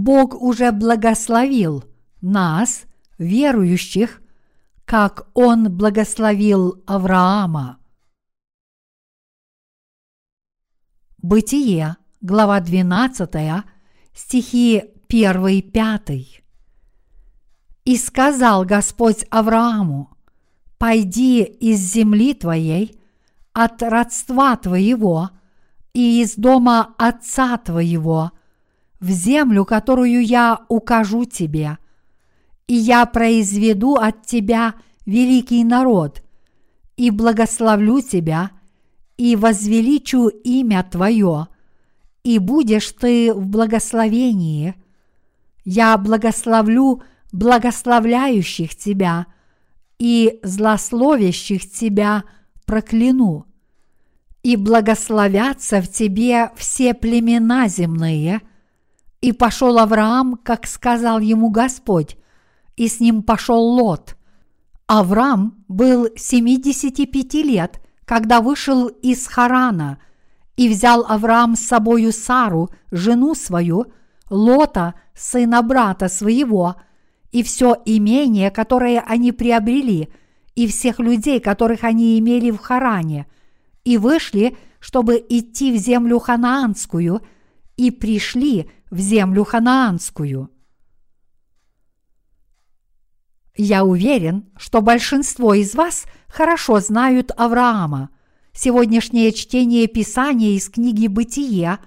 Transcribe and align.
Бог 0.00 0.34
уже 0.40 0.72
благословил 0.72 1.84
нас, 2.22 2.84
верующих, 3.18 4.22
как 4.86 5.28
Он 5.34 5.70
благословил 5.70 6.82
Авраама. 6.86 7.78
Бытие, 11.18 11.98
глава 12.22 12.60
12, 12.60 13.64
стихи 14.14 14.84
1-5. 15.08 16.42
«И 17.84 17.96
сказал 17.98 18.64
Господь 18.64 19.26
Аврааму, 19.28 20.16
«Пойди 20.78 21.42
из 21.42 21.78
земли 21.78 22.32
твоей, 22.32 22.98
от 23.52 23.82
родства 23.82 24.56
твоего 24.56 25.28
и 25.92 26.22
из 26.22 26.36
дома 26.36 26.94
отца 26.96 27.58
твоего, 27.58 28.32
в 29.00 29.10
землю, 29.10 29.64
которую 29.64 30.24
я 30.24 30.60
укажу 30.68 31.24
тебе, 31.24 31.78
и 32.66 32.74
я 32.74 33.06
произведу 33.06 33.94
от 33.96 34.26
тебя 34.26 34.74
великий 35.06 35.64
народ, 35.64 36.22
и 36.96 37.10
благословлю 37.10 38.00
тебя, 38.00 38.50
и 39.16 39.36
возвеличу 39.36 40.28
имя 40.28 40.82
твое, 40.82 41.48
и 42.22 42.38
будешь 42.38 42.92
ты 42.92 43.32
в 43.32 43.46
благословении. 43.46 44.74
Я 45.64 45.96
благословлю 45.96 47.02
благословляющих 47.32 48.76
тебя, 48.76 49.26
и 49.98 50.40
злословящих 50.42 51.70
тебя 51.70 52.24
прокляну. 52.64 53.46
И 54.42 54.56
благословятся 54.56 55.82
в 55.82 55.88
тебе 55.88 56.50
все 56.56 56.94
племена 56.94 57.68
земные. 57.68 58.40
И 59.20 59.32
пошел 59.32 59.78
Авраам, 59.78 60.38
как 60.42 60.66
сказал 60.66 61.20
ему 61.20 61.50
Господь, 61.50 62.16
и 62.76 62.88
с 62.88 63.00
ним 63.00 63.22
пошел 63.22 63.60
Лот. 63.60 64.16
Авраам 64.86 65.64
был 65.68 66.08
75 66.16 67.34
лет, 67.34 67.80
когда 68.04 68.40
вышел 68.40 68.88
из 68.88 69.26
Харана, 69.26 69.98
и 70.56 70.68
взял 70.68 71.04
Авраам 71.06 71.54
с 71.54 71.60
собою 71.60 72.12
Сару, 72.12 72.70
жену 72.90 73.34
свою, 73.34 73.92
Лота, 74.30 74.94
сына 75.14 75.62
брата 75.62 76.08
своего, 76.08 76.76
и 77.30 77.42
все 77.42 77.76
имение, 77.84 78.50
которое 78.50 79.00
они 79.00 79.32
приобрели, 79.32 80.08
и 80.54 80.66
всех 80.66 80.98
людей, 80.98 81.40
которых 81.40 81.84
они 81.84 82.18
имели 82.18 82.50
в 82.50 82.58
Харане, 82.58 83.26
и 83.84 83.96
вышли, 83.98 84.56
чтобы 84.80 85.24
идти 85.28 85.72
в 85.72 85.76
землю 85.76 86.18
ханаанскую, 86.18 87.20
и 87.76 87.90
пришли 87.90 88.70
в 88.90 88.98
землю 88.98 89.44
ханаанскую. 89.44 90.50
Я 93.56 93.84
уверен, 93.84 94.50
что 94.56 94.80
большинство 94.80 95.54
из 95.54 95.74
вас 95.74 96.06
хорошо 96.28 96.80
знают 96.80 97.30
Авраама. 97.36 98.10
Сегодняшнее 98.52 99.32
чтение 99.32 99.86
Писания 99.86 100.56
из 100.56 100.68
книги 100.68 101.06
«Бытие», 101.06 101.78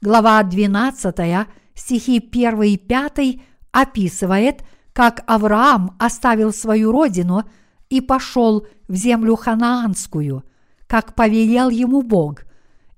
глава 0.00 0.42
12, 0.42 1.46
стихи 1.74 2.18
1 2.18 2.62
и 2.62 2.76
5 2.76 3.40
описывает, 3.70 4.64
как 4.92 5.22
Авраам 5.26 5.96
оставил 5.98 6.52
свою 6.52 6.90
родину 6.90 7.44
и 7.90 8.00
пошел 8.00 8.66
в 8.88 8.94
землю 8.94 9.36
ханаанскую, 9.36 10.44
как 10.86 11.14
повелел 11.14 11.68
ему 11.68 12.02
Бог. 12.02 12.42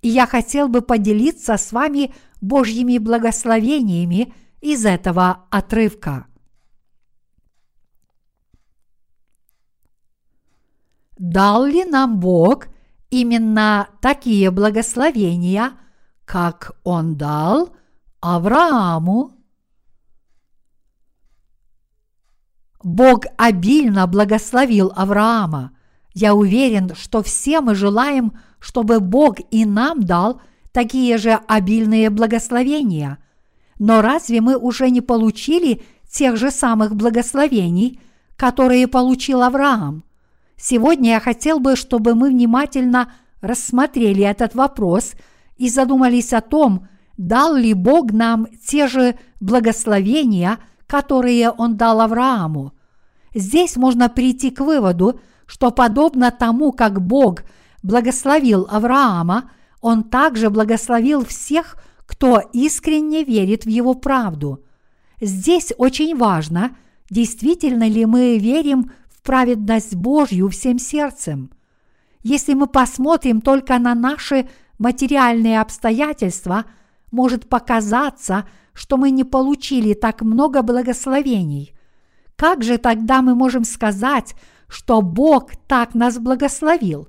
И 0.02 0.08
я 0.08 0.26
хотел 0.26 0.68
бы 0.68 0.82
поделиться 0.82 1.56
с 1.56 1.72
вами 1.72 2.12
Божьими 2.40 2.98
благословениями 2.98 4.34
из 4.60 4.84
этого 4.84 5.46
отрывка. 5.50 6.26
Дал 11.18 11.64
ли 11.66 11.84
нам 11.84 12.18
Бог 12.18 12.66
именно 13.10 13.88
такие 14.00 14.50
благословения, 14.50 15.74
как 16.24 16.72
Он 16.82 17.16
дал 17.16 17.76
Аврааму? 18.20 19.30
Бог 22.82 23.26
обильно 23.36 24.08
благословил 24.08 24.92
Авраама. 24.96 25.76
Я 26.12 26.34
уверен, 26.34 26.96
что 26.96 27.22
все 27.22 27.60
мы 27.60 27.76
желаем, 27.76 28.32
чтобы 28.62 29.00
Бог 29.00 29.36
и 29.50 29.66
нам 29.66 30.02
дал 30.02 30.40
такие 30.72 31.18
же 31.18 31.38
обильные 31.48 32.08
благословения. 32.08 33.18
Но 33.78 34.00
разве 34.00 34.40
мы 34.40 34.56
уже 34.56 34.88
не 34.90 35.00
получили 35.00 35.82
тех 36.08 36.36
же 36.36 36.50
самых 36.50 36.94
благословений, 36.94 38.00
которые 38.36 38.86
получил 38.86 39.42
Авраам? 39.42 40.04
Сегодня 40.56 41.10
я 41.10 41.20
хотел 41.20 41.58
бы, 41.58 41.74
чтобы 41.74 42.14
мы 42.14 42.30
внимательно 42.30 43.12
рассмотрели 43.40 44.22
этот 44.22 44.54
вопрос 44.54 45.14
и 45.56 45.68
задумались 45.68 46.32
о 46.32 46.40
том, 46.40 46.86
дал 47.18 47.56
ли 47.56 47.74
Бог 47.74 48.12
нам 48.12 48.46
те 48.66 48.86
же 48.86 49.16
благословения– 49.40 50.58
которые 50.92 51.48
он 51.48 51.78
дал 51.78 52.02
Аврааму. 52.02 52.74
Здесь 53.34 53.76
можно 53.76 54.10
прийти 54.10 54.50
к 54.50 54.60
выводу, 54.60 55.18
что 55.46 55.70
подобно 55.70 56.30
тому, 56.30 56.70
как 56.70 57.00
Бог 57.00 57.44
благословил 57.82 58.66
Авраама, 58.70 59.50
он 59.81 60.04
также 60.04 60.50
благословил 60.50 61.25
всех, 61.25 61.76
кто 62.06 62.41
искренне 62.53 63.25
верит 63.25 63.65
в 63.65 63.69
его 63.69 63.94
правду. 63.94 64.65
Здесь 65.20 65.72
очень 65.78 66.16
важно, 66.16 66.76
действительно 67.10 67.88
ли 67.88 68.06
мы 68.06 68.38
верим 68.38 68.93
в 69.09 69.22
праведность 69.22 69.94
Божью 69.94 70.48
всем 70.48 70.78
сердцем. 70.78 71.50
Если 72.22 72.54
мы 72.54 72.66
посмотрим 72.66 73.41
только 73.41 73.78
на 73.78 73.94
наши 73.94 74.49
материальные 74.78 75.60
обстоятельства, 75.60 76.64
может 77.10 77.49
показаться, 77.49 78.47
что 78.72 78.97
мы 78.97 79.10
не 79.10 79.25
получили 79.25 79.94
так 79.94 80.22
много 80.22 80.62
благословений. 80.62 81.75
Как 82.37 82.62
же 82.62 82.78
тогда 82.78 83.22
мы 83.22 83.34
можем 83.34 83.64
сказать, 83.64 84.34
что 84.69 85.03
Бог 85.03 85.53
так 85.69 85.94
нас 85.94 86.19
благословил? 86.19 87.09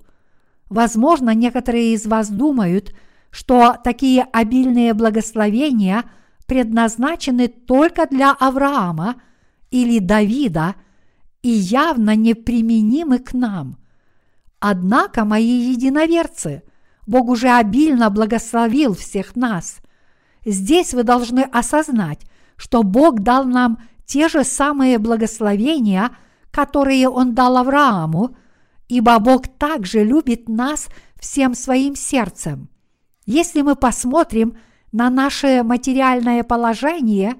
Возможно, 0.70 1.34
некоторые 1.34 1.94
из 1.94 2.06
вас 2.06 2.30
думают, 2.30 2.94
что 3.30 3.76
такие 3.84 4.24
обильные 4.24 4.94
благословения 4.94 6.04
предназначены 6.46 7.48
только 7.48 8.08
для 8.08 8.32
Авраама 8.32 9.16
или 9.72 10.00
Давида 10.00 10.76
и 11.42 11.50
явно 11.50 12.16
неприменимы 12.16 13.20
к 13.20 13.34
нам. 13.34 13.78
Однако, 14.60 15.26
мои 15.26 15.72
единоверцы, 15.72 16.64
Бог 17.06 17.28
уже 17.28 17.50
обильно 17.50 18.10
благословил 18.10 18.94
всех 18.94 19.36
нас– 19.36 19.78
Здесь 20.46 20.94
вы 20.94 21.04
должны 21.04 21.42
осознать, 21.42 22.20
что 22.58 22.84
Бог 22.84 23.22
дал 23.22 23.46
нам 23.46 23.80
те 24.06 24.28
же 24.28 24.44
самые 24.44 24.98
благословения, 24.98 26.12
которые 26.52 27.10
Он 27.10 27.34
дал 27.34 27.58
Аврааму, 27.58 28.36
ибо 28.88 29.18
Бог 29.20 29.48
также 29.48 30.04
любит 30.04 30.50
нас 30.50 30.90
всем 31.20 31.56
своим 31.56 31.96
сердцем. 31.96 32.70
Если 33.26 33.62
мы 33.62 33.76
посмотрим 33.76 34.58
на 34.92 35.10
наше 35.10 35.64
материальное 35.64 36.44
положение 36.44 37.36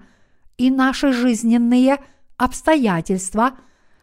и 0.58 0.72
наши 0.72 1.12
жизненные 1.12 1.98
обстоятельства, 2.38 3.54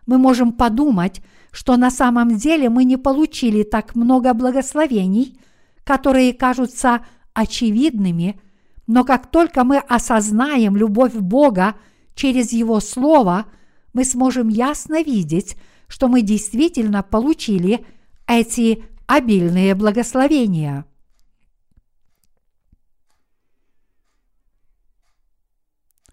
мы 0.07 0.19
можем 0.19 0.53
подумать, 0.53 1.23
что 1.51 1.77
на 1.77 1.91
самом 1.91 2.37
деле 2.37 2.69
мы 2.69 2.85
не 2.85 2.97
получили 2.97 3.63
так 3.63 3.95
много 3.95 4.35
благословений, 4.35 5.39
которые 5.85 6.33
кажутся 6.35 7.05
очевидными– 7.35 8.41
но 8.91 9.05
как 9.05 9.31
только 9.31 9.63
мы 9.63 9.79
осознаем 9.79 10.77
любовь 10.77 11.15
Бога 11.15 11.77
через 12.17 12.51
Его 12.51 12.81
Слово, 12.81 13.47
мы 13.93 14.03
сможем 14.03 14.49
ясно 14.49 15.01
видеть, 15.01 15.57
что 15.91 16.09
мы 16.09 16.23
действительно 16.23 17.03
получили 17.03 17.85
эти 18.27 18.83
обильные 19.07 19.75
благословения. 19.75 20.87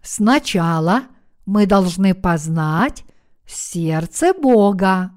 Сначала 0.02 1.04
мы 1.46 1.66
должны 1.66 2.14
познать 2.14 3.06
сердце 3.46 4.34
Бога. 4.34 5.12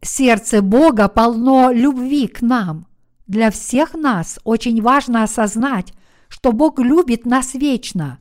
Сердце 0.00 0.62
Бога 0.62 1.08
полно 1.08 1.70
любви 1.72 2.28
к 2.28 2.40
нам– 2.40 2.86
для 3.32 3.50
всех 3.50 3.94
нас 3.94 4.38
очень 4.44 4.82
важно 4.82 5.22
осознать, 5.22 5.94
что 6.28 6.52
Бог 6.52 6.78
любит 6.78 7.24
нас 7.24 7.54
вечно. 7.54 8.18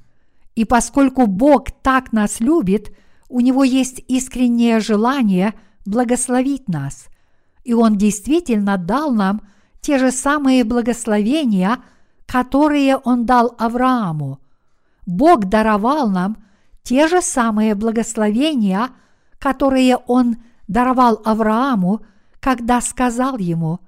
И 0.56 0.64
поскольку 0.64 1.28
Бог 1.28 1.70
так 1.84 2.14
нас 2.14 2.40
любит, 2.40 2.96
у 3.32 3.40
Него 3.40 3.64
есть 3.64 4.04
искреннее 4.08 4.80
желание 4.80 5.54
благословить 5.86 6.68
нас. 6.68 7.08
И 7.64 7.74
Он 7.74 7.98
действительно 7.98 8.78
дал 8.78 9.12
нам 9.12 9.42
те 9.80 9.98
же 9.98 10.12
самые 10.12 10.64
благословения, 10.64 11.78
которые 12.26 12.98
Он 12.98 13.26
дал 13.26 13.56
Аврааму. 13.58 14.40
Бог 15.08 15.46
даровал 15.46 16.10
нам 16.10 16.44
те 16.84 17.08
же 17.08 17.22
самые 17.22 17.74
благословения, 17.76 18.90
которые 19.40 19.98
Он 20.08 20.38
даровал 20.68 21.22
Аврааму, 21.26 22.02
когда 22.40 22.82
сказал 22.82 23.38
ему, 23.38 23.80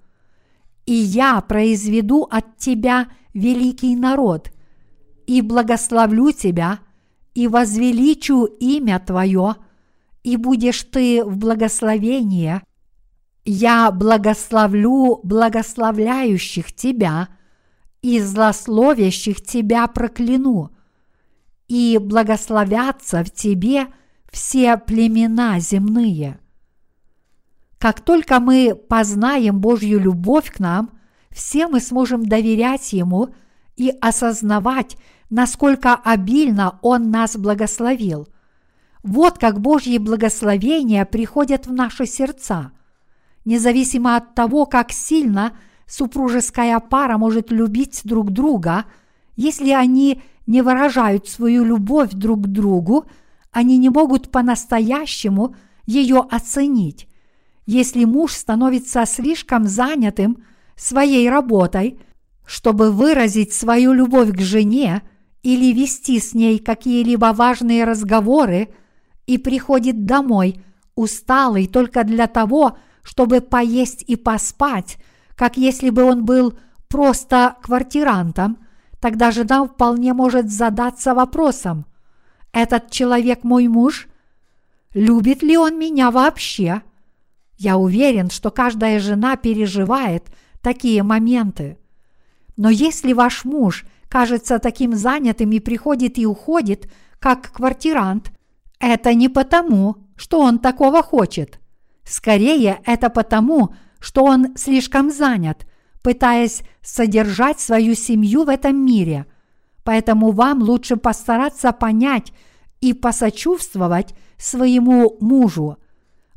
«И 0.85 0.93
я 0.93 1.39
произведу 1.41 2.27
от 2.29 2.57
тебя 2.57 3.07
великий 3.33 3.95
народ, 3.95 4.51
и 5.27 5.41
благословлю 5.41 6.31
тебя, 6.31 6.79
и 7.33 7.47
возвеличу 7.47 8.45
имя 8.45 8.99
твое, 8.99 9.55
и 10.23 10.37
будешь 10.37 10.83
ты 10.83 11.23
в 11.23 11.37
благословении. 11.37 12.61
Я 13.45 13.91
благословлю 13.91 15.19
благословляющих 15.23 16.73
тебя, 16.73 17.29
и 18.01 18.19
злословящих 18.19 19.41
тебя 19.41 19.87
прокляну, 19.87 20.71
и 21.67 21.97
благословятся 22.01 23.23
в 23.23 23.31
тебе 23.31 23.87
все 24.31 24.77
племена 24.77 25.59
земные. 25.59 26.39
Как 27.77 28.01
только 28.01 28.39
мы 28.39 28.75
познаем 28.75 29.59
Божью 29.59 29.99
любовь 29.99 30.51
к 30.51 30.59
нам, 30.59 30.91
все 31.31 31.67
мы 31.67 31.79
сможем 31.79 32.25
доверять 32.25 32.93
Ему 32.93 33.33
и 33.75 33.89
осознавать, 34.01 34.97
насколько 35.33 35.95
обильно 35.95 36.77
Он 36.83 37.09
нас 37.09 37.35
благословил. 37.35 38.27
Вот 39.01 39.39
как 39.39 39.59
Божьи 39.59 39.97
благословения 39.97 41.05
приходят 41.05 41.65
в 41.65 41.73
наши 41.73 42.05
сердца. 42.05 42.71
Независимо 43.43 44.15
от 44.15 44.35
того, 44.35 44.67
как 44.67 44.91
сильно 44.91 45.57
супружеская 45.87 46.79
пара 46.79 47.17
может 47.17 47.49
любить 47.49 48.01
друг 48.03 48.29
друга, 48.29 48.85
если 49.35 49.71
они 49.71 50.21
не 50.45 50.61
выражают 50.61 51.27
свою 51.27 51.63
любовь 51.63 52.11
друг 52.11 52.43
к 52.43 52.47
другу, 52.47 53.07
они 53.51 53.79
не 53.79 53.89
могут 53.89 54.29
по-настоящему 54.29 55.55
ее 55.87 56.23
оценить. 56.29 57.07
Если 57.65 58.05
муж 58.05 58.33
становится 58.33 59.03
слишком 59.07 59.65
занятым 59.65 60.43
своей 60.75 61.27
работой, 61.27 61.99
чтобы 62.45 62.91
выразить 62.91 63.51
свою 63.51 63.93
любовь 63.93 64.31
к 64.31 64.39
жене 64.39 65.01
или 65.43 65.73
вести 65.73 66.19
с 66.19 66.33
ней 66.33 66.57
какие-либо 66.59 67.33
важные 67.33 67.83
разговоры, 67.83 68.73
и 69.27 69.37
приходит 69.37 70.05
домой 70.05 70.61
усталый 70.95 71.67
только 71.67 72.03
для 72.03 72.27
того, 72.27 72.77
чтобы 73.03 73.41
поесть 73.41 74.03
и 74.07 74.15
поспать, 74.15 74.97
как 75.35 75.57
если 75.57 75.89
бы 75.89 76.03
он 76.03 76.25
был 76.25 76.57
просто 76.87 77.57
квартирантом, 77.61 78.57
тогда 78.99 79.31
жена 79.31 79.65
вполне 79.65 80.13
может 80.13 80.49
задаться 80.49 81.13
вопросом, 81.13 81.85
этот 82.53 82.91
человек 82.91 83.43
мой 83.43 83.67
муж? 83.67 84.07
Любит 84.93 85.41
ли 85.41 85.57
он 85.57 85.77
меня 85.79 86.11
вообще? 86.11 86.83
Я 87.57 87.77
уверен, 87.77 88.29
что 88.29 88.51
каждая 88.51 88.99
жена 88.99 89.35
переживает 89.35 90.27
такие 90.61 91.01
моменты. 91.01 91.77
Но 92.55 92.69
если 92.69 93.13
ваш 93.13 93.43
муж 93.43 93.85
кажется 94.13 94.59
таким 94.59 94.93
занятым 94.93 95.49
и 95.53 95.59
приходит 95.59 96.19
и 96.19 96.27
уходит, 96.27 96.87
как 97.17 97.51
квартирант, 97.51 98.31
это 98.79 99.15
не 99.15 99.27
потому, 99.27 99.97
что 100.15 100.39
он 100.39 100.59
такого 100.59 101.01
хочет. 101.01 101.59
Скорее, 102.03 102.79
это 102.85 103.09
потому, 103.09 103.73
что 103.99 104.23
он 104.23 104.55
слишком 104.55 105.09
занят, 105.09 105.65
пытаясь 106.03 106.61
содержать 106.83 107.59
свою 107.59 107.95
семью 107.95 108.43
в 108.43 108.49
этом 108.49 108.85
мире. 108.85 109.25
Поэтому 109.83 110.29
вам 110.29 110.61
лучше 110.61 110.95
постараться 110.95 111.71
понять 111.71 112.33
и 112.81 112.93
посочувствовать 112.93 114.13
своему 114.37 115.17
мужу, 115.21 115.79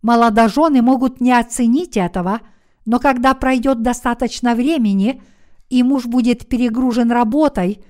Молодожены 0.00 0.81
могут 0.81 1.20
не 1.20 1.32
оценить 1.32 1.99
этого, 1.99 2.40
но 2.87 3.00
когда 3.00 3.34
пройдет 3.34 3.82
достаточно 3.82 4.55
времени, 4.55 5.20
и 5.69 5.83
муж 5.83 6.07
будет 6.07 6.49
перегружен 6.49 7.11
работой, 7.11 7.85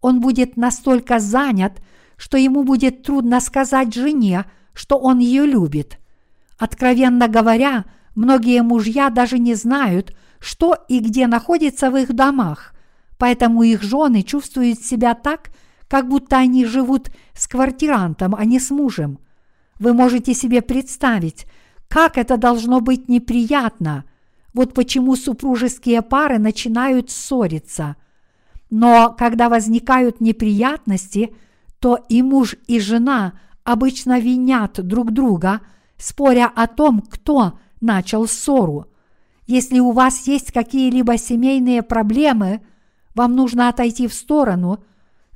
он 0.00 0.20
будет 0.20 0.56
настолько 0.56 1.18
занят, 1.18 1.82
что 2.16 2.36
ему 2.36 2.64
будет 2.64 3.02
трудно 3.02 3.40
сказать 3.40 3.94
жене, 3.94 4.44
что 4.72 4.98
он 4.98 5.18
ее 5.18 5.46
любит. 5.46 5.98
Откровенно 6.58 7.28
говоря, 7.28 7.84
многие 8.14 8.62
мужья 8.62 9.10
даже 9.10 9.38
не 9.38 9.54
знают, 9.54 10.14
что 10.38 10.76
и 10.88 11.00
где 11.00 11.26
находится 11.26 11.90
в 11.90 11.96
их 11.96 12.12
домах, 12.14 12.74
поэтому 13.18 13.62
их 13.62 13.82
жены 13.82 14.22
чувствуют 14.22 14.80
себя 14.80 15.14
так, 15.14 15.50
как 15.88 16.08
будто 16.08 16.36
они 16.36 16.64
живут 16.64 17.10
с 17.34 17.46
квартирантом, 17.48 18.34
а 18.34 18.44
не 18.44 18.60
с 18.60 18.70
мужем. 18.70 19.18
Вы 19.78 19.92
можете 19.92 20.34
себе 20.34 20.62
представить, 20.62 21.46
как 21.88 22.18
это 22.18 22.36
должно 22.36 22.80
быть 22.80 23.08
неприятно! 23.08 24.04
Вот 24.52 24.74
почему 24.74 25.16
супружеские 25.16 26.02
пары 26.02 26.38
начинают 26.38 27.10
ссориться. 27.10 27.96
Но 28.70 29.14
когда 29.16 29.48
возникают 29.48 30.20
неприятности, 30.20 31.34
то 31.78 31.98
и 32.08 32.22
муж, 32.22 32.56
и 32.66 32.78
жена 32.80 33.34
обычно 33.64 34.20
винят 34.20 34.84
друг 34.86 35.12
друга, 35.12 35.60
споря 35.96 36.50
о 36.54 36.66
том, 36.66 37.00
кто 37.00 37.58
начал 37.80 38.26
ссору. 38.26 38.86
Если 39.46 39.80
у 39.80 39.90
вас 39.92 40.26
есть 40.26 40.52
какие-либо 40.52 41.16
семейные 41.16 41.82
проблемы, 41.82 42.60
вам 43.14 43.34
нужно 43.34 43.68
отойти 43.68 44.06
в 44.06 44.14
сторону, 44.14 44.82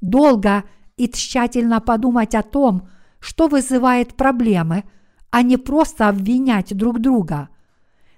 долго 0.01 0.65
и 0.97 1.09
тщательно 1.09 1.81
подумать 1.81 2.35
о 2.35 2.43
том, 2.43 2.89
что 3.19 3.49
вызывает 3.49 4.15
проблемы– 4.15 4.85
а 5.35 5.43
не 5.43 5.57
просто 5.57 6.09
обвинять 6.09 6.77
друг 6.77 7.01
друга. 7.01 7.49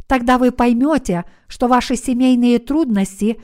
Тогда 0.06 0.38
вы 0.38 0.52
поймете, 0.52 1.24
что 1.48 1.68
ваши 1.68 1.96
семейные 1.96 2.58
трудности 2.58 3.40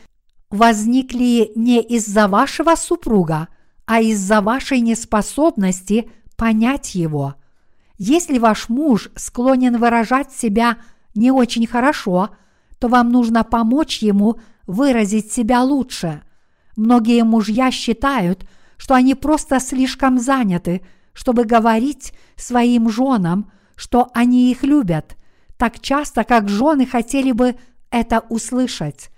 возникли 0.51 1.51
не 1.57 1.81
из-за 1.81 2.29
вашего 2.29 2.75
супруга, 2.77 3.49
а 3.87 4.01
из-за 4.01 4.41
вашей 4.41 4.81
неспособности 4.81 6.11
понять 6.37 6.95
его. 6.95 7.35
Если 7.99 8.39
ваш 8.39 8.69
муж 8.69 9.11
склонен 9.17 9.77
выражать 9.77 10.33
себя 10.33 10.79
не 11.15 11.31
очень 11.31 11.67
хорошо, 11.67 12.31
то 12.79 12.89
вам 12.89 13.11
нужно 13.11 13.45
помочь 13.45 13.99
ему 13.99 14.41
выразить 14.67 15.33
себя 15.33 15.63
лучше. 15.63 16.23
Многие 16.77 17.25
мужья 17.25 17.71
считают, 17.71 18.47
что 18.77 18.95
они 18.95 19.15
просто 19.15 19.61
слишком 19.61 20.19
заняты, 20.19 20.83
чтобы 21.13 21.45
говорить 21.45 22.13
своим 22.37 22.89
женам, 22.89 23.53
что 23.77 24.11
они 24.15 24.51
их 24.51 24.63
любят, 24.63 25.17
так 25.63 25.79
часто, 25.79 26.25
как 26.25 26.49
жены 26.49 26.87
хотели 26.87 27.31
бы 27.31 27.55
это 27.89 28.25
услышать. 28.29 29.11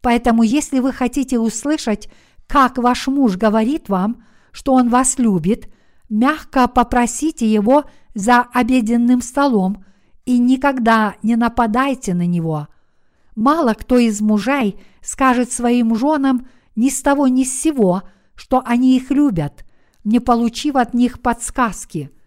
Поэтому, 0.00 0.44
если 0.44 0.78
вы 0.78 0.92
хотите 0.92 1.40
услышать, 1.40 2.08
как 2.46 2.78
ваш 2.78 3.08
муж 3.08 3.36
говорит 3.36 3.88
вам, 3.88 4.24
что 4.52 4.74
он 4.74 4.90
вас 4.90 5.18
любит, 5.18 5.68
мягко 6.08 6.68
попросите 6.68 7.52
его 7.52 7.82
за 8.14 8.42
обеденным 8.42 9.22
столом 9.22 9.84
и 10.24 10.38
никогда 10.38 11.16
не 11.24 11.34
нападайте 11.34 12.14
на 12.14 12.26
него. 12.26 12.68
Мало 13.34 13.74
кто 13.74 13.98
из 13.98 14.20
мужей 14.20 14.80
скажет 15.02 15.50
своим 15.50 15.96
женам 15.96 16.46
ни 16.76 16.90
с 16.90 17.02
того 17.02 17.26
ни 17.26 17.42
с 17.42 17.60
сего, 17.60 18.04
что 18.36 18.62
они 18.64 18.96
их 18.96 19.10
любят, 19.10 19.64
не 20.04 20.20
получив 20.20 20.76
от 20.76 20.94
них 20.94 21.20
подсказки– 21.20 22.12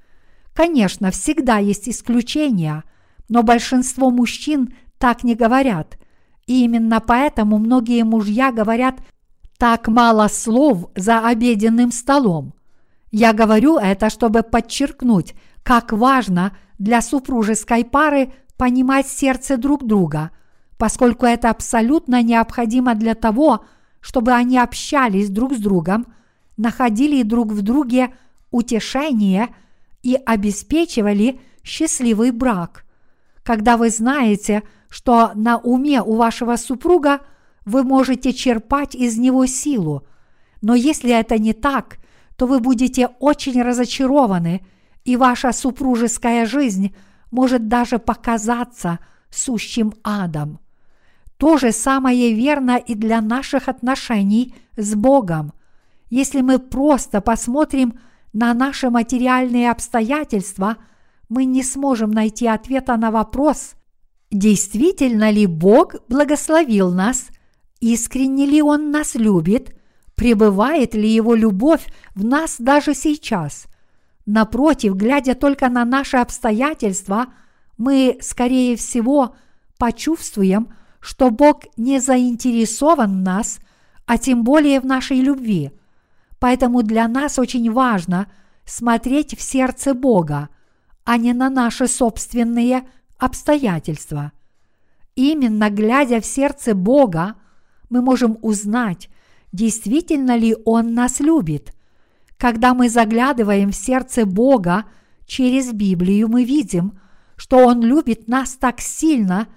Конечно, 0.53 1.11
всегда 1.11 1.57
есть 1.57 1.87
исключения, 1.87 2.83
но 3.31 3.41
большинство 3.41 4.11
мужчин 4.11 4.75
так 4.99 5.23
не 5.23 5.33
говорят. 5.33 5.97
И 6.45 6.63
именно 6.63 6.99
поэтому 6.99 7.57
многие 7.57 8.03
мужья 8.03 8.51
говорят 8.51 8.99
так 9.57 9.87
мало 9.87 10.27
слов 10.27 10.91
за 10.95 11.27
обеденным 11.27 11.91
столом. 11.91 12.53
Я 13.09 13.33
говорю 13.33 13.77
это, 13.77 14.11
чтобы 14.11 14.43
подчеркнуть, 14.43 15.33
как 15.63 15.91
важно 15.91 16.55
для 16.77 17.01
супружеской 17.01 17.83
пары 17.83 18.31
понимать 18.57 19.07
сердце 19.07 19.57
друг 19.57 19.87
друга, 19.87 20.29
поскольку 20.77 21.25
это 21.25 21.49
абсолютно 21.49 22.21
необходимо 22.21 22.93
для 22.93 23.15
того, 23.15 23.65
чтобы 24.01 24.33
они 24.33 24.59
общались 24.59 25.29
друг 25.29 25.53
с 25.53 25.57
другом, 25.57 26.05
находили 26.57 27.23
друг 27.23 27.51
в 27.51 27.63
друге 27.63 28.13
утешение– 28.51 29.49
и 30.03 30.15
обеспечивали 30.25 31.39
счастливый 31.63 32.31
брак. 32.31 32.85
Когда 33.43 33.77
вы 33.77 33.89
знаете, 33.89 34.63
что 34.89 35.31
на 35.35 35.57
уме 35.57 36.01
у 36.01 36.15
вашего 36.15 36.55
супруга, 36.55 37.21
вы 37.65 37.83
можете 37.83 38.33
черпать 38.33 38.95
из 38.95 39.17
него 39.17 39.45
силу. 39.45 40.05
Но 40.61 40.75
если 40.75 41.11
это 41.11 41.37
не 41.37 41.53
так, 41.53 41.97
то 42.35 42.47
вы 42.47 42.59
будете 42.59 43.07
очень 43.19 43.61
разочарованы, 43.61 44.65
и 45.03 45.15
ваша 45.15 45.51
супружеская 45.51 46.45
жизнь 46.45 46.95
может 47.31 47.67
даже 47.67 47.97
показаться 47.97 48.99
сущим 49.29 49.93
адом. 50.03 50.59
То 51.37 51.57
же 51.57 51.71
самое 51.71 52.33
верно 52.33 52.77
и 52.77 52.93
для 52.93 53.21
наших 53.21 53.67
отношений 53.67 54.53
с 54.77 54.93
Богом. 54.93 55.53
Если 56.09 56.41
мы 56.41 56.59
просто 56.59 57.21
посмотрим 57.21 57.97
на 58.33 58.53
наши 58.53 58.89
материальные 58.89 59.71
обстоятельства, 59.71 60.77
мы 61.31 61.45
не 61.45 61.63
сможем 61.63 62.11
найти 62.11 62.45
ответа 62.45 62.97
на 62.97 63.09
вопрос, 63.09 63.75
действительно 64.31 65.31
ли 65.31 65.45
Бог 65.45 65.95
благословил 66.09 66.91
нас, 66.91 67.29
искренне 67.79 68.45
ли 68.45 68.61
Он 68.61 68.91
нас 68.91 69.15
любит, 69.15 69.73
пребывает 70.15 70.93
ли 70.93 71.07
Его 71.07 71.33
любовь 71.33 71.87
в 72.15 72.25
нас 72.25 72.57
даже 72.59 72.93
сейчас. 72.93 73.67
Напротив, 74.25 74.97
глядя 74.97 75.33
только 75.33 75.69
на 75.69 75.85
наши 75.85 76.17
обстоятельства, 76.17 77.27
мы, 77.77 78.17
скорее 78.19 78.75
всего, 78.75 79.33
почувствуем, 79.77 80.73
что 80.99 81.31
Бог 81.31 81.61
не 81.77 82.01
заинтересован 82.01 83.19
в 83.19 83.21
нас, 83.21 83.59
а 84.05 84.17
тем 84.17 84.43
более 84.43 84.81
в 84.81 84.85
нашей 84.85 85.21
любви. 85.21 85.71
Поэтому 86.39 86.83
для 86.83 87.07
нас 87.07 87.39
очень 87.39 87.71
важно 87.71 88.29
смотреть 88.65 89.37
в 89.37 89.41
сердце 89.41 89.93
Бога, 89.93 90.49
а 91.03 91.17
не 91.17 91.33
на 91.33 91.49
наши 91.49 91.87
собственные 91.87 92.87
обстоятельства. 93.17 94.31
Именно 95.15 95.69
глядя 95.69 96.21
в 96.21 96.25
сердце 96.25 96.73
Бога, 96.73 97.35
мы 97.89 98.01
можем 98.01 98.37
узнать, 98.41 99.09
действительно 99.51 100.37
ли 100.37 100.55
Он 100.65 100.93
нас 100.93 101.19
любит. 101.19 101.73
Когда 102.37 102.73
мы 102.73 102.89
заглядываем 102.89 103.71
в 103.71 103.75
сердце 103.75 104.25
Бога 104.25 104.85
через 105.25 105.71
Библию, 105.73 106.27
мы 106.27 106.43
видим, 106.43 106.99
что 107.35 107.57
Он 107.57 107.81
любит 107.81 108.27
нас 108.27 108.53
так 108.53 108.79
сильно 108.79 109.47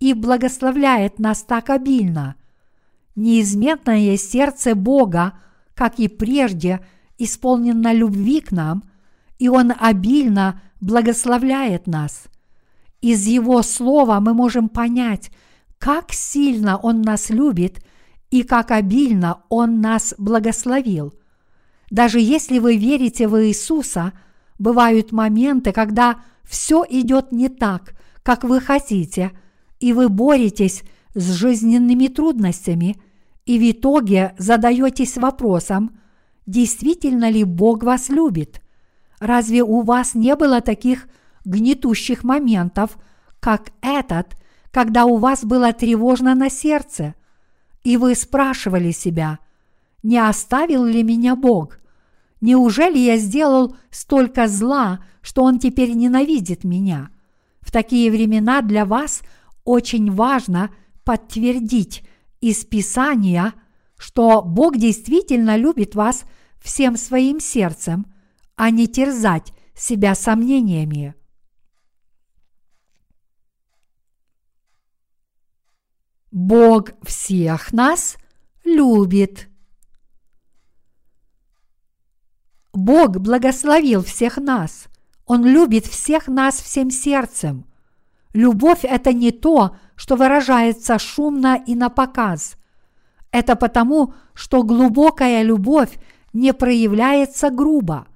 и 0.00 0.12
благословляет 0.14 1.18
нас 1.18 1.42
так 1.42 1.70
обильно. 1.70 2.36
Неизменное 3.16 4.16
сердце 4.16 4.74
Бога, 4.74 5.38
как 5.74 5.98
и 5.98 6.08
прежде, 6.08 6.80
исполнено 7.16 7.92
любви 7.92 8.40
к 8.40 8.52
нам, 8.52 8.87
и 9.38 9.48
Он 9.48 9.72
обильно 9.78 10.60
благословляет 10.80 11.86
нас. 11.86 12.24
Из 13.00 13.26
Его 13.26 13.62
Слова 13.62 14.20
мы 14.20 14.34
можем 14.34 14.68
понять, 14.68 15.30
как 15.78 16.12
сильно 16.12 16.76
Он 16.76 17.02
нас 17.02 17.30
любит 17.30 17.84
и 18.30 18.42
как 18.42 18.70
обильно 18.70 19.42
Он 19.48 19.80
нас 19.80 20.14
благословил. 20.18 21.14
Даже 21.90 22.20
если 22.20 22.58
вы 22.58 22.76
верите 22.76 23.28
в 23.28 23.46
Иисуса, 23.46 24.12
бывают 24.58 25.12
моменты, 25.12 25.72
когда 25.72 26.20
все 26.44 26.84
идет 26.88 27.32
не 27.32 27.48
так, 27.48 27.94
как 28.22 28.44
вы 28.44 28.60
хотите, 28.60 29.32
и 29.80 29.92
вы 29.92 30.08
боретесь 30.08 30.82
с 31.14 31.32
жизненными 31.32 32.08
трудностями, 32.08 32.96
и 33.46 33.58
в 33.58 33.70
итоге 33.70 34.34
задаетесь 34.36 35.16
вопросом, 35.16 35.98
действительно 36.46 37.30
ли 37.30 37.44
Бог 37.44 37.82
вас 37.82 38.08
любит. 38.08 38.60
Разве 39.20 39.62
у 39.62 39.82
вас 39.82 40.14
не 40.14 40.36
было 40.36 40.60
таких 40.60 41.08
гнетущих 41.44 42.24
моментов, 42.24 42.98
как 43.40 43.70
этот, 43.80 44.36
когда 44.70 45.04
у 45.04 45.16
вас 45.16 45.44
было 45.44 45.72
тревожно 45.72 46.34
на 46.34 46.50
сердце, 46.50 47.14
и 47.82 47.96
вы 47.96 48.14
спрашивали 48.14 48.90
себя, 48.90 49.38
не 50.02 50.18
оставил 50.18 50.84
ли 50.84 51.02
меня 51.02 51.36
Бог? 51.36 51.78
Неужели 52.40 52.98
я 52.98 53.16
сделал 53.16 53.76
столько 53.90 54.46
зла, 54.46 55.04
что 55.22 55.42
Он 55.42 55.58
теперь 55.58 55.92
ненавидит 55.92 56.64
меня? 56.64 57.10
В 57.60 57.72
такие 57.72 58.10
времена 58.10 58.62
для 58.62 58.84
вас 58.84 59.22
очень 59.64 60.12
важно 60.12 60.70
подтвердить 61.04 62.04
из 62.40 62.64
Писания, 62.64 63.54
что 63.96 64.42
Бог 64.42 64.76
действительно 64.76 65.56
любит 65.56 65.94
вас 65.94 66.24
всем 66.62 66.96
своим 66.96 67.40
сердцем, 67.40 68.06
а 68.58 68.70
не 68.70 68.88
терзать 68.88 69.52
себя 69.72 70.16
сомнениями. 70.16 71.14
Бог 76.32 76.90
всех 77.04 77.72
нас 77.72 78.16
любит. 78.64 79.48
Бог 82.72 83.18
благословил 83.18 84.02
всех 84.02 84.38
нас. 84.38 84.88
Он 85.24 85.46
любит 85.46 85.86
всех 85.86 86.26
нас 86.26 86.56
всем 86.56 86.90
сердцем. 86.90 87.64
Любовь– 88.34 88.80
это 88.82 89.12
не 89.12 89.30
то, 89.30 89.76
что 89.94 90.16
выражается 90.16 90.98
шумно 90.98 91.62
и 91.64 91.76
на 91.76 91.90
показ. 91.90 92.56
Это 93.30 93.54
потому, 93.54 94.14
что 94.34 94.64
глубокая 94.64 95.42
любовь 95.42 95.96
не 96.32 96.52
проявляется 96.52 97.50
грубо. 97.50 98.08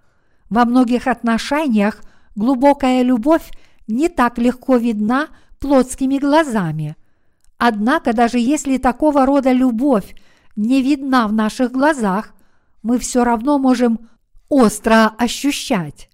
Во 0.52 0.64
многих 0.64 1.06
отношениях 1.06 2.02
глубокая 2.36 3.02
любовь 3.02 3.50
не 3.88 4.08
так 4.08 4.38
легко 4.38 4.76
видна 4.76 5.28
плотскими 5.58 6.18
глазами– 6.18 6.96
Однако 7.64 8.12
даже 8.12 8.40
если 8.40 8.76
такого 8.76 9.24
рода 9.24 9.52
любовь 9.52 10.16
не 10.56 10.82
видна 10.82 11.28
в 11.28 11.32
наших 11.32 11.70
глазах, 11.70 12.34
мы 12.82 12.98
все 12.98 13.22
равно 13.22 13.56
можем 13.56 14.08
остро 14.48 15.12
ощущать. 15.16 16.10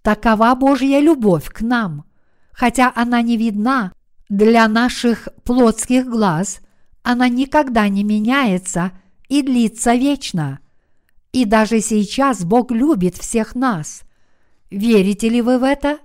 Такова 0.00 0.54
Божья 0.54 0.98
любовь 1.00 1.50
к 1.52 1.60
нам. 1.60 2.06
Хотя 2.50 2.90
она 2.94 3.20
не 3.20 3.36
видна 3.36 3.92
для 4.30 4.66
наших 4.68 5.28
плотских 5.44 6.06
глаз, 6.06 6.60
она 7.02 7.28
никогда 7.28 7.90
не 7.90 8.02
меняется 8.02 8.92
и 9.28 9.42
длится 9.42 9.96
вечно. 9.96 10.60
И 11.36 11.44
даже 11.44 11.80
сейчас 11.80 12.44
Бог 12.44 12.70
любит 12.70 13.16
всех 13.16 13.54
нас. 13.54 14.02
Верите 14.70 15.28
ли 15.28 15.42
вы 15.42 15.58
в 15.58 15.62
это? 15.62 15.98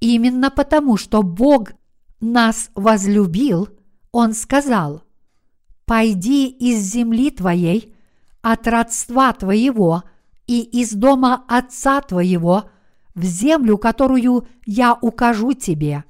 Именно 0.00 0.50
потому, 0.50 0.96
что 0.96 1.22
Бог 1.22 1.72
нас 2.20 2.70
возлюбил– 2.74 3.68
он 4.12 4.34
сказал, 4.34 5.02
«Пойди 5.84 6.48
из 6.48 6.80
земли 6.80 7.30
твоей, 7.30 7.94
от 8.42 8.66
родства 8.66 9.32
твоего 9.32 10.02
и 10.46 10.60
из 10.60 10.92
дома 10.92 11.44
отца 11.48 12.00
твоего 12.00 12.70
в 13.14 13.22
землю, 13.24 13.78
которую 13.78 14.46
я 14.66 14.98
укажу 15.00 15.52
тебе». 15.52 16.04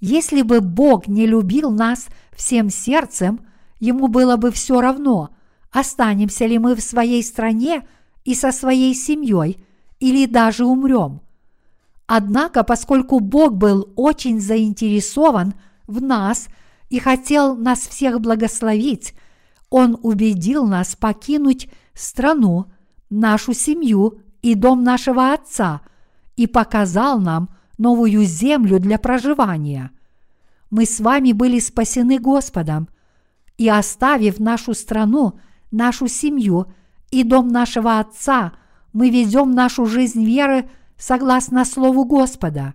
Если 0.00 0.42
бы 0.42 0.60
Бог 0.60 1.08
не 1.08 1.26
любил 1.26 1.72
нас 1.72 2.06
всем 2.32 2.70
сердцем, 2.70 3.40
ему 3.80 4.06
было 4.06 4.36
бы 4.36 4.52
все 4.52 4.80
равно, 4.80 5.30
останемся 5.70 6.46
ли 6.46 6.58
мы 6.58 6.74
в 6.74 6.80
своей 6.80 7.22
стране 7.22 7.86
и 8.24 8.34
со 8.34 8.52
своей 8.52 8.94
семьей, 8.94 9.64
или 10.00 10.26
даже 10.26 10.64
умрем. 10.64 11.20
Однако, 12.06 12.62
поскольку 12.64 13.20
Бог 13.20 13.54
был 13.56 13.92
очень 13.96 14.40
заинтересован 14.40 15.54
в 15.86 16.02
нас– 16.02 16.48
и 16.88 16.98
хотел 16.98 17.56
нас 17.56 17.80
всех 17.80 18.20
благословить, 18.20 19.14
Он 19.70 19.98
убедил 20.02 20.66
нас 20.66 20.96
покинуть 20.96 21.68
страну, 21.94 22.66
нашу 23.10 23.52
семью 23.52 24.20
и 24.42 24.54
дом 24.54 24.82
нашего 24.82 25.32
Отца 25.32 25.82
и 26.36 26.46
показал 26.46 27.20
нам 27.20 27.50
новую 27.76 28.24
землю 28.24 28.80
для 28.80 28.98
проживания. 28.98 29.90
Мы 30.70 30.84
с 30.84 31.00
вами 31.00 31.32
были 31.32 31.58
спасены 31.58 32.18
Господом, 32.18 32.88
и 33.56 33.68
оставив 33.68 34.38
нашу 34.38 34.72
страну, 34.74 35.40
нашу 35.70 36.08
семью 36.08 36.66
и 37.10 37.24
дом 37.24 37.48
нашего 37.48 37.98
Отца, 37.98 38.52
мы 38.92 39.10
ведем 39.10 39.52
нашу 39.52 39.86
жизнь 39.86 40.24
веры 40.24 40.68
согласно 40.96 41.64
Слову 41.64 42.04
Господа. 42.04 42.74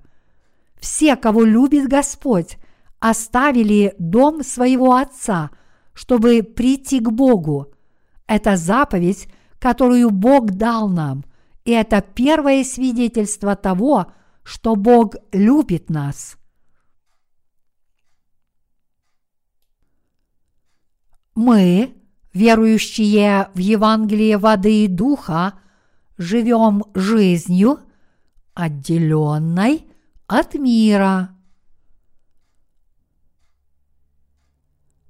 Все, 0.79 1.15
кого 1.15 1.43
любит 1.43 1.87
Господь, 1.87 2.57
оставили 2.99 3.95
дом 3.99 4.43
своего 4.43 4.95
отца, 4.95 5.51
чтобы 5.93 6.43
прийти 6.43 6.99
к 6.99 7.11
Богу. 7.11 7.73
Это 8.27 8.55
заповедь, 8.55 9.27
которую 9.59 10.09
Бог 10.09 10.51
дал 10.51 10.87
нам, 10.87 11.23
и 11.65 11.71
это 11.71 12.01
первое 12.01 12.63
свидетельство 12.63 13.55
того, 13.55 14.07
что 14.43 14.75
Бог 14.75 15.15
любит 15.31 15.89
нас. 15.89 16.37
Мы, 21.35 21.95
верующие 22.33 23.49
в 23.53 23.59
Евангелие 23.59 24.37
воды 24.37 24.85
и 24.85 24.87
духа, 24.87 25.53
живем 26.17 26.83
жизнью, 26.93 27.79
отделенной 28.53 29.87
от 30.27 30.55
мира. 30.55 31.29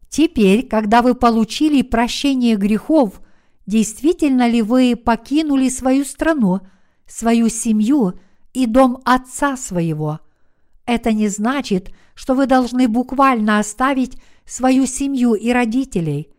Теперь, 0.10 0.68
когда 0.68 1.02
вы 1.02 1.16
получили 1.16 1.82
прощение 1.82 2.56
грехов, 2.56 3.20
действительно 3.66 4.48
ли 4.48 4.62
вы 4.62 4.96
покинули 4.96 5.70
свою 5.70 6.06
страну, 6.06 6.60
свою 7.08 7.50
семью 7.50 8.20
и 8.54 8.68
дом 8.68 9.02
отца 9.06 9.58
своего? 9.58 10.20
Это 10.86 11.14
не 11.14 11.30
значит, 11.30 11.92
что 12.14 12.36
вы 12.36 12.46
должны 12.46 12.88
буквально 12.88 13.58
оставить 13.58 14.22
свою 14.46 14.86
семью 14.86 15.34
и 15.34 15.52
родителей. 15.52 16.33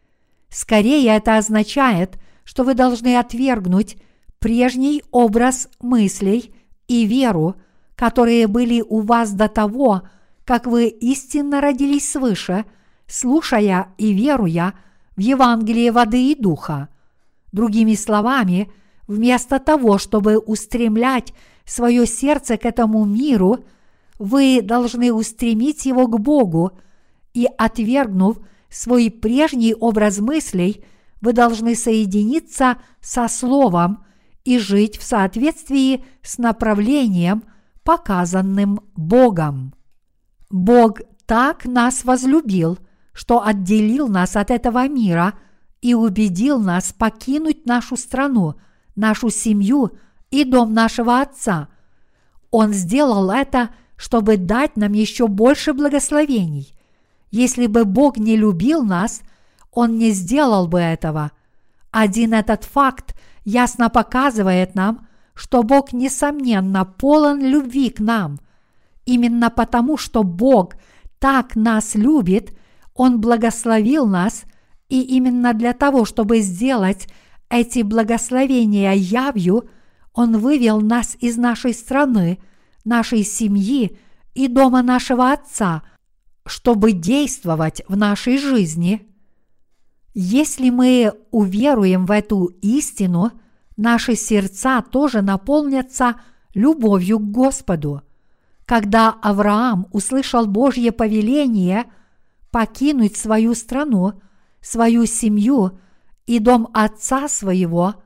Скорее 0.54 1.16
это 1.16 1.36
означает, 1.36 2.16
что 2.44 2.62
вы 2.62 2.74
должны 2.74 3.18
отвергнуть 3.18 3.96
прежний 4.38 5.02
образ 5.10 5.68
мыслей 5.80 6.54
и 6.86 7.06
веру, 7.06 7.56
которые 7.96 8.46
были 8.46 8.80
у 8.80 9.00
вас 9.00 9.32
до 9.32 9.48
того, 9.48 10.02
как 10.44 10.66
вы 10.66 10.86
истинно 10.86 11.60
родились 11.60 12.08
свыше, 12.08 12.66
слушая 13.08 13.88
и 13.98 14.12
веруя 14.12 14.74
в 15.16 15.20
Евангелие 15.20 15.90
воды 15.90 16.30
и 16.30 16.36
духа. 16.36 16.88
Другими 17.50 17.96
словами, 17.96 18.70
вместо 19.08 19.58
того, 19.58 19.98
чтобы 19.98 20.38
устремлять 20.38 21.34
свое 21.64 22.06
сердце 22.06 22.58
к 22.58 22.64
этому 22.64 23.04
миру, 23.04 23.64
вы 24.20 24.60
должны 24.62 25.12
устремить 25.12 25.84
его 25.84 26.06
к 26.06 26.20
Богу 26.20 26.78
и, 27.32 27.48
отвергнув 27.58 28.38
свой 28.74 29.10
прежний 29.10 29.72
образ 29.72 30.18
мыслей, 30.18 30.84
вы 31.20 31.32
должны 31.32 31.76
соединиться 31.76 32.78
со 33.00 33.28
Словом 33.28 34.04
и 34.44 34.58
жить 34.58 34.98
в 34.98 35.04
соответствии 35.04 36.04
с 36.22 36.38
направлением, 36.38 37.44
показанным 37.84 38.80
Богом. 38.96 39.74
Бог 40.50 41.00
так 41.26 41.64
нас 41.66 42.04
возлюбил, 42.04 42.78
что 43.12 43.46
отделил 43.46 44.08
нас 44.08 44.34
от 44.34 44.50
этого 44.50 44.88
мира 44.88 45.34
и 45.80 45.94
убедил 45.94 46.58
нас 46.58 46.92
покинуть 46.92 47.66
нашу 47.66 47.96
страну, 47.96 48.54
нашу 48.96 49.30
семью 49.30 49.92
и 50.30 50.44
дом 50.44 50.74
нашего 50.74 51.20
Отца. 51.20 51.68
Он 52.50 52.72
сделал 52.72 53.30
это, 53.30 53.70
чтобы 53.96 54.36
дать 54.36 54.76
нам 54.76 54.92
еще 54.92 55.28
больше 55.28 55.72
благословений. 55.72 56.73
Если 57.34 57.66
бы 57.66 57.84
Бог 57.84 58.16
не 58.16 58.36
любил 58.36 58.84
нас, 58.84 59.22
Он 59.72 59.98
не 59.98 60.12
сделал 60.12 60.68
бы 60.68 60.78
этого. 60.78 61.32
Один 61.90 62.32
этот 62.32 62.62
факт 62.62 63.16
ясно 63.44 63.90
показывает 63.90 64.76
нам, 64.76 65.08
что 65.34 65.64
Бог, 65.64 65.92
несомненно, 65.92 66.84
полон 66.84 67.40
любви 67.40 67.90
к 67.90 67.98
нам. 67.98 68.38
Именно 69.04 69.50
потому, 69.50 69.96
что 69.96 70.22
Бог 70.22 70.74
так 71.18 71.56
нас 71.56 71.96
любит, 71.96 72.56
Он 72.94 73.20
благословил 73.20 74.06
нас, 74.06 74.44
и 74.88 75.02
именно 75.02 75.54
для 75.54 75.72
того, 75.72 76.04
чтобы 76.04 76.38
сделать 76.38 77.08
эти 77.50 77.82
благословения 77.82 78.92
явью, 78.92 79.68
Он 80.12 80.38
вывел 80.38 80.80
нас 80.80 81.16
из 81.18 81.36
нашей 81.36 81.74
страны, 81.74 82.38
нашей 82.84 83.24
семьи 83.24 83.98
и 84.34 84.46
дома 84.46 84.82
нашего 84.82 85.32
Отца, 85.32 85.82
чтобы 86.46 86.92
действовать 86.92 87.82
в 87.88 87.96
нашей 87.96 88.38
жизни. 88.38 89.06
Если 90.12 90.70
мы 90.70 91.12
уверуем 91.30 92.06
в 92.06 92.10
эту 92.10 92.46
истину– 92.60 93.32
наши 93.76 94.14
сердца 94.14 94.82
тоже 94.82 95.22
наполнятся 95.22 96.20
любовью 96.54 97.18
к 97.18 97.30
Господу. 97.30 98.02
Когда 98.66 99.10
Авраам 99.10 99.88
услышал 99.92 100.46
Божье 100.46 100.92
повеление 100.92 101.84
покинуть 102.50 103.16
свою 103.16 103.54
страну, 103.54 104.14
свою 104.60 105.06
семью 105.06 105.78
и 106.26 106.38
дом 106.38 106.68
отца 106.72 107.28
своего, 107.28 107.96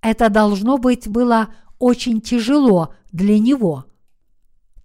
это 0.00 0.30
должно 0.30 0.78
быть 0.78 1.08
было 1.08 1.48
очень 1.78 2.20
тяжело 2.20 2.94
для 3.12 3.38
него. 3.38 3.84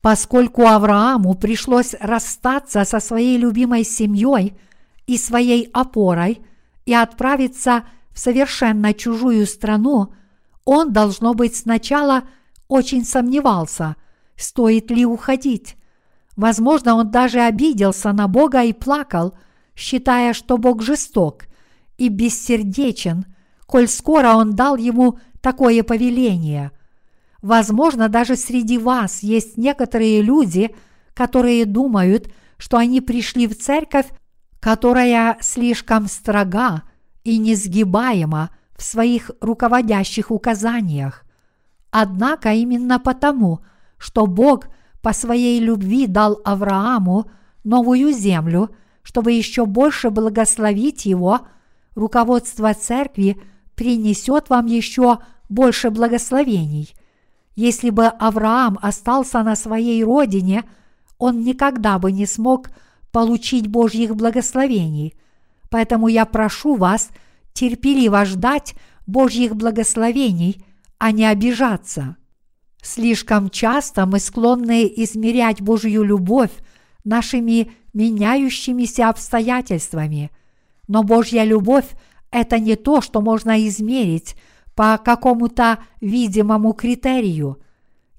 Поскольку 0.05 0.67
Аврааму 0.67 1.33
пришлось 1.33 1.95
расстаться 1.99 2.85
со 2.85 2.99
своей 2.99 3.39
любимой 3.39 3.83
семьей 3.83 4.55
и 5.07 5.17
своей 5.17 5.67
опорой 5.73 6.43
и 6.85 6.93
отправиться 6.93 7.85
в 8.11 8.19
совершенно 8.19 8.93
чужую 8.93 9.47
страну, 9.47 10.13
он, 10.63 10.93
должно 10.93 11.33
быть, 11.33 11.55
сначала 11.55 12.21
очень 12.67 13.03
сомневался, 13.03 13.95
стоит 14.35 14.91
ли 14.91 15.07
уходить. 15.07 15.75
Возможно, 16.35 16.93
он 16.93 17.09
даже 17.09 17.39
обиделся 17.39 18.11
на 18.11 18.27
Бога 18.27 18.61
и 18.61 18.73
плакал, 18.73 19.35
считая, 19.75 20.33
что 20.33 20.59
Бог 20.59 20.83
жесток 20.83 21.45
и 21.97 22.09
бессердечен, 22.09 23.25
коль 23.65 23.87
скоро 23.87 24.35
он 24.35 24.53
дал 24.53 24.75
ему 24.75 25.17
такое 25.41 25.81
повеление. 25.81 26.73
Возможно, 27.45 28.09
даже 28.09 28.37
среди 28.37 28.79
вас 28.79 29.21
есть 29.21 29.55
некоторые 29.55 30.23
люди, 30.23 30.75
которые 31.13 31.67
думают, 31.67 32.33
что 32.57 32.75
они 32.77 33.01
пришли 33.01 33.45
в 33.45 33.55
церковь, 33.55 34.07
которая 34.59 35.37
слишком 35.41 36.07
строга 36.07 36.81
и 37.23 37.37
несгибаема 37.37 38.49
в 38.75 38.81
своих 38.81 39.29
руководящих 39.41 40.31
указаниях. 40.31 41.23
Однако 41.91 42.51
именно 42.51 42.97
потому, 42.99 43.59
что 43.99 44.25
Бог 44.25 44.65
по 45.03 45.13
своей 45.13 45.59
любви 45.59 46.07
дал 46.07 46.41
Аврааму 46.45 47.29
новую 47.63 48.11
землю, 48.11 48.75
чтобы 49.03 49.33
еще 49.33 49.67
больше 49.67 50.09
благословить 50.09 51.05
его, 51.05 51.41
руководство 51.93 52.73
церкви 52.73 53.39
принесет 53.75 54.49
вам 54.49 54.65
еще 54.65 55.19
больше 55.47 55.91
благословений. 55.91 56.95
Если 57.55 57.89
бы 57.89 58.07
Авраам 58.07 58.77
остался 58.81 59.43
на 59.43 59.55
своей 59.55 60.03
родине, 60.03 60.63
он 61.17 61.41
никогда 61.41 61.99
бы 61.99 62.11
не 62.11 62.25
смог 62.25 62.69
получить 63.11 63.67
Божьих 63.67 64.15
благословений– 64.15 65.13
Поэтому 65.75 66.07
я 66.07 66.25
прошу 66.25 66.75
вас 66.75 67.09
терпеливо 67.51 68.23
ждать 68.23 68.75
Божьих 69.07 69.57
благословений, 69.57 70.63
а 70.97 71.11
не 71.11 71.25
обижаться. 71.25 72.15
Слишком 72.81 73.49
часто 73.49 74.05
мы 74.05 74.19
склонны 74.19 74.91
измерять 74.95 75.61
Божью 75.61 76.03
любовь 76.03 76.51
нашими 77.03 77.73
меняющимися 77.93 79.09
обстоятельствами, 79.09 80.31
но 80.87 81.03
Божья 81.03 81.43
любовь– 81.43 81.87
это 82.31 82.57
не 82.59 82.77
то, 82.77 83.01
что 83.01 83.19
можно 83.19 83.67
измерить 83.67 84.35
по 84.75 84.99
какому-то 85.03 85.79
видимому 86.01 86.73
критерию. 86.73 87.57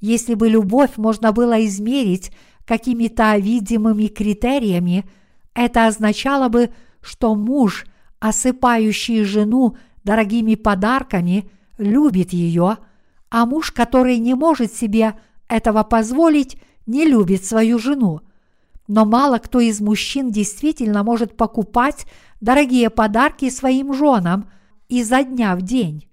Если 0.01 0.35
бы 0.35 0.49
любовь 0.49 0.97
можно 0.97 1.33
было 1.33 1.65
измерить 1.67 2.33
какими-то 2.65 3.37
видимыми 3.37 4.07
критериями, 4.07 5.05
это 5.55 5.87
означало 5.87 6.49
бы, 6.49 6.71
что 7.01 7.35
муж, 7.35 7.87
осыпающий 8.19 9.23
жену 9.23 9.77
дорогими 10.03 10.55
подарками, 10.55 11.51
любит 11.79 12.33
ее, 12.33 12.79
а 13.31 13.47
муж, 13.47 13.71
который 13.71 14.19
не 14.19 14.35
может 14.35 14.73
себе 14.73 15.15
этого 15.49 15.83
позволить, 15.83 16.57
не 16.87 17.05
любит 17.05 17.45
свою 17.45 17.79
жену. 17.79 18.21
Но 18.89 19.05
мало 19.05 19.39
кто 19.39 19.61
из 19.61 19.81
мужчин 19.81 20.31
действительно 20.31 21.03
может 21.03 21.37
покупать 21.37 22.07
дорогие 22.41 22.89
подарки 22.89 23.51
своим 23.51 23.93
женам 23.93 24.49
изо 24.89 25.23
дня 25.23 25.57
в 25.57 25.63
день. 25.63 26.07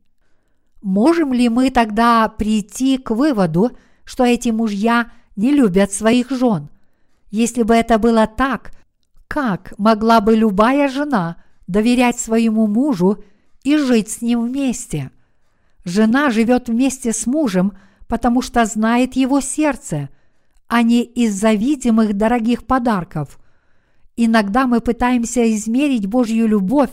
Можем 0.83 1.31
ли 1.31 1.47
мы 1.47 1.69
тогда 1.69 2.27
прийти 2.27 2.97
к 2.97 3.11
выводу, 3.11 3.71
что 4.03 4.25
эти 4.25 4.49
мужья 4.49 5.11
не 5.37 5.51
любят 5.51 5.93
своих 5.93 6.29
жен? 6.29 6.69
Если 7.31 7.63
бы 7.63 7.73
это 7.73 7.97
было 7.97 8.27
так, 8.27 8.73
как 9.29 9.73
могла 9.77 10.19
бы 10.19 10.35
любая 10.35 10.89
жена 10.89 11.37
доверять 11.67 12.19
своему 12.19 12.67
мужу 12.67 13.23
и 13.63 13.77
жить 13.77 14.09
с 14.09 14.21
ним 14.21 14.41
вместе? 14.41 15.11
Жена 15.85 16.29
живет 16.31 16.67
вместе 16.67 17.13
с 17.13 17.25
мужем, 17.25 17.77
потому 18.07 18.41
что 18.41 18.65
знает 18.65 19.15
его 19.15 19.39
сердце, 19.39 20.09
а 20.67 20.81
не 20.81 21.01
из-за 21.01 21.53
видимых 21.53 22.13
дорогих 22.13 22.65
подарков. 22.65 23.39
Иногда 24.17 24.67
мы 24.67 24.81
пытаемся 24.81 25.49
измерить 25.55 26.07
Божью 26.07 26.45
любовь 26.45 26.91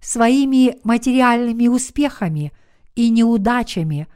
своими 0.00 0.78
материальными 0.84 1.66
успехами 1.66 2.52
и 2.94 3.10
неудачами. 3.10 4.08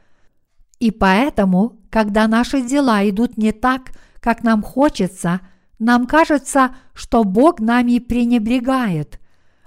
И 0.79 0.91
поэтому, 0.91 1.77
когда 1.89 2.27
наши 2.27 2.61
дела 2.61 3.07
идут 3.09 3.37
не 3.37 3.51
так, 3.51 3.91
как 4.19 4.43
нам 4.43 4.61
хочется– 4.61 5.41
нам 5.79 6.07
кажется, 6.07 6.75
что 6.93 7.23
Бог 7.23 7.59
нами 7.59 7.99
пренебрегает. 7.99 9.19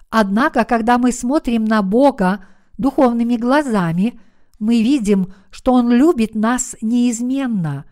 Однако, 0.09 0.65
когда 0.65 0.99
мы 0.99 1.13
смотрим 1.13 1.65
на 1.65 1.83
Бога 1.83 2.45
духовными 2.79 3.37
глазами, 3.37 4.21
мы 4.59 4.83
видим, 4.83 5.33
что 5.51 5.73
Он 5.73 5.91
любит 5.91 6.35
нас 6.35 6.75
неизменно. 6.81 7.85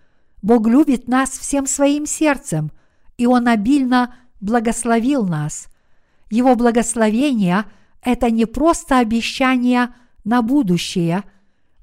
Бог 0.43 0.67
любит 0.67 1.07
нас 1.07 1.31
всем 1.31 1.67
своим 1.67 2.07
сердцем, 2.07 2.73
и 3.17 3.27
Он 3.27 3.47
обильно 3.47 4.15
благословил 4.41 5.25
нас. 5.25 5.69
Его 6.31 6.57
благословение– 6.57 7.65
это 8.03 8.31
не 8.31 8.47
просто 8.47 8.99
обещание 8.99 9.95
на 10.29 10.43
будущее, 10.43 11.25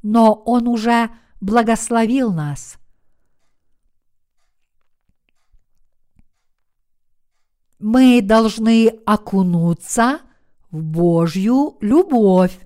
но 0.04 0.34
Он 0.34 0.68
уже 0.68 1.10
благословил 1.42 2.32
нас– 2.32 2.78
Мы 7.80 8.22
должны 8.22 8.88
окунуться 9.06 10.22
в 10.72 10.82
Божью 10.82 11.78
любовь. 11.82 12.58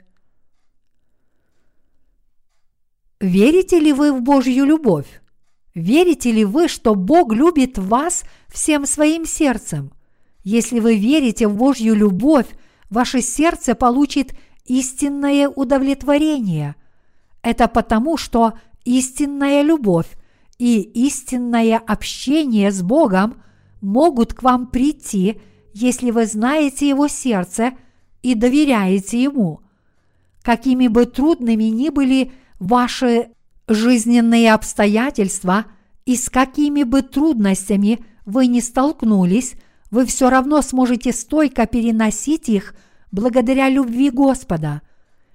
Верите 3.20 3.80
ли 3.80 3.92
вы 3.92 4.14
в 4.14 4.22
Божью 4.22 4.64
любовь? 4.64 5.22
Верите 5.76 6.32
ли 6.32 6.46
вы, 6.46 6.70
что 6.70 6.96
Бог 6.96 7.34
любит 7.34 7.78
вас 7.78 8.24
всем 8.48 8.86
своим 8.86 9.26
сердцем? 9.26 9.92
Если 10.46 10.80
вы 10.80 10.96
верите 10.96 11.50
в 11.50 11.56
Божью 11.56 11.96
любовь, 11.96 12.48
ваше 12.90 13.22
сердце 13.22 13.76
получит 13.76 14.38
истинное 14.70 15.50
удовлетворение. 15.50 16.76
Это 17.42 17.68
потому, 17.68 18.16
что 18.16 18.54
истинная 18.86 19.64
любовь 19.64 20.08
и 20.58 20.80
истинное 20.82 21.78
общение 21.78 22.72
с 22.72 22.82
Богом 22.82 23.42
могут 23.82 24.34
к 24.34 24.44
вам 24.44 24.68
прийти, 24.68 25.42
если 25.74 26.12
вы 26.12 26.26
знаете 26.26 26.88
Его 26.88 27.08
сердце 27.08 27.74
и 28.22 28.36
доверяете 28.36 29.24
Ему. 29.24 29.62
Какими 30.44 30.88
бы 30.88 31.06
трудными 31.06 31.66
ни 31.66 31.90
были 31.90 32.32
ваши 32.60 33.30
жизненные 33.68 34.54
обстоятельства 34.54 35.66
и 36.06 36.16
с 36.16 36.30
какими 36.30 36.84
бы 36.84 37.02
трудностями 37.02 38.06
вы 38.26 38.48
не 38.48 38.62
столкнулись, 38.62 39.56
вы 39.90 40.06
все 40.06 40.30
равно 40.30 40.62
сможете 40.62 41.12
стойко 41.12 41.66
переносить 41.66 42.50
их 42.50 42.76
благодаря 43.12 43.70
любви 43.70 44.10
Господа. 44.10 44.82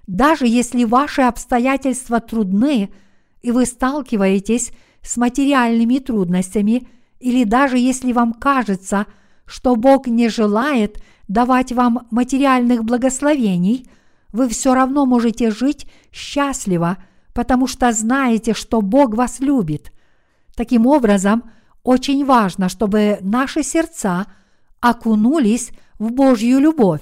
Даже 0.07 0.47
если 0.47 0.83
ваши 0.83 1.21
обстоятельства 1.21 2.19
трудны, 2.19 2.91
и 3.41 3.51
вы 3.51 3.65
сталкиваетесь 3.65 4.71
с 5.01 5.17
материальными 5.17 5.99
трудностями, 5.99 6.87
или 7.19 7.43
даже 7.43 7.77
если 7.77 8.11
вам 8.11 8.33
кажется, 8.33 9.07
что 9.45 9.75
Бог 9.75 10.07
не 10.07 10.29
желает 10.29 11.01
давать 11.27 11.71
вам 11.71 12.07
материальных 12.11 12.83
благословений, 12.83 13.87
вы 14.31 14.49
все 14.49 14.73
равно 14.73 15.05
можете 15.05 15.49
жить 15.49 15.87
счастливо, 16.11 16.97
потому 17.33 17.67
что 17.67 17.91
знаете, 17.91 18.53
что 18.53 18.81
Бог 18.81 19.15
вас 19.15 19.39
любит. 19.39 19.91
Таким 20.55 20.85
образом, 20.85 21.43
очень 21.83 22.25
важно, 22.25 22.69
чтобы 22.69 23.19
наши 23.21 23.63
сердца 23.63 24.25
окунулись 24.79 25.71
в 25.99 26.11
Божью 26.11 26.59
любовь. 26.59 27.01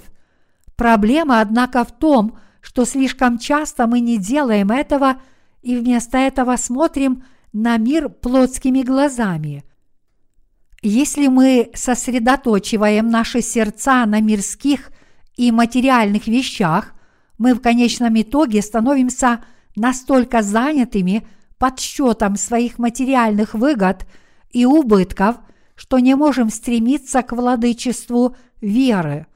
Проблема, 0.75 1.41
однако, 1.41 1.83
в 1.83 1.91
том, 1.91 2.38
что 2.62 2.86
слишком 2.86 3.38
часто 3.38 3.88
мы 3.88 3.99
не 3.99 4.17
делаем 4.17 4.71
этого 4.71 5.21
и 5.62 5.77
вместо 5.77 6.17
этого 6.17 6.55
смотрим 6.55 7.23
на 7.51 7.77
мир 7.77 8.09
плотскими 8.09 8.81
глазами. 8.81 9.63
Если 10.81 11.27
мы 11.27 11.69
сосредоточиваем 11.73 13.07
наши 13.09 13.41
сердца 13.41 14.05
на 14.05 14.19
мирских 14.19 14.91
и 15.38 15.51
материальных 15.51 16.27
вещах, 16.27 16.93
мы 17.38 17.53
в 17.53 17.62
конечном 17.62 18.19
итоге 18.19 18.62
становимся 18.62 19.43
настолько 19.75 20.41
занятыми 20.41 21.25
подсчетом 21.57 22.36
своих 22.36 22.79
материальных 22.79 23.53
выгод 23.53 24.05
и 24.51 24.65
убытков, 24.65 25.38
что 25.75 25.99
не 25.99 26.15
можем 26.15 26.49
стремиться 26.49 27.21
к 27.21 27.31
владычеству 27.31 28.36
веры. 28.59 29.27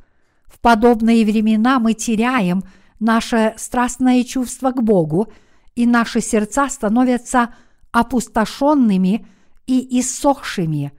В 0.58 0.60
подобные 0.60 1.24
времена 1.24 1.78
мы 1.78 1.94
теряем 1.94 2.64
наше 3.00 3.54
страстное 3.58 4.24
чувство 4.24 4.72
к 4.72 4.82
Богу, 4.82 5.28
и 5.76 5.86
наши 5.86 6.20
сердца 6.20 6.68
становятся 6.68 7.54
опустошенными 7.92 9.28
и 9.68 10.00
иссохшими, 10.00 10.94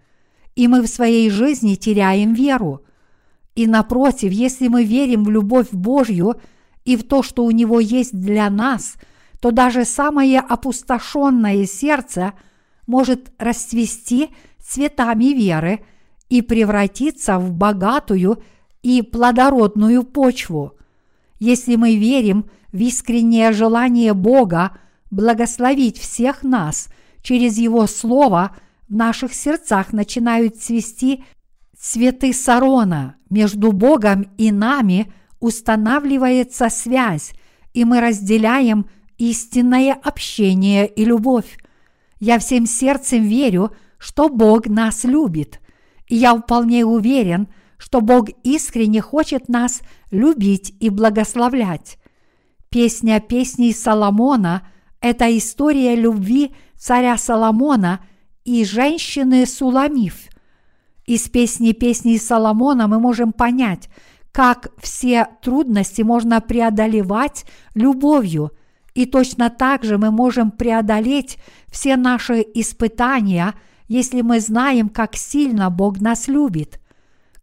и 0.54 0.68
мы 0.68 0.82
в 0.82 0.86
своей 0.86 1.28
жизни 1.28 1.74
теряем 1.74 2.34
веру. 2.34 2.84
И 3.56 3.66
напротив, 3.66 4.30
если 4.30 4.68
мы 4.68 4.84
верим 4.84 5.24
в 5.24 5.30
любовь 5.30 5.72
Божью 5.72 6.36
и 6.84 6.96
в 6.96 7.02
то, 7.02 7.24
что 7.24 7.44
у 7.44 7.50
Него 7.50 7.80
есть 7.80 8.16
для 8.16 8.48
нас, 8.50 8.94
то 9.40 9.50
даже 9.50 9.84
самое 9.84 10.38
опустошенное 10.38 11.66
сердце 11.66 12.34
может 12.86 13.32
расцвести 13.38 14.28
цветами 14.60 15.34
веры 15.34 15.80
и 16.28 16.42
превратиться 16.42 17.40
в 17.40 17.52
богатую 17.52 18.40
и 18.82 19.02
плодородную 19.02 20.04
почву. 20.04 20.74
Если 21.38 21.76
мы 21.76 21.96
верим 21.96 22.46
в 22.72 22.80
искреннее 22.80 23.52
желание 23.52 24.14
Бога 24.14 24.72
благословить 25.10 25.98
всех 25.98 26.42
нас 26.42 26.88
через 27.22 27.58
Его 27.58 27.86
Слово, 27.86 28.56
в 28.88 28.94
наших 28.94 29.34
сердцах 29.34 29.92
начинают 29.92 30.56
цвести 30.56 31.24
цветы 31.78 32.32
сарона. 32.32 33.16
Между 33.30 33.72
Богом 33.72 34.30
и 34.38 34.50
нами 34.50 35.12
устанавливается 35.40 36.68
связь, 36.70 37.32
и 37.72 37.84
мы 37.84 38.00
разделяем 38.00 38.88
истинное 39.18 39.92
общение 39.92 40.86
и 40.86 41.04
любовь. 41.04 41.58
Я 42.18 42.38
всем 42.38 42.66
сердцем 42.66 43.22
верю, 43.24 43.72
что 43.98 44.28
Бог 44.28 44.66
нас 44.66 45.04
любит, 45.04 45.60
и 46.06 46.16
я 46.16 46.34
вполне 46.34 46.84
уверен, 46.84 47.48
что 47.78 48.00
Бог 48.00 48.28
искренне 48.42 49.00
хочет 49.00 49.48
нас 49.48 49.80
любить 50.10 50.74
и 50.80 50.90
благословлять. 50.90 51.98
Песня 52.68 53.20
песней 53.20 53.72
Соломона– 53.72 54.68
это 55.00 55.34
история 55.36 55.94
любви 55.94 56.54
царя 56.76 57.16
Соломона 57.16 58.00
и 58.44 58.64
женщины 58.64 59.46
Суламиф. 59.46 60.28
Из 61.06 61.28
песни 61.28 61.72
песней 61.72 62.18
Соломона 62.18 62.88
мы 62.88 62.98
можем 62.98 63.32
понять, 63.32 63.88
как 64.32 64.70
все 64.78 65.28
трудности 65.40 66.02
можно 66.02 66.40
преодолевать 66.40 67.46
любовью, 67.74 68.50
и 68.94 69.06
точно 69.06 69.48
так 69.48 69.84
же 69.84 69.96
мы 69.96 70.10
можем 70.10 70.50
преодолеть 70.50 71.38
все 71.70 71.96
наши 71.96 72.44
испытания, 72.54 73.54
если 73.86 74.20
мы 74.20 74.40
знаем, 74.40 74.88
как 74.88 75.16
сильно 75.16 75.70
Бог 75.70 76.00
нас 76.00 76.26
любит– 76.26 76.80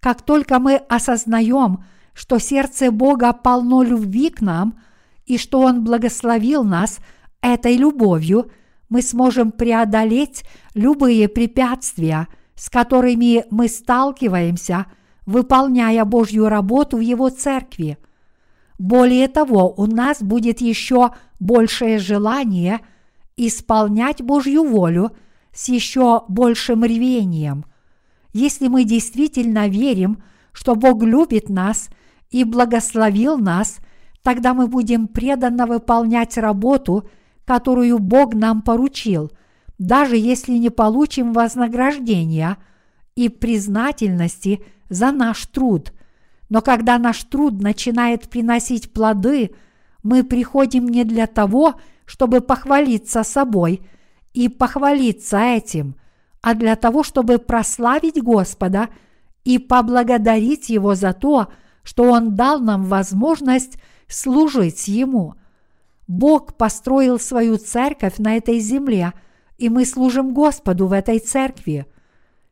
как 0.06 0.22
только 0.22 0.60
мы 0.60 0.76
осознаем, 0.76 1.84
что 2.14 2.38
сердце 2.38 2.92
Бога 2.92 3.34
полно 3.34 3.82
любви 3.82 4.30
к 4.30 4.40
нам 4.40 4.80
и 5.26 5.40
что 5.40 5.62
Он 5.62 5.84
благословил 5.84 6.64
нас 6.64 7.00
этой 7.42 7.76
любовью, 7.76 8.52
мы 8.88 9.02
сможем 9.02 9.52
преодолеть 9.52 10.44
любые 10.76 11.28
препятствия, 11.28 12.28
с 12.54 12.70
которыми 12.70 13.46
мы 13.50 13.68
сталкиваемся, 13.68 14.86
выполняя 15.26 16.06
Божью 16.06 16.50
работу 16.50 16.98
в 16.98 17.02
Его 17.02 17.30
церкви. 17.30 17.98
Более 18.78 19.28
того, 19.28 19.74
у 19.76 19.88
нас 19.88 20.22
будет 20.22 20.62
еще 20.62 21.14
большее 21.40 21.98
желание 21.98 22.82
исполнять 23.38 24.22
Божью 24.22 24.66
волю 24.66 25.14
с 25.52 25.68
еще 25.68 26.26
большим 26.28 26.84
рвением– 26.84 27.66
если 28.36 28.68
мы 28.68 28.84
действительно 28.84 29.70
верим, 29.70 30.22
что 30.52 30.76
Бог 30.76 31.02
любит 31.04 31.48
нас 31.48 31.88
и 32.32 32.44
благословил 32.44 33.38
нас, 33.38 33.78
тогда 34.24 34.54
мы 34.54 34.68
будем 34.68 35.08
преданно 35.08 35.66
выполнять 35.66 36.38
работу, 36.38 37.08
которую 37.46 37.98
Бог 38.00 38.34
нам 38.34 38.62
поручил, 38.62 39.32
даже 39.78 40.18
если 40.18 40.52
не 40.58 40.70
получим 40.70 41.32
вознаграждения 41.32 42.58
и 43.16 43.30
признательности 43.30 44.62
за 44.90 45.14
наш 45.14 45.46
труд. 45.46 45.94
Но 46.50 46.62
когда 46.62 47.00
наш 47.00 47.24
труд 47.24 47.62
начинает 47.62 48.28
приносить 48.28 48.92
плоды, 48.92 49.52
мы 50.04 50.26
приходим 50.26 50.90
не 50.90 51.06
для 51.06 51.28
того, 51.28 51.76
чтобы 52.04 52.42
похвалиться 52.42 53.24
собой 53.24 53.88
и 54.34 54.50
похвалиться 54.50 55.38
этим– 55.38 55.96
а 56.46 56.54
для 56.54 56.76
того, 56.76 57.02
чтобы 57.02 57.40
прославить 57.40 58.22
Господа 58.22 58.90
и 59.46 59.58
поблагодарить 59.58 60.70
Его 60.70 60.94
за 60.94 61.12
то, 61.12 61.48
что 61.82 62.04
Он 62.04 62.36
дал 62.36 62.60
нам 62.60 62.84
возможность 62.84 63.80
служить 64.08 64.88
Ему. 64.88 65.34
Бог 66.08 66.56
построил 66.56 67.20
свою 67.20 67.58
церковь 67.58 68.20
на 68.20 68.38
этой 68.38 68.60
земле, 68.60 69.14
и 69.58 69.70
мы 69.70 69.86
служим 69.86 70.36
Господу 70.36 70.86
в 70.86 70.92
этой 70.92 71.18
церкви. 71.18 71.88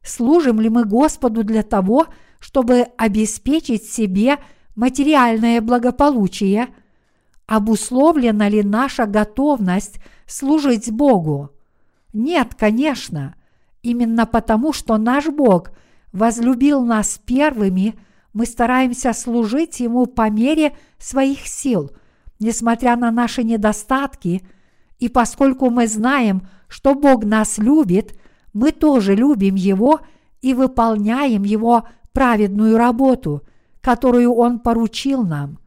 Служим 0.01 0.59
ли 0.59 0.69
мы 0.69 0.85
Господу 0.85 1.43
для 1.43 1.61
того, 1.61 2.07
чтобы 2.39 2.87
обеспечить 2.97 3.83
себе 3.83 4.39
материальное 4.75 5.61
благополучие? 5.61 6.69
Обусловлена 7.45 8.49
ли 8.49 8.63
наша 8.63 9.05
готовность 9.05 9.99
служить 10.25 10.91
Богу? 10.91 11.51
Нет, 12.11 12.55
конечно– 12.55 13.35
Именно 13.83 14.25
потому, 14.25 14.71
что 14.71 14.97
наш 14.97 15.27
Бог 15.27 15.71
возлюбил 16.13 16.83
нас 16.83 17.19
первыми, 17.23 17.95
мы 18.31 18.45
стараемся 18.45 19.13
служить 19.13 19.79
Ему 19.81 20.05
по 20.05 20.29
мере 20.29 20.75
своих 20.97 21.45
сил, 21.45 21.91
несмотря 22.39 22.95
на 22.95 23.11
наши 23.11 23.43
недостатки, 23.43 24.41
и 24.99 25.09
поскольку 25.09 25.69
мы 25.69 25.87
знаем, 25.87 26.47
что 26.67 26.95
Бог 26.95 27.25
нас 27.25 27.57
любит, 27.57 28.17
мы 28.53 28.71
тоже 28.71 29.15
любим 29.15 29.55
Его 29.55 29.99
и 30.41 30.53
выполняем 30.53 31.43
Его 31.43 31.87
праведную 32.13 32.77
работу, 32.77 33.43
которую 33.81 34.33
Он 34.33 34.59
поручил 34.59 35.23
нам. 35.23 35.59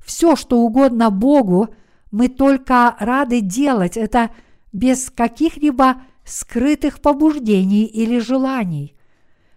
Все, 0.00 0.34
что 0.34 0.58
угодно 0.60 1.10
Богу, 1.10 1.68
мы 2.10 2.28
только 2.28 2.96
рады 2.98 3.40
делать 3.40 3.96
это 3.96 4.30
без 4.72 5.10
каких-либо 5.10 6.02
скрытых 6.30 7.00
побуждений 7.00 7.84
или 7.84 8.18
желаний. 8.18 8.96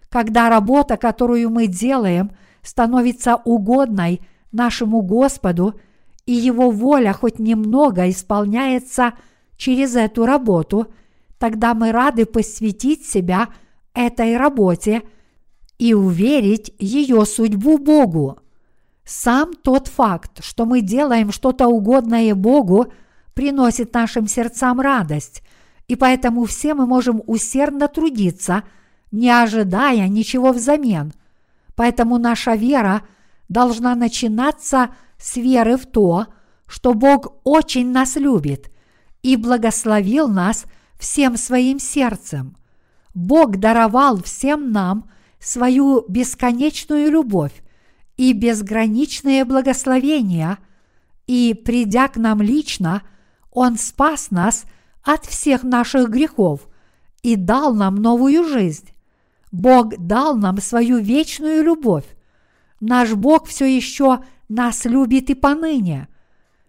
Когда 0.08 0.48
работа, 0.48 0.96
которую 0.96 1.50
мы 1.50 1.66
делаем, 1.66 2.32
становится 2.62 3.36
угодной 3.36 4.20
нашему 4.52 5.02
Господу, 5.02 5.78
и 6.26 6.32
Его 6.32 6.70
воля 6.70 7.12
хоть 7.12 7.38
немного 7.38 8.08
исполняется 8.08 9.14
через 9.56 9.94
эту 9.94 10.24
работу, 10.26 10.92
тогда 11.38 11.74
мы 11.74 11.92
рады 11.92 12.26
посвятить 12.26 13.06
себя 13.06 13.48
этой 13.92 14.36
работе 14.36 15.02
и 15.78 15.94
уверить 15.94 16.74
ее 16.78 17.24
судьбу 17.26 17.78
Богу. 17.78 18.38
Сам 19.04 19.52
тот 19.52 19.88
факт, 19.88 20.42
что 20.42 20.64
мы 20.64 20.80
делаем 20.80 21.30
что-то 21.30 21.68
угодное 21.68 22.34
Богу, 22.34 22.86
приносит 23.34 23.92
нашим 23.92 24.26
сердцам 24.26 24.80
радость, 24.80 25.42
и 25.88 25.96
поэтому 25.96 26.44
все 26.44 26.74
мы 26.74 26.86
можем 26.86 27.22
усердно 27.26 27.88
трудиться, 27.88 28.64
не 29.12 29.30
ожидая 29.30 30.08
ничего 30.08 30.52
взамен. 30.52 31.12
Поэтому 31.74 32.18
наша 32.18 32.54
вера 32.54 33.02
должна 33.48 33.94
начинаться 33.94 34.94
с 35.18 35.36
веры 35.36 35.76
в 35.76 35.86
то, 35.86 36.26
что 36.66 36.94
Бог 36.94 37.34
очень 37.44 37.90
нас 37.90 38.16
любит 38.16 38.70
и 39.22 39.36
благословил 39.36 40.28
нас 40.28 40.64
всем 40.98 41.36
своим 41.36 41.78
сердцем. 41.78 42.56
Бог 43.14 43.58
даровал 43.58 44.22
всем 44.22 44.72
нам 44.72 45.10
свою 45.38 46.04
бесконечную 46.08 47.10
любовь, 47.10 47.52
и 48.16 48.32
безграничные 48.32 49.44
благословения, 49.44 50.58
и, 51.26 51.54
придя 51.54 52.08
к 52.08 52.16
нам 52.16 52.42
лично, 52.42 53.02
Он 53.50 53.76
спас 53.76 54.30
нас 54.30 54.64
от 55.04 55.26
всех 55.26 55.62
наших 55.62 56.08
грехов 56.08 56.68
и 57.22 57.36
дал 57.36 57.74
нам 57.74 57.96
новую 57.96 58.44
жизнь. 58.44 58.90
Бог 59.52 59.96
дал 59.98 60.36
нам 60.36 60.58
свою 60.60 60.98
вечную 60.98 61.62
любовь. 61.62 62.04
Наш 62.80 63.12
Бог 63.14 63.46
все 63.46 63.66
еще 63.66 64.24
нас 64.48 64.84
любит 64.84 65.30
и 65.30 65.34
поныне. 65.34 66.08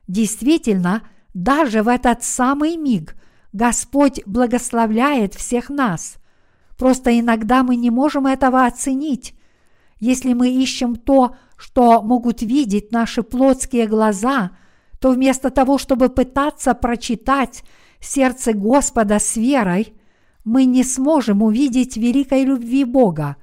Действительно, 0.08 1.02
даже 1.34 1.82
в 1.82 1.88
этот 1.88 2.24
самый 2.24 2.78
миг 2.78 3.16
Господь 3.54 4.22
благословляет 4.26 5.34
всех 5.34 5.70
нас. 5.70 6.18
Просто 6.78 7.18
иногда 7.20 7.64
мы 7.64 7.76
не 7.76 7.90
можем 7.90 8.28
этого 8.28 8.66
оценить, 8.66 9.34
если 10.00 10.34
мы 10.34 10.50
ищем 10.50 10.96
то, 10.96 11.38
что 11.58 12.02
могут 12.02 12.42
видеть 12.42 12.92
наши 12.92 13.24
плотские 13.24 13.88
глаза, 13.88 14.52
то 15.00 15.12
вместо 15.12 15.50
того, 15.50 15.78
чтобы 15.78 16.10
пытаться 16.10 16.74
прочитать 16.74 17.64
сердце 18.06 18.54
Господа 18.54 19.20
с 19.20 19.36
верой, 19.36 19.94
мы 20.44 20.66
не 20.66 20.84
сможем 20.84 21.42
увидеть 21.42 21.98
великой 21.98 22.44
любви 22.44 22.84
Бога 22.84 23.38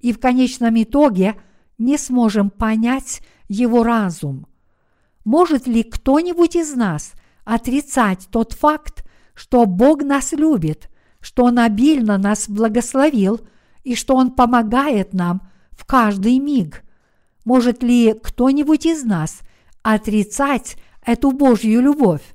и 0.00 0.12
в 0.12 0.20
конечном 0.20 0.80
итоге 0.82 1.34
не 1.78 1.98
сможем 1.98 2.50
понять 2.50 3.22
Его 3.48 3.82
разум. 3.82 4.46
Может 5.24 5.66
ли 5.66 5.82
кто-нибудь 5.82 6.54
из 6.54 6.74
нас 6.74 7.12
отрицать 7.44 8.28
тот 8.30 8.52
факт, 8.52 9.04
что 9.34 9.66
Бог 9.66 10.02
нас 10.02 10.32
любит, 10.32 10.90
что 11.20 11.44
Он 11.44 11.58
обильно 11.58 12.18
нас 12.18 12.48
благословил 12.48 13.40
и 13.82 13.94
что 13.94 14.14
Он 14.14 14.30
помогает 14.30 15.12
нам– 15.12 15.42
в 15.76 15.84
каждый 15.84 16.38
миг. 16.38 16.82
Может 17.44 17.82
ли 17.82 18.14
кто-нибудь 18.14 18.86
из 18.86 19.04
нас 19.04 19.40
отрицать 19.82 20.76
эту 21.04 21.32
Божью 21.32 21.82
любовь? 21.82 22.33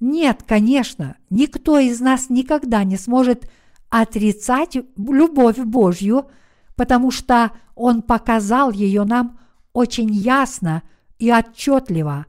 Нет, 0.00 0.42
конечно, 0.46 1.16
никто 1.28 1.78
из 1.78 2.00
нас 2.00 2.30
никогда 2.30 2.84
не 2.84 2.96
сможет 2.96 3.50
отрицать 3.90 4.76
любовь 4.96 5.58
Божью, 5.58 6.30
потому 6.74 7.10
что 7.10 7.52
Он 7.74 8.02
показал 8.02 8.70
ее 8.72 9.04
нам 9.04 9.38
очень 9.72 10.10
ясно 10.10 10.82
и 11.18 11.30
отчетливо. 11.30 12.26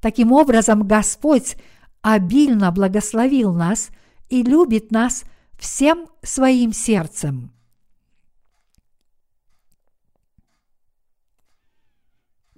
Таким 0.00 0.32
образом, 0.32 0.86
Господь 0.86 1.56
обильно 2.00 2.72
благословил 2.72 3.54
нас 3.54 3.90
и 4.28 4.42
любит 4.42 4.90
нас 4.90 5.22
всем 5.58 6.08
своим 6.22 6.72
сердцем. 6.72 7.52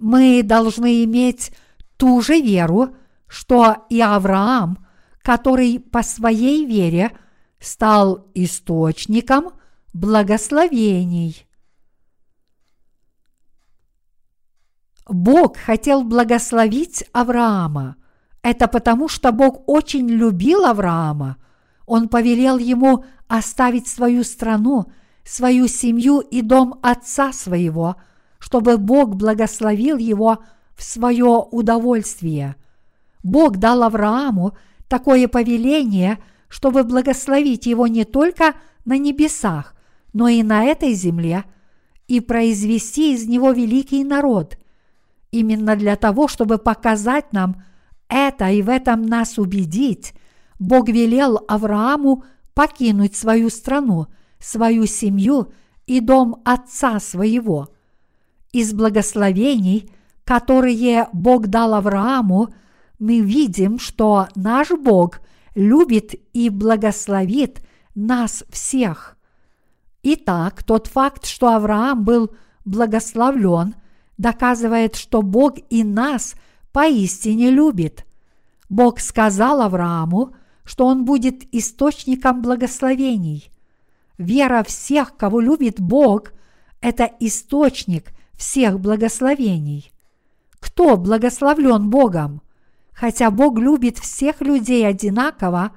мы 0.05 0.43
должны 0.43 1.03
иметь 1.03 1.51
ту 1.97 2.21
же 2.21 2.39
веру, 2.39 2.95
что 3.35 3.85
и 3.89 3.99
Авраам, 3.99 4.85
который 5.21 5.79
по 5.79 6.03
своей 6.03 6.65
вере 6.65 7.11
стал 7.59 8.27
источником 8.33 9.51
благословений. 9.93 11.45
Бог 15.07 15.57
хотел 15.57 16.03
благословить 16.03 17.03
Авраама. 17.11 17.97
Это 18.41 18.67
потому, 18.67 19.09
что 19.09 19.33
Бог 19.33 19.67
очень 19.67 20.07
любил 20.07 20.63
Авраама. 20.65 21.35
Он 21.85 22.07
повелел 22.07 22.57
ему 22.57 23.03
оставить 23.27 23.87
свою 23.87 24.23
страну, 24.23 24.85
свою 25.23 25.67
семью 25.67 26.19
и 26.19 26.41
дом 26.41 26.79
отца 26.81 27.33
своего– 27.33 27.97
чтобы 28.45 28.77
Бог 28.77 29.15
благословил 29.15 29.97
его 29.97 30.43
в 30.75 30.83
свое 30.83 31.43
удовольствие. 31.49 32.55
Бог 33.25 33.57
дал 33.57 33.81
Аврааму 33.81 34.55
такое 34.87 35.27
повеление, 35.27 36.19
чтобы 36.47 36.83
благословить 36.83 37.65
его 37.65 37.87
не 37.87 38.05
только 38.05 38.53
на 38.85 38.99
небесах, 38.99 39.75
но 40.13 40.27
и 40.27 40.43
на 40.43 40.63
этой 40.63 40.93
земле, 40.93 41.43
и 42.07 42.19
произвести 42.19 43.15
из 43.15 43.27
него 43.27 43.51
великий 43.51 44.03
народ. 44.03 44.59
Именно 45.31 45.75
для 45.75 45.95
того, 45.95 46.27
чтобы 46.27 46.59
показать 46.59 47.33
нам 47.33 47.63
это 48.07 48.51
и 48.51 48.61
в 48.61 48.69
этом 48.69 49.01
нас 49.01 49.39
убедить, 49.39 50.13
Бог 50.59 50.87
велел 50.87 51.43
Аврааму 51.47 52.23
покинуть 52.53 53.15
свою 53.15 53.49
страну, 53.49 54.05
свою 54.39 54.85
семью 54.85 55.51
и 55.87 55.99
дом 55.99 56.41
отца 56.45 56.99
своего– 56.99 57.69
из 58.55 58.71
благословений, 58.71 59.91
которые 60.23 61.09
Бог 61.11 61.47
дал 61.47 61.73
Аврааму, 61.73 62.53
мы 62.99 63.19
видим, 63.21 63.79
что 63.79 64.27
наш 64.35 64.71
Бог 64.71 65.19
любит 65.55 66.15
и 66.33 66.49
благословит 66.49 67.61
нас 67.93 68.43
всех. 68.49 69.17
Итак, 70.03 70.63
тот 70.63 70.87
факт, 70.87 71.25
что 71.25 71.55
Авраам 71.55 72.03
был 72.03 72.31
благословлен, 72.63 73.75
доказывает, 74.17 74.95
что 74.95 75.21
Бог 75.21 75.55
и 75.69 75.83
нас 75.83 76.35
поистине 76.71 77.49
любит. 77.49 78.05
Бог 78.69 78.99
сказал 78.99 79.61
Аврааму, 79.61 80.35
что 80.63 80.85
он 80.85 81.05
будет 81.05 81.43
источником 81.53 82.41
благословений. 82.41 83.51
Вера 84.17 84.63
всех, 84.63 85.15
кого 85.15 85.39
любит 85.39 85.79
Бог, 85.79 86.33
это 86.81 87.09
источник 87.19 88.11
всех 88.33 88.79
благословений. 88.79 89.91
Кто 90.59 90.97
благословлен 90.97 91.89
Богом? 91.89 92.41
Хотя 92.95 93.29
Бог 93.29 93.59
любит 93.59 93.99
всех 93.99 94.41
людей 94.41 94.87
одинаково, 94.87 95.71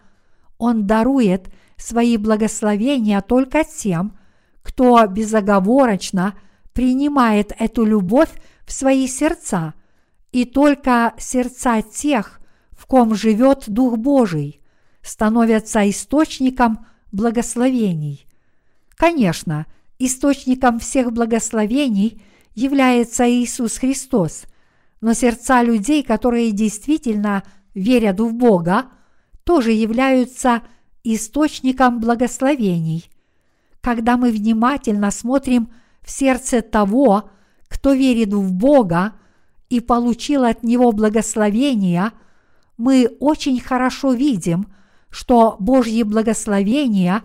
Он 0.57 0.87
дарует 0.87 1.48
свои 1.76 2.16
благословения 2.16 3.20
только 3.20 3.64
тем, 3.64 4.16
кто 4.62 5.04
безоговорочно 5.07 6.35
принимает 6.72 7.52
эту 7.59 7.85
любовь 7.85 8.31
в 8.64 8.72
свои 8.72 9.09
сердца, 9.09 9.74
и 10.31 10.44
только 10.44 11.14
сердца 11.18 11.83
тех, 11.83 12.40
в 12.70 12.87
ком 12.87 13.14
живет 13.14 13.64
Дух 13.66 13.96
Божий, 13.96 14.61
становятся 15.02 15.88
источником 15.90 16.87
благословений. 17.11 18.26
Конечно, 18.94 19.66
источником 19.98 20.78
всех 20.78 21.12
благословений 21.12 22.22
является 22.54 23.28
Иисус 23.28 23.78
Христос, 23.78 24.44
но 25.01 25.13
сердца 25.13 25.63
людей, 25.63 26.03
которые 26.03 26.53
действительно 26.53 27.43
верят 27.75 28.21
в 28.21 28.33
Бога, 28.33 28.87
тоже 29.45 29.73
являются 29.73 30.63
источником 31.05 32.01
благословений. 32.01 33.11
Когда 33.81 34.17
мы 34.17 34.31
внимательно 34.31 35.11
смотрим 35.11 35.71
в 36.03 36.11
сердце 36.11 36.63
того, 36.63 37.31
кто 37.69 37.93
верит 37.93 38.33
в 38.33 38.53
Бога 38.53 39.15
и 39.71 39.81
получил 39.81 40.45
от 40.45 40.63
Него 40.63 40.93
благословения, 40.93 42.13
мы 42.77 43.11
очень 43.21 43.61
хорошо 43.61 44.13
видим, 44.13 44.67
что 45.11 45.57
Божьи 45.59 46.03
благословения 46.03 47.23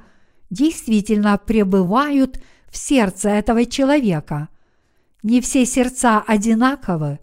действительно 0.50 1.38
пребывают 1.38 2.40
в 2.70 2.78
сердце 2.78 3.30
этого 3.30 3.66
человека. 3.66 4.50
Не 5.22 5.42
все 5.42 5.66
сердца 5.66 6.24
одинаковы. 6.26 7.20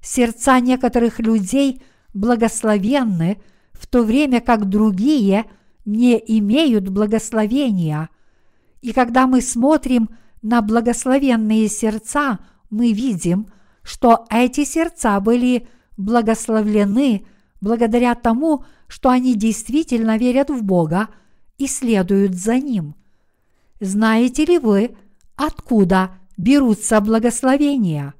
Сердца 0.00 0.58
некоторых 0.60 1.18
людей 1.20 1.82
благословенны, 2.14 3.40
в 3.72 3.86
то 3.86 4.02
время 4.02 4.40
как 4.40 4.68
другие 4.68 5.46
не 5.84 6.16
имеют 6.38 6.88
благословения. 6.88 8.08
И 8.82 8.92
когда 8.92 9.26
мы 9.26 9.40
смотрим 9.40 10.10
на 10.42 10.62
благословенные 10.62 11.68
сердца, 11.68 12.38
мы 12.70 12.92
видим, 12.92 13.50
что 13.82 14.26
эти 14.30 14.64
сердца 14.64 15.18
были 15.20 15.68
благословлены 15.96 17.26
благодаря 17.60 18.14
тому, 18.14 18.64
что 18.86 19.10
они 19.10 19.34
действительно 19.34 20.16
верят 20.16 20.50
в 20.50 20.62
Бога 20.62 21.08
и 21.58 21.66
следуют 21.66 22.34
за 22.34 22.58
Ним. 22.58 22.94
Знаете 23.80 24.44
ли 24.44 24.58
вы, 24.58 24.96
откуда 25.36 26.10
берутся 26.36 27.00
благословения? 27.00 28.14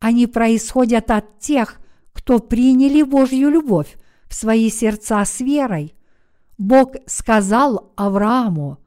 Они 0.00 0.26
происходят 0.26 1.10
от 1.10 1.38
тех, 1.40 1.80
кто 2.12 2.38
приняли 2.38 3.02
Божью 3.02 3.50
любовь 3.50 3.96
в 4.28 4.34
свои 4.34 4.70
сердца 4.70 5.24
с 5.24 5.40
верой. 5.40 5.94
Бог 6.56 6.94
сказал 7.06 7.92
Аврааму, 7.96 8.78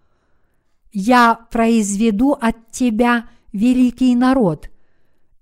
«Я 0.91 1.35
произведу 1.51 2.33
от 2.33 2.71
тебя 2.71 3.29
великий 3.53 4.15
народ, 4.15 4.69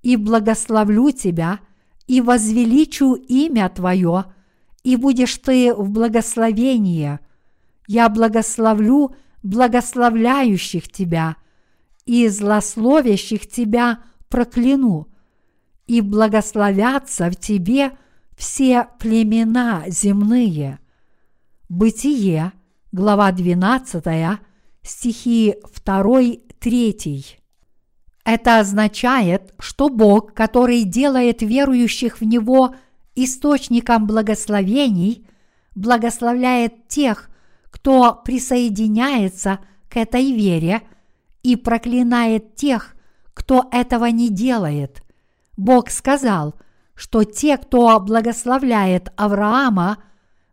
и 0.02 0.16
благословлю 0.16 1.12
тебя, 1.12 1.60
и 2.08 2.22
возвеличу 2.22 3.14
имя 3.14 3.70
твое, 3.70 4.26
и 4.84 4.96
будешь 4.96 5.38
ты 5.38 5.74
в 5.74 5.90
благословении. 5.90 7.20
Я 7.88 8.10
благословлю 8.10 9.16
благословляющих 9.44 10.90
тебя, 10.90 11.36
и 12.06 12.28
злословящих 12.28 13.48
тебя 13.48 14.00
прокляну, 14.30 15.08
и 15.90 16.02
благословятся 16.02 17.32
в 17.32 17.36
тебе 17.36 17.98
все 18.38 18.88
племена 19.00 19.86
земные. 19.88 20.78
Бытие, 21.68 22.52
глава 22.92 23.32
12, 23.32 24.40
стихи 24.84 25.56
2-3. 25.84 27.26
Это 28.24 28.60
означает, 28.60 29.56
что 29.58 29.90
Бог, 29.90 30.36
который 30.36 30.84
делает 30.84 31.42
верующих 31.42 32.22
в 32.22 32.24
Него 32.24 32.76
источником 33.16 34.06
благословений, 34.06 35.28
благословляет 35.74 36.88
тех, 36.88 37.32
кто 37.72 38.14
присоединяется 38.24 39.58
к 39.90 39.98
этой 39.98 40.34
вере 40.34 40.84
и 41.42 41.56
проклинает 41.56 42.56
тех, 42.56 42.96
кто 43.34 43.68
этого 43.72 44.06
не 44.06 44.30
делает. 44.30 45.02
Бог 45.60 45.90
сказал, 45.90 46.56
что 46.96 47.26
те, 47.26 47.58
кто 47.58 48.00
благословляет 48.00 49.12
Авраама, 49.18 49.98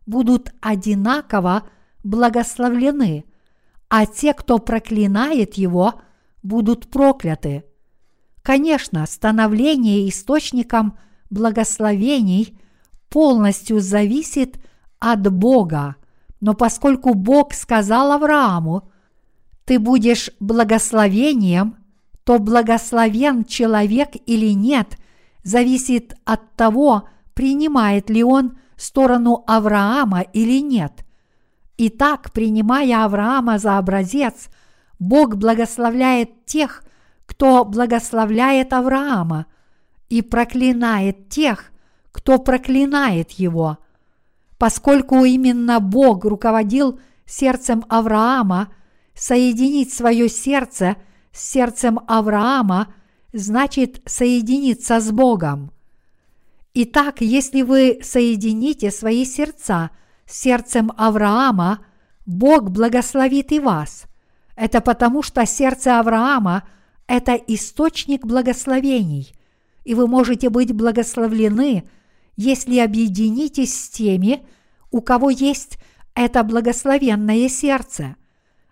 будут 0.05 0.51
одинаково 0.59 1.63
благословлены, 2.03 3.23
а 3.87 4.05
те, 4.05 4.33
кто 4.33 4.57
проклинает 4.59 5.53
его, 5.53 6.01
будут 6.43 6.89
прокляты. 6.89 7.63
Конечно, 8.41 9.05
становление 9.07 10.09
источником 10.09 10.97
благословений 11.29 12.59
полностью 13.07 13.79
зависит 13.79 14.59
от 14.99 15.31
Бога, 15.31 15.95
но 16.41 16.53
поскольку 16.53 17.13
Бог 17.13 17.53
сказал 17.53 18.11
Аврааму, 18.11 18.91
ты 19.63 19.79
будешь 19.79 20.31
благословением, 20.41 21.77
то 22.27 22.39
благословен 22.39 23.45
человек 23.45 24.09
или 24.25 24.53
нет, 24.53 24.97
зависит 25.43 26.13
от 26.25 26.57
того, 26.57 27.07
принимает 27.33 28.09
ли 28.09 28.21
он 28.21 28.57
сторону 28.75 29.45
Авраама 29.47 30.23
или 30.33 30.59
нет. 30.59 31.05
Итак, 31.77 32.33
принимая 32.33 33.05
Авраама 33.05 33.59
за 33.59 33.77
образец, 33.77 34.49
Бог 34.99 35.37
благословляет 35.37 36.45
тех, 36.45 36.83
кто 37.25 37.63
благословляет 37.63 38.73
Авраама, 38.73 39.45
и 40.09 40.21
проклинает 40.21 41.29
тех, 41.29 41.71
кто 42.11 42.39
проклинает 42.39 43.31
его. 43.31 43.77
Поскольку 44.57 45.23
именно 45.23 45.79
Бог 45.79 46.25
руководил 46.25 46.99
сердцем 47.25 47.85
Авраама, 47.87 48.73
соединить 49.15 49.93
свое 49.93 50.27
сердце 50.27 50.97
с 51.37 51.51
сердцем 51.51 51.99
Авраама 52.07 52.93
значит 53.31 54.01
соединиться 54.05 54.99
с 54.99 55.11
Богом. 55.11 55.71
Итак, 56.73 57.21
если 57.21 57.61
вы 57.61 57.99
соедините 58.01 58.89
свои 58.89 59.23
сердца 59.23 59.91
с 60.25 60.39
сердцем 60.39 60.91
Авраама, 60.97 61.85
Бог 62.25 62.71
благословит 62.71 63.51
и 63.51 63.59
вас. 63.59 64.05
Это 64.55 64.81
потому, 64.81 65.21
что 65.21 65.45
сердце 65.45 65.99
Авраама– 65.99 66.67
это 67.07 67.33
источник 67.35 68.25
благословений, 68.25 69.31
и 69.83 69.93
вы 69.93 70.07
можете 70.07 70.49
быть 70.49 70.73
благословлены, 70.73 71.87
если 72.35 72.79
объединитесь 72.79 73.79
с 73.79 73.89
теми, 73.89 74.43
у 74.89 75.01
кого 75.01 75.29
есть 75.29 75.77
это 76.15 76.43
благословенное 76.43 77.47
сердце. 77.47 78.15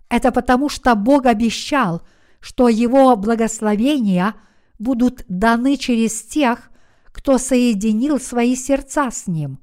Это 0.09 0.31
потому, 0.31 0.67
что 0.67 0.95
Бог 0.95 1.27
обещал, 1.27 2.01
что 2.45 2.69
Его 2.69 3.15
благословения 3.15 4.35
будут 4.77 5.25
даны 5.27 5.77
через 5.77 6.21
тех, 6.21 6.69
кто 7.05 7.39
соединил 7.39 8.19
свои 8.19 8.55
сердца 8.55 9.09
с 9.09 9.25
Ним. 9.25 9.57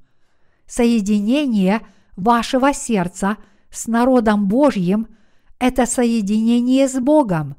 Соединение 0.67 1.79
вашего 2.17 2.73
сердца 2.73 3.37
с 3.69 3.87
народом 3.87 4.49
Божьим– 4.49 5.07
это 5.59 5.85
соединение 5.85 6.89
с 6.89 6.99
Богом. 6.99 7.55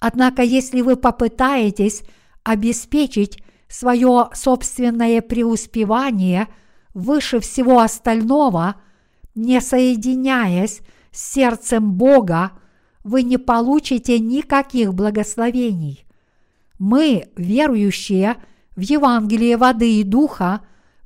Однако, 0.00 0.40
если 0.40 0.80
вы 0.80 0.96
попытаетесь 0.96 2.02
обеспечить 2.42 3.42
свое 3.68 4.30
собственное 4.32 5.20
преуспевание 5.20 6.48
выше 6.94 7.38
всего 7.40 7.80
остального, 7.80 8.76
не 9.34 9.60
соединяясь 9.60 10.80
с 11.10 11.32
сердцем 11.34 11.92
Бога, 11.92 12.52
вы 13.04 13.22
не 13.22 13.38
получите 13.38 14.18
никаких 14.18 14.94
благословений. 14.94 16.04
Мы, 16.78 17.28
верующие 17.36 18.36
в 18.74 18.80
Евангелие 18.80 19.56
воды 19.56 20.00
и 20.00 20.02
духа, 20.02 20.62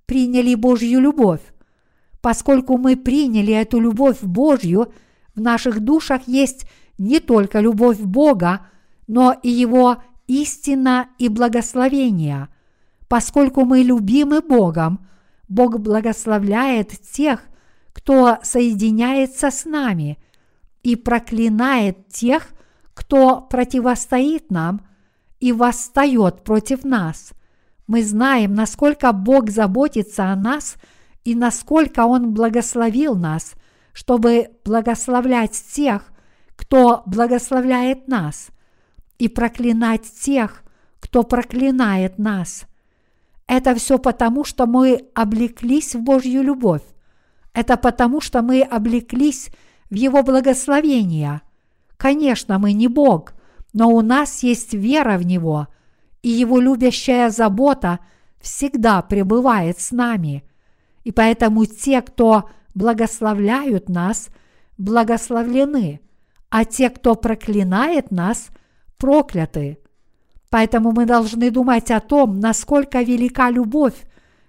приняли 0.07 0.55
Божью 0.55 1.01
любовь. 1.01 1.43
Поскольку 2.23 2.79
мы 2.79 2.97
приняли 2.97 3.53
эту 3.53 3.79
любовь 3.79 4.23
Божью– 4.23 4.93
в 5.39 5.41
наших 5.41 5.79
душах 5.79 6.23
есть 6.27 6.67
не 6.99 7.21
только 7.21 7.61
любовь 7.61 8.01
Бога, 8.01 8.63
но 9.07 9.37
и 9.41 9.49
Его 9.49 10.03
истина 10.27 11.11
и 11.17 11.29
благословение. 11.29 12.49
Поскольку 13.07 13.65
мы 13.65 13.83
любимы 13.83 14.41
Богом, 14.41 15.07
Бог 15.49 15.79
благословляет 15.79 16.91
тех, 16.91 17.45
кто 17.93 18.39
соединяется 18.43 19.53
с 19.53 19.65
нами, 19.65 20.19
и 20.83 20.97
проклинает 20.97 22.09
тех, 22.09 22.49
кто 22.95 23.41
противостоит 23.41 24.51
нам 24.51 24.81
и 25.41 25.53
восстает 25.53 26.45
против 26.45 26.85
нас. 26.85 27.33
Мы 27.87 28.03
знаем, 28.03 28.55
насколько 28.55 29.13
Бог 29.13 29.51
заботится 29.51 30.33
о 30.33 30.37
нас 30.37 30.77
и 31.25 31.35
насколько 31.35 32.07
Он 32.07 32.33
благословил 32.33 33.15
нас– 33.15 33.55
чтобы 33.99 34.51
благословлять 34.65 35.61
тех, 35.73 36.13
кто 36.55 37.03
благословляет 37.07 38.07
нас, 38.07 38.51
и 39.19 39.27
проклинать 39.27 40.05
тех, 40.05 40.63
кто 41.01 41.25
проклинает 41.25 42.17
нас. 42.17 42.67
Это 43.49 43.75
все 43.75 43.99
потому, 43.99 44.45
что 44.45 44.67
мы 44.67 45.09
облеклись 45.17 45.97
в 45.97 46.01
Божью 46.03 46.45
любовь. 46.45 46.83
Это 47.55 47.77
потому, 47.77 48.21
что 48.21 48.41
мы 48.41 48.63
облеклись 48.63 49.49
в 49.91 49.95
Его 49.95 50.23
благословение. 50.23 51.43
Конечно, 51.97 52.59
мы 52.59 52.73
не 52.73 52.89
Бог, 52.89 53.35
но 53.73 53.89
у 53.89 54.01
нас 54.03 54.43
есть 54.43 54.75
вера 54.75 55.19
в 55.19 55.27
Него, 55.27 55.69
и 56.23 56.29
Его 56.29 56.61
любящая 56.61 57.31
забота 57.31 58.01
всегда 58.41 59.03
пребывает 59.03 59.81
с 59.81 59.91
нами. 59.91 60.45
И 61.05 61.13
поэтому 61.13 61.65
те, 61.65 62.03
кто 62.03 62.49
благословляют 62.75 63.89
нас, 63.89 64.29
благословлены, 64.77 66.01
а 66.51 66.65
те, 66.65 66.91
кто 66.91 67.15
проклинает 67.15 68.11
нас, 68.11 68.49
прокляты. 68.97 69.79
Поэтому 70.51 70.93
мы 70.93 71.05
должны 71.05 71.51
думать 71.51 71.91
о 71.91 72.01
том, 72.01 72.41
насколько 72.41 73.03
велика 73.03 73.51
любовь, 73.51 73.95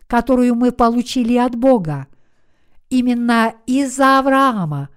которую 0.08 0.56
мы 0.56 0.72
получили 0.72 1.36
от 1.38 1.56
Бога. 1.56 2.08
Именно 2.90 3.54
из-за 3.66 4.20
Авраама 4.20 4.90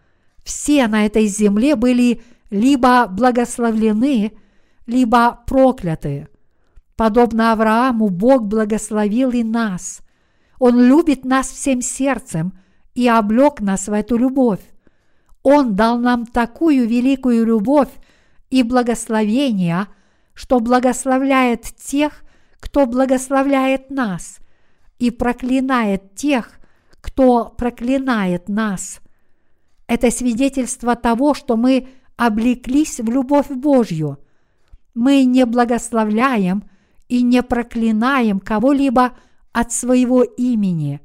все 0.42 0.86
на 0.88 1.06
этой 1.06 1.26
земле 1.26 1.76
были 1.76 2.22
либо 2.50 3.06
благословлены, 3.06 4.32
либо 4.86 5.40
прокляты. 5.46 6.28
Подобно 6.96 7.52
Аврааму, 7.52 8.08
Бог 8.08 8.44
благословил 8.44 9.30
и 9.30 9.42
нас. 9.42 10.02
Он 10.58 10.80
любит 10.80 11.24
нас 11.24 11.48
всем 11.48 11.80
сердцем 11.80 12.52
и 12.94 13.08
облег 13.08 13.60
нас 13.60 13.88
в 13.88 13.92
эту 13.92 14.16
любовь. 14.16 14.60
Он 15.42 15.74
дал 15.74 15.98
нам 15.98 16.26
такую 16.26 16.86
великую 16.86 17.44
любовь 17.44 17.88
и 18.50 18.62
благословение, 18.62 19.88
что 20.34 20.60
благословляет 20.60 21.62
тех, 21.62 22.22
кто 22.60 22.86
благословляет 22.86 23.90
нас, 23.90 24.38
и 24.98 25.10
проклинает 25.10 26.14
тех, 26.14 26.60
кто 27.00 27.46
проклинает 27.46 28.48
нас. 28.48 29.00
Это 29.92 30.10
свидетельство 30.10 30.96
того, 30.96 31.34
что 31.34 31.58
мы 31.58 31.86
облеклись 32.16 32.98
в 32.98 33.10
любовь 33.10 33.50
Божью. 33.50 34.18
Мы 34.94 35.26
не 35.26 35.44
благословляем 35.44 36.64
и 37.08 37.20
не 37.20 37.42
проклинаем 37.42 38.40
кого-либо 38.40 39.12
от 39.52 39.70
своего 39.70 40.22
имени. 40.22 41.02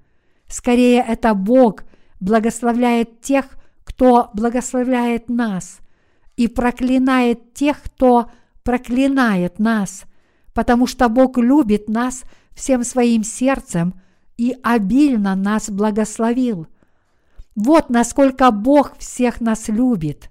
Скорее, 0.48 1.04
это 1.06 1.34
Бог 1.34 1.84
благословляет 2.22 3.20
тех, 3.20 3.58
кто 3.84 4.30
благословляет 4.34 5.28
нас, 5.28 5.80
и 6.38 6.48
проклинает 6.48 7.54
тех, 7.54 7.84
кто 7.84 8.32
проклинает 8.64 9.60
нас, 9.60 10.06
потому 10.54 10.88
что 10.88 11.10
Бог 11.10 11.38
любит 11.38 11.90
нас 11.90 12.24
всем 12.56 12.86
своим 12.86 13.26
сердцем 13.26 13.96
и 14.38 14.56
обильно 14.64 15.36
нас 15.36 15.70
благословил. 15.70 16.68
Вот 17.58 17.89
насколько 17.89 18.51
Бог 18.51 18.95
всех 18.99 19.41
нас 19.41 19.68
любит. 19.68 20.30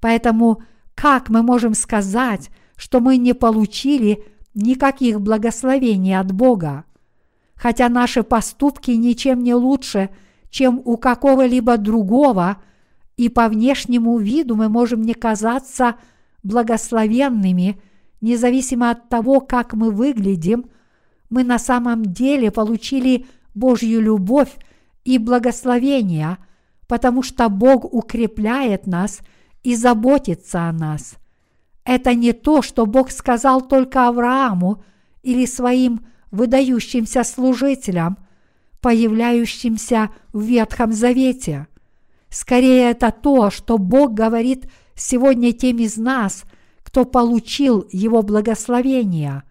Поэтому 0.00 0.62
как 0.94 1.28
мы 1.28 1.42
можем 1.42 1.74
сказать, 1.74 2.48
что 2.74 3.00
мы 3.00 3.18
не 3.18 3.34
получили 3.34 4.24
никаких 4.54 5.20
благословений 5.20 6.18
от 6.18 6.32
Бога? 6.32 6.84
Хотя 7.54 7.90
наши 7.90 8.22
поступки 8.22 8.92
ничем 8.92 9.40
не 9.40 9.52
лучше, 9.52 10.08
чем 10.48 10.80
у 10.82 10.96
какого-либо 10.96 11.76
другого, 11.76 12.56
и 13.18 13.28
по 13.28 13.48
внешнему 13.48 14.16
виду 14.16 14.56
мы 14.56 14.70
можем 14.70 15.02
не 15.02 15.12
казаться 15.12 15.96
благословенными, 16.42 17.78
независимо 18.22 18.90
от 18.90 19.10
того, 19.10 19.42
как 19.42 19.74
мы 19.74 19.90
выглядим, 19.90 20.64
мы 21.28 21.44
на 21.44 21.58
самом 21.58 22.06
деле 22.06 22.50
получили 22.50 23.26
Божью 23.54 24.00
любовь 24.00 24.56
и 25.04 25.18
благословение, 25.18 26.38
потому 26.86 27.22
что 27.22 27.48
Бог 27.48 27.84
укрепляет 27.84 28.86
нас 28.86 29.20
и 29.62 29.74
заботится 29.74 30.68
о 30.68 30.72
нас. 30.72 31.16
Это 31.84 32.14
не 32.14 32.32
то, 32.32 32.62
что 32.62 32.86
Бог 32.86 33.10
сказал 33.10 33.60
только 33.60 34.08
Аврааму 34.08 34.82
или 35.22 35.46
своим 35.46 36.06
выдающимся 36.30 37.24
служителям, 37.24 38.18
появляющимся 38.80 40.10
в 40.32 40.42
Ветхом 40.42 40.92
Завете. 40.92 41.68
Скорее, 42.28 42.90
это 42.90 43.12
то, 43.12 43.50
что 43.50 43.78
Бог 43.78 44.12
говорит 44.12 44.68
сегодня 44.94 45.52
тем 45.52 45.78
из 45.78 45.96
нас, 45.96 46.44
кто 46.82 47.04
получил 47.04 47.86
Его 47.92 48.22
благословение. 48.22 49.44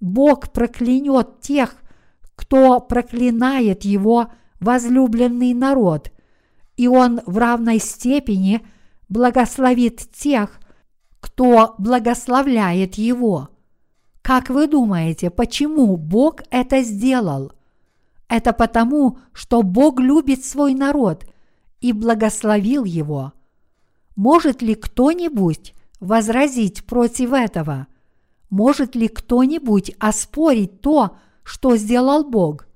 Бог 0.00 0.52
проклянет 0.52 1.40
тех, 1.40 1.76
кто 2.34 2.80
проклинает 2.80 3.84
Его 3.84 4.28
возлюбленный 4.60 5.54
народ, 5.54 6.10
и 6.78 6.88
Он 6.88 7.20
в 7.26 7.36
равной 7.36 7.80
степени 7.80 8.62
благословит 9.10 10.10
тех, 10.12 10.58
кто 11.20 11.74
благословляет 11.76 12.94
Его. 12.94 13.50
Как 14.22 14.48
вы 14.48 14.68
думаете, 14.68 15.28
почему 15.28 15.96
Бог 15.96 16.42
это 16.50 16.82
сделал? 16.82 17.52
Это 18.28 18.52
потому, 18.52 19.18
что 19.32 19.62
Бог 19.62 19.98
любит 19.98 20.44
свой 20.44 20.74
народ 20.74 21.24
и 21.80 21.92
благословил 21.92 22.84
его. 22.84 23.32
Может 24.16 24.60
ли 24.60 24.74
кто-нибудь 24.74 25.74
возразить 25.98 26.84
против 26.84 27.32
этого? 27.32 27.86
Может 28.50 28.94
ли 28.94 29.08
кто-нибудь 29.08 29.92
оспорить 29.98 30.82
то, 30.82 31.16
что 31.42 31.76
сделал 31.76 32.24
Бог? 32.24 32.66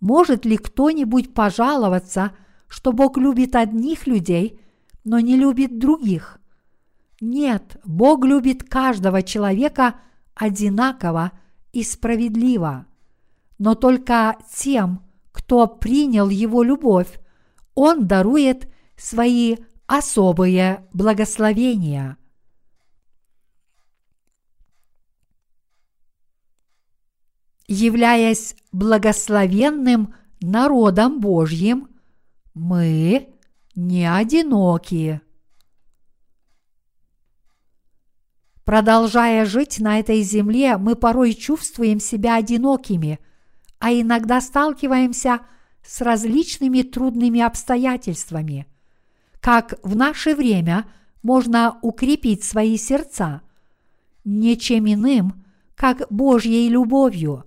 Может 0.00 0.46
ли 0.46 0.56
кто-нибудь 0.56 1.34
пожаловаться, 1.34 2.32
что 2.68 2.92
Бог 2.92 3.16
любит 3.16 3.54
одних 3.54 4.06
людей, 4.06 4.60
но 5.04 5.20
не 5.20 5.36
любит 5.36 5.78
других? 5.78 6.38
Нет, 7.20 7.80
Бог 7.84 8.24
любит 8.24 8.68
каждого 8.68 9.22
человека 9.22 9.96
одинаково 10.34 11.32
и 11.72 11.82
справедливо. 11.82 12.86
Но 13.58 13.74
только 13.74 14.36
тем, 14.54 15.02
кто 15.32 15.66
принял 15.66 16.28
Его 16.28 16.62
любовь, 16.62 17.20
Он 17.74 18.06
дарует 18.06 18.68
свои 18.96 19.56
особые 19.86 20.86
благословения. 20.92 22.16
Являясь 27.68 28.54
благословенным 28.72 30.14
народом 30.40 31.20
Божьим, 31.20 31.88
мы 32.56 33.28
не 33.76 34.12
одиноки. 34.12 35.20
Продолжая 38.64 39.44
жить 39.44 39.78
на 39.78 40.00
этой 40.00 40.22
земле, 40.22 40.76
мы 40.76 40.96
порой 40.96 41.34
чувствуем 41.34 42.00
себя 42.00 42.34
одинокими, 42.34 43.20
а 43.78 43.92
иногда 43.92 44.40
сталкиваемся 44.40 45.42
с 45.84 46.00
различными 46.00 46.82
трудными 46.82 47.40
обстоятельствами– 47.40 48.66
как 49.46 49.78
в 49.84 49.94
наше 49.94 50.34
время 50.34 50.86
можно 51.22 51.78
укрепить 51.80 52.42
свои 52.42 52.76
сердца? 52.76 53.42
Ничем 54.24 54.92
иным, 54.92 55.44
как 55.76 56.02
Божьей 56.10 56.68
любовью. 56.68 57.44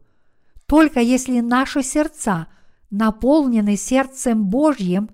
Только 0.66 1.02
если 1.02 1.42
наши 1.42 1.84
сердца 1.84 2.48
наполнены 2.90 3.78
сердцем 3.78 4.46
Божьим, 4.46 5.10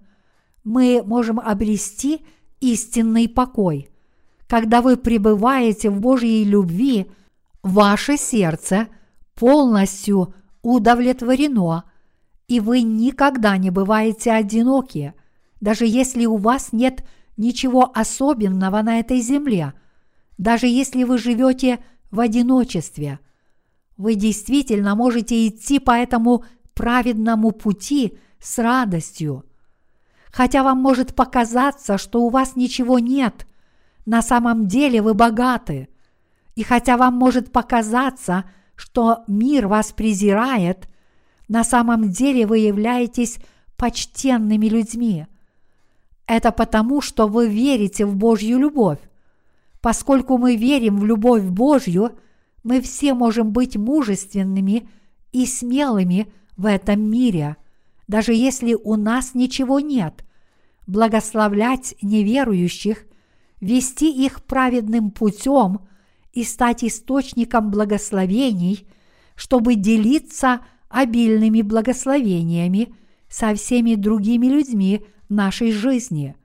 мы 0.64 1.04
можем 1.06 1.40
обрести 1.40 2.26
истинный 2.60 3.28
покой. 3.30 3.90
Когда 4.48 4.82
вы 4.82 4.98
пребываете 4.98 5.90
в 5.90 6.00
Божьей 6.00 6.44
любви, 6.44 7.12
ваше 7.64 8.18
сердце 8.18 8.88
полностью 9.34 10.34
удовлетворено, 10.62 11.84
и 12.48 12.60
вы 12.60 12.82
никогда 12.82 13.58
не 13.58 13.70
бываете 13.70 14.32
одиноки– 14.32 15.14
даже 15.66 15.86
если 15.88 16.26
у 16.26 16.38
вас 16.38 16.74
нет 16.74 17.04
ничего 17.38 17.92
особенного 17.94 18.84
на 18.84 19.00
этой 19.00 19.20
земле, 19.20 19.74
даже 20.38 20.68
если 20.68 21.04
вы 21.04 21.18
живете 21.18 21.80
в 22.12 22.20
одиночестве, 22.20 23.20
вы 23.98 24.14
действительно 24.14 24.96
можете 24.96 25.48
идти 25.48 25.80
по 25.80 25.92
этому 25.92 26.46
праведному 26.76 27.52
пути 27.52 28.18
с 28.40 28.60
радостью. 28.60 29.44
Хотя 30.32 30.62
вам 30.64 30.78
может 30.78 31.16
показаться, 31.16 31.98
что 31.98 32.22
у 32.22 32.30
вас 32.30 32.56
ничего 32.56 33.00
нет, 33.00 33.48
на 34.06 34.22
самом 34.22 34.68
деле 34.68 35.02
вы 35.02 35.16
богаты. 35.16 35.88
И 36.56 36.62
хотя 36.62 36.98
вам 36.98 37.16
может 37.16 37.52
показаться, 37.52 38.46
что 38.76 39.24
мир 39.28 39.68
вас 39.68 39.94
презирает, 39.94 40.88
на 41.48 41.64
самом 41.64 42.10
деле 42.12 42.46
вы 42.46 42.60
являетесь 42.60 43.40
почтенными 43.78 44.68
людьми– 44.68 45.26
это 46.28 46.52
потому, 46.52 47.02
что 47.02 47.28
вы 47.28 47.48
верите 47.48 48.06
в 48.06 48.16
Божью 48.16 48.58
любовь. 48.58 49.00
Поскольку 49.82 50.38
мы 50.38 50.56
верим 50.56 51.00
в 51.00 51.06
любовь 51.06 51.44
Божью, 51.44 52.18
мы 52.64 52.82
все 52.82 53.14
можем 53.14 53.52
быть 53.52 53.78
мужественными 53.78 54.90
и 55.32 55.46
смелыми 55.46 56.28
в 56.58 56.66
этом 56.66 57.02
мире, 57.02 57.58
даже 58.08 58.34
если 58.34 58.74
у 58.74 58.96
нас 58.96 59.34
ничего 59.34 59.80
нет, 59.80 60.26
благословлять 60.88 61.96
неверующих, 62.02 63.06
вести 63.62 64.12
их 64.12 64.44
праведным 64.44 65.12
путем 65.12 65.88
и 66.34 66.44
стать 66.44 66.84
источником 66.84 67.72
благословений, 67.72 68.88
чтобы 69.36 69.76
делиться 69.76 70.62
обильными 70.90 71.62
благословениями 71.62 72.94
со 73.30 73.54
всеми 73.56 73.96
другими 73.96 74.48
людьми 74.48 75.06
нашей 75.30 75.72
жизни. 75.72 76.36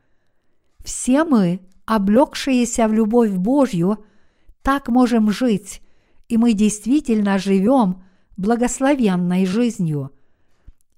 Все 0.85 1.25
мы, 1.25 1.61
облегшиеся 1.85 2.89
в 2.89 2.93
любовь 2.93 3.33
Божью, 3.33 4.05
так 4.63 4.89
можем 4.89 5.31
жить, 5.31 5.83
и 6.29 6.37
мы 6.37 6.53
действительно 6.53 7.39
живем 7.39 8.03
благословенной 8.41 9.45
жизнью. 9.45 10.13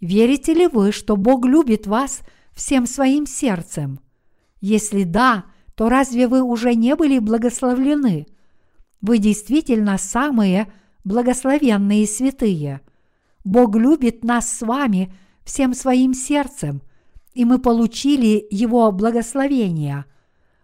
Верите 0.01 0.55
ли 0.55 0.69
вы, 0.69 0.93
что 0.93 1.17
Бог 1.17 1.45
любит 1.45 1.87
вас 1.89 2.21
всем 2.53 2.87
своим 2.87 3.27
сердцем? 3.27 3.99
Если 4.61 5.03
да, 5.03 5.47
то 5.75 5.89
разве 5.89 6.29
вы 6.29 6.43
уже 6.43 6.75
не 6.75 6.95
были 6.95 7.19
благословлены? 7.19 8.27
Вы 9.01 9.19
действительно 9.19 9.99
самые 9.99 10.73
благословенные 11.03 12.07
святые. 12.07 12.81
Бог 13.45 13.75
любит 13.75 14.23
нас 14.23 14.49
с 14.49 14.63
вами 14.63 15.13
всем 15.45 15.75
своим 15.75 16.15
сердцем, 16.15 16.81
и 17.35 17.45
мы 17.45 17.59
получили 17.59 18.47
Его 18.51 18.93
благословения. 18.93 20.07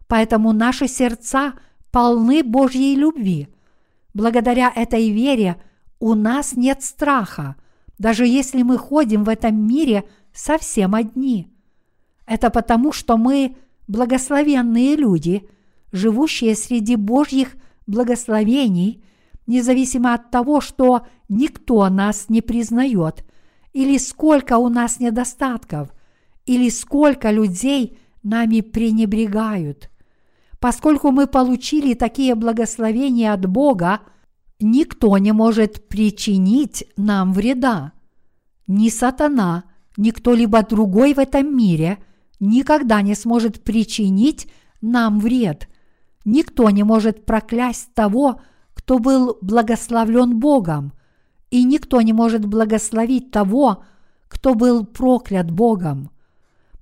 Поэтому 0.06 0.52
наши 0.52 0.86
сердца 0.86 1.54
полны 1.90 2.44
Божьей 2.44 2.94
любви. 2.94 3.48
Благодаря 4.14 4.72
этой 4.72 5.10
вере 5.10 5.60
у 6.00 6.14
нас 6.14 6.56
нет 6.56 6.82
страха, 6.82 7.56
даже 7.98 8.26
если 8.26 8.62
мы 8.62 8.78
ходим 8.78 9.24
в 9.24 9.28
этом 9.28 9.66
мире 9.66 10.04
совсем 10.32 10.94
одни. 10.94 11.48
Это 12.26 12.50
потому, 12.50 12.92
что 12.92 13.16
мы 13.16 13.56
благословенные 13.88 14.96
люди, 14.96 15.48
живущие 15.92 16.54
среди 16.54 16.96
Божьих 16.96 17.56
благословений, 17.86 19.02
независимо 19.46 20.14
от 20.14 20.30
того, 20.30 20.60
что 20.60 21.06
никто 21.28 21.88
нас 21.88 22.28
не 22.28 22.42
признает, 22.42 23.24
или 23.72 23.96
сколько 23.98 24.58
у 24.58 24.68
нас 24.68 25.00
недостатков, 25.00 25.88
или 26.46 26.68
сколько 26.68 27.30
людей 27.30 27.98
нами 28.22 28.60
пренебрегают. 28.60 29.90
Поскольку 30.60 31.10
мы 31.10 31.26
получили 31.26 31.94
такие 31.94 32.34
благословения 32.34 33.32
от 33.32 33.46
Бога, 33.46 34.00
никто 34.60 35.16
не 35.18 35.32
может 35.32 35.88
причинить 35.88 36.84
нам 36.96 37.32
вреда. 37.32 37.92
Ни 38.66 38.88
сатана, 38.88 39.64
ни 39.96 40.10
кто-либо 40.10 40.62
другой 40.62 41.14
в 41.14 41.18
этом 41.18 41.56
мире 41.56 41.98
никогда 42.40 43.02
не 43.02 43.14
сможет 43.14 43.64
причинить 43.64 44.50
нам 44.80 45.18
вред. 45.20 45.68
Никто 46.24 46.70
не 46.70 46.82
может 46.82 47.24
проклясть 47.24 47.94
того, 47.94 48.40
кто 48.74 48.98
был 48.98 49.38
благословлен 49.40 50.38
Богом, 50.38 50.92
и 51.50 51.64
никто 51.64 52.00
не 52.00 52.12
может 52.12 52.44
благословить 52.44 53.30
того, 53.30 53.84
кто 54.28 54.54
был 54.54 54.84
проклят 54.84 55.50
Богом. 55.50 56.10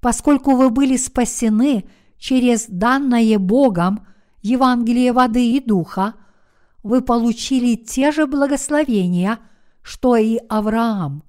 Поскольку 0.01 0.57
вы 0.57 0.70
были 0.70 0.97
спасены 0.97 1.85
через 2.18 2.66
данное 2.68 3.39
Богом 3.39 4.07
Евангелие 4.43 5.12
воды 5.12 5.53
и 5.53 5.61
духа, 5.61 6.14
вы 6.87 7.03
получили 7.03 7.74
те 7.74 8.12
же 8.12 8.26
благословения, 8.26 9.41
что 9.82 10.16
и 10.16 10.39
Авраам. 10.49 11.24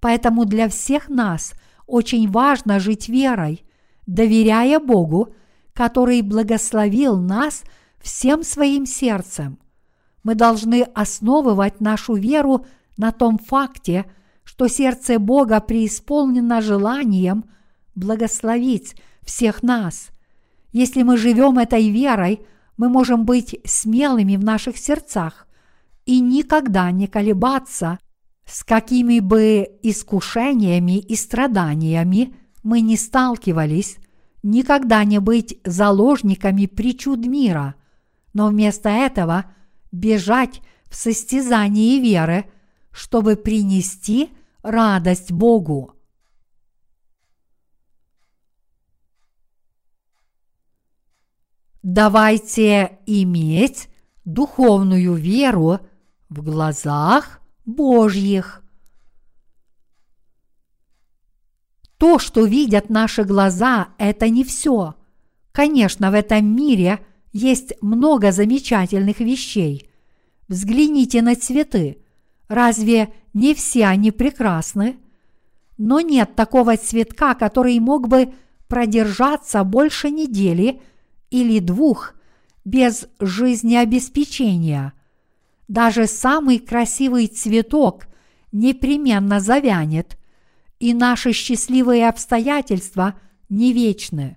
Поэтому 0.00 0.44
для 0.44 0.68
всех 0.68 1.08
нас 1.08 1.54
очень 1.86 2.30
важно 2.30 2.78
жить 2.78 3.08
верой, 3.08 3.64
доверяя 4.06 4.78
Богу, 4.80 5.34
который 5.72 6.20
благословил 6.20 7.16
нас 7.16 7.62
всем 8.02 8.42
своим 8.42 8.84
сердцем. 8.84 9.58
Мы 10.24 10.34
должны 10.34 10.82
основывать 10.94 11.80
нашу 11.80 12.14
веру 12.14 12.66
на 12.98 13.12
том 13.12 13.38
факте, 13.38 14.04
что 14.44 14.68
сердце 14.68 15.18
Бога 15.18 15.60
преисполнено 15.60 16.60
желанием 16.60 17.44
благословить 17.94 18.96
всех 19.22 19.62
нас. 19.62 20.10
Если 20.70 21.02
мы 21.02 21.16
живем 21.16 21.58
этой 21.58 21.88
верой, 21.88 22.40
мы 22.76 22.88
можем 22.88 23.24
быть 23.24 23.60
смелыми 23.64 24.36
в 24.36 24.44
наших 24.44 24.76
сердцах 24.76 25.46
и 26.06 26.20
никогда 26.20 26.90
не 26.90 27.06
колебаться– 27.06 27.98
с 28.46 28.64
какими 28.64 29.20
бы 29.20 29.66
искушениями 29.82 30.98
и 30.98 31.16
страданиями 31.16 32.34
мы 32.62 32.80
не 32.80 32.96
сталкивались, 32.96 33.96
никогда 34.42 35.04
не 35.04 35.20
быть 35.20 35.58
заложниками 35.64 36.66
причуд 36.66 37.24
мира, 37.26 37.74
но 38.34 38.48
вместо 38.48 38.88
этого 38.88 39.46
бежать 39.90 40.60
в 40.88 40.96
состязании 40.96 41.98
веры, 41.98 42.44
чтобы 42.90 43.36
принести 43.36 44.30
радость 44.62 45.32
Богу. 45.32 45.91
Давайте 51.82 53.00
иметь 53.06 53.88
духовную 54.24 55.14
веру 55.14 55.80
в 56.28 56.42
глазах 56.42 57.40
Божьих. 57.64 58.62
То, 61.98 62.18
что 62.18 62.46
видят 62.46 62.88
наши 62.88 63.24
глаза, 63.24 63.88
это 63.98 64.28
не 64.28 64.44
все. 64.44 64.94
Конечно, 65.50 66.10
в 66.10 66.14
этом 66.14 66.44
мире 66.44 67.00
есть 67.32 67.74
много 67.80 68.30
замечательных 68.30 69.18
вещей. 69.20 69.88
Взгляните 70.48 71.20
на 71.20 71.34
цветы. 71.34 71.98
Разве 72.48 73.12
не 73.34 73.54
все 73.54 73.86
они 73.86 74.10
прекрасны? 74.12 74.98
Но 75.78 76.00
нет 76.00 76.36
такого 76.36 76.76
цветка, 76.76 77.34
который 77.34 77.78
мог 77.80 78.06
бы 78.08 78.32
продержаться 78.68 79.64
больше 79.64 80.10
недели 80.10 80.80
или 81.32 81.58
двух 81.58 82.14
без 82.64 83.08
жизнеобеспечения– 83.18 84.92
даже 85.72 86.06
самый 86.06 86.58
красивый 86.58 87.28
цветок 87.28 88.06
непременно 88.52 89.40
завянет, 89.40 90.18
и 90.78 90.92
наши 90.92 91.32
счастливые 91.32 92.10
обстоятельства 92.10 93.14
не 93.48 93.72
вечны. 93.72 94.36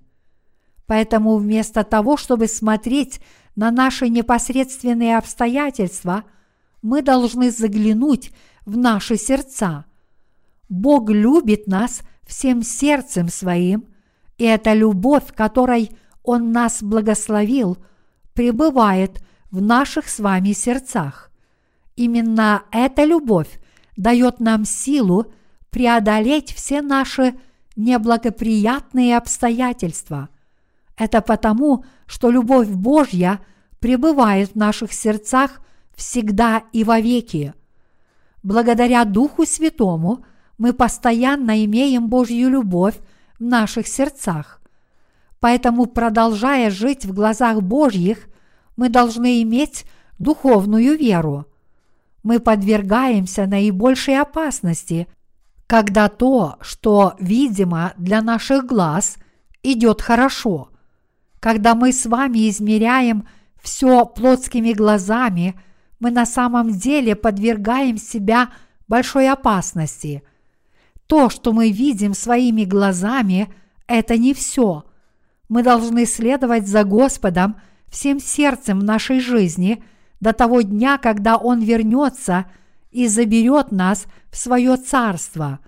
Поэтому 0.86 1.36
вместо 1.36 1.84
того, 1.84 2.16
чтобы 2.16 2.48
смотреть 2.48 3.20
на 3.58 3.70
наши 3.70 4.08
непосредственные 4.08 5.18
обстоятельства, 5.18 6.24
мы 6.82 7.02
должны 7.02 7.52
заглянуть 7.52 8.32
в 8.66 8.78
наши 8.78 9.18
сердца. 9.18 9.84
Бог 10.70 11.10
любит 11.10 11.68
нас 11.68 12.00
всем 12.26 12.64
сердцем 12.64 13.28
своим, 13.28 13.88
и 14.38 14.46
эта 14.46 14.74
любовь, 14.74 15.34
которой 15.36 15.92
Он 16.26 16.52
нас 16.52 16.82
благословил, 16.82 17.78
пребывает 18.34 19.22
в 19.52 19.62
наших 19.62 20.10
с 20.10 20.20
вами 20.20 20.54
сердцах. 20.54 21.32
Именно 21.96 22.64
эта 22.72 23.04
любовь 23.04 23.60
дает 23.96 24.40
нам 24.40 24.66
силу 24.66 25.32
преодолеть 25.70 26.52
все 26.52 26.82
наши 26.82 27.36
неблагоприятные 27.76 29.18
обстоятельства. 29.18 30.30
Это 30.98 31.22
потому, 31.22 31.86
что 32.08 32.32
любовь 32.32 32.70
Божья 32.70 33.40
пребывает 33.80 34.52
в 34.52 34.56
наших 34.56 34.94
сердцах 34.94 35.62
всегда 35.96 36.64
и 36.72 36.84
вовеки. 36.84 37.54
Благодаря 38.42 39.06
Духу 39.06 39.46
Святому 39.46 40.26
мы 40.58 40.74
постоянно 40.74 41.64
имеем 41.66 42.08
Божью 42.08 42.50
любовь 42.50 42.96
в 43.38 43.44
наших 43.44 43.88
сердцах. 43.88 44.62
Поэтому, 45.40 45.86
продолжая 45.86 46.70
жить 46.70 47.06
в 47.06 47.14
глазах 47.14 47.62
Божьих, 47.62 48.28
мы 48.76 48.90
должны 48.90 49.42
иметь 49.42 49.86
духовную 50.20 50.98
веру. 50.98 51.46
Мы 52.24 52.40
подвергаемся 52.40 53.46
наибольшей 53.46 54.20
опасности, 54.20 55.08
когда 55.68 56.10
то, 56.10 56.58
что 56.62 57.16
видимо 57.20 57.94
для 57.98 58.22
наших 58.22 58.66
глаз, 58.66 59.18
идет 59.64 60.02
хорошо. 60.02 60.70
Когда 61.40 61.76
мы 61.76 61.92
с 61.92 62.06
вами 62.06 62.50
измеряем 62.50 63.28
все 63.62 64.06
плотскими 64.06 64.74
глазами, 64.74 65.60
мы 66.00 66.12
на 66.12 66.26
самом 66.26 66.72
деле 66.72 67.16
подвергаем 67.16 67.98
себя 67.98 68.50
большой 68.88 69.30
опасности. 69.30 70.24
То, 71.08 71.30
что 71.30 71.54
мы 71.54 71.72
видим 71.72 72.14
своими 72.14 72.64
глазами, 72.64 73.54
это 73.88 74.18
не 74.18 74.34
все. 74.34 74.86
Мы 75.50 75.64
должны 75.64 76.06
следовать 76.06 76.68
за 76.68 76.84
Господом– 76.84 77.56
всем 77.96 78.20
сердцем 78.20 78.82
в 78.82 78.84
нашей 78.84 79.22
жизни 79.22 79.82
до 80.20 80.34
того 80.34 80.62
дня, 80.62 80.98
когда 80.98 81.38
Он 81.38 81.62
вернется 81.62 82.46
и 82.92 83.08
заберет 83.08 83.72
нас 83.72 84.06
в 84.30 84.38
свое 84.38 84.76
царство. 84.76 85.60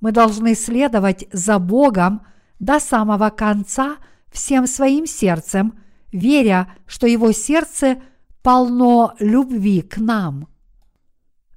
Мы 0.00 0.12
должны 0.12 0.54
следовать 0.54 1.26
за 1.32 1.58
Богом 1.58 2.22
до 2.58 2.80
самого 2.80 3.28
конца 3.28 3.96
всем 4.32 4.66
своим 4.66 5.06
сердцем, 5.06 5.78
веря, 6.12 6.72
что 6.86 7.06
Его 7.06 7.32
сердце 7.32 7.98
полно 8.42 9.14
любви 9.18 9.82
к 9.82 9.98
нам. 9.98 10.48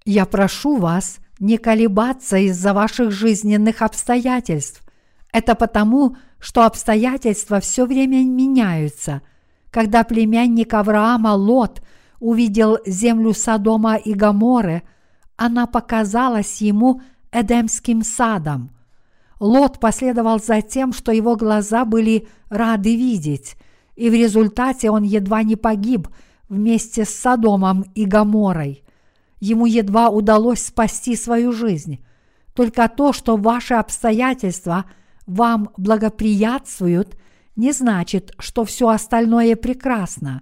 Я 0.03 0.25
прошу 0.25 0.77
вас 0.77 1.19
не 1.39 1.57
колебаться 1.57 2.37
из-за 2.37 2.73
ваших 2.73 3.11
жизненных 3.11 3.81
обстоятельств. 3.81 4.81
Это 5.31 5.55
потому, 5.55 6.15
что 6.15 6.28
обстоятельства 6.63 7.59
все 7.59 7.85
время 7.85 8.23
меняются– 8.23 9.21
когда 9.71 10.03
племянник 10.03 10.73
Авраама 10.73 11.33
Лот 11.35 11.81
увидел 12.19 12.79
землю 12.85 13.33
Содома 13.33 13.95
и 13.95 14.13
Гаморы, 14.13 14.83
она 15.37 15.67
показалась 15.67 16.61
ему 16.61 17.01
Эдемским 17.31 18.03
садом. 18.03 18.71
Лот 19.39 19.79
последовал 19.79 20.39
за 20.39 20.61
тем, 20.61 20.91
что 20.91 21.11
его 21.11 21.35
глаза 21.35 21.85
были 21.85 22.27
рады 22.49 22.95
видеть, 22.95 23.55
и 23.95 24.09
в 24.09 24.13
результате 24.13 24.89
он 24.89 25.03
едва 25.03 25.43
не 25.43 25.55
погиб 25.55 26.09
вместе 26.49 27.05
с 27.05 27.09
Содомом 27.09 27.85
и 27.95 28.05
Гаморой. 28.05 28.83
Ему 29.39 29.65
едва 29.65 30.09
удалось 30.09 30.63
спасти 30.63 31.15
свою 31.15 31.53
жизнь. 31.53 32.03
Только 32.53 32.89
то, 32.89 33.13
что 33.13 33.37
ваши 33.37 33.75
обстоятельства 33.75 34.85
вам 35.29 35.69
благоприятствуют, 35.77 37.15
не 37.55 37.71
значит, 37.71 38.33
что 38.39 38.65
все 38.65 38.89
остальное 38.89 39.55
прекрасно. 39.55 40.41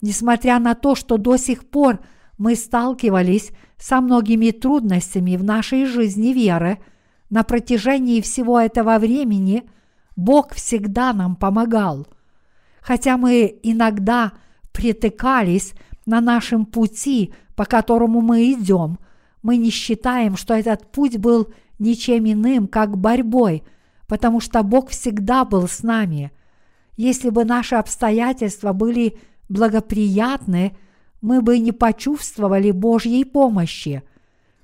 Несмотря 0.00 0.58
на 0.60 0.74
то, 0.74 0.94
что 0.94 1.16
до 1.16 1.36
сих 1.36 1.68
пор 1.68 1.98
мы 2.38 2.54
сталкивались 2.54 3.50
со 3.76 4.00
многими 4.00 4.50
трудностями 4.50 5.36
в 5.36 5.42
нашей 5.42 5.84
жизни 5.86 6.28
веры, 6.28 6.78
на 7.28 7.42
протяжении 7.42 8.20
всего 8.20 8.60
этого 8.60 8.98
времени 8.98 9.64
Бог 10.14 10.54
всегда 10.54 11.12
нам 11.12 11.34
помогал. 11.34 12.06
Хотя 12.80 13.16
мы 13.16 13.58
иногда 13.64 14.32
притыкались 14.72 15.72
на 16.06 16.20
нашем 16.20 16.66
пути, 16.66 17.34
по 17.56 17.64
которому 17.64 18.20
мы 18.20 18.52
идем, 18.52 18.98
мы 19.42 19.56
не 19.56 19.70
считаем, 19.70 20.36
что 20.36 20.54
этот 20.54 20.92
путь 20.92 21.16
был 21.18 21.48
ничем 21.80 22.30
иным, 22.30 22.68
как 22.68 22.96
борьбой, 22.96 23.64
потому 24.06 24.40
что 24.40 24.62
Бог 24.62 24.90
всегда 24.90 25.44
был 25.44 25.68
с 25.68 25.82
нами. 25.82 26.32
Если 26.96 27.30
бы 27.30 27.44
наши 27.44 27.74
обстоятельства 27.74 28.72
были 28.72 29.18
благоприятны, 29.48 30.76
мы 31.20 31.40
бы 31.40 31.58
не 31.58 31.72
почувствовали 31.72 32.70
Божьей 32.70 33.24
помощи. 33.24 34.02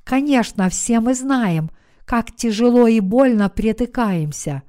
Конечно, 0.04 0.68
все 0.68 1.00
мы 1.00 1.14
знаем, 1.14 1.70
как 2.04 2.34
тяжело 2.34 2.86
и 2.86 3.00
больно 3.00 3.48
притыкаемся, 3.48 4.62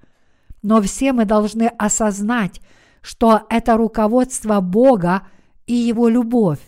но 0.62 0.82
все 0.82 1.12
мы 1.12 1.26
должны 1.26 1.64
осознать, 1.64 2.62
что 3.02 3.42
это 3.50 3.78
руководство 3.78 4.62
Бога 4.62 5.24
и 5.66 5.74
Его 5.74 6.08
любовь. 6.08 6.60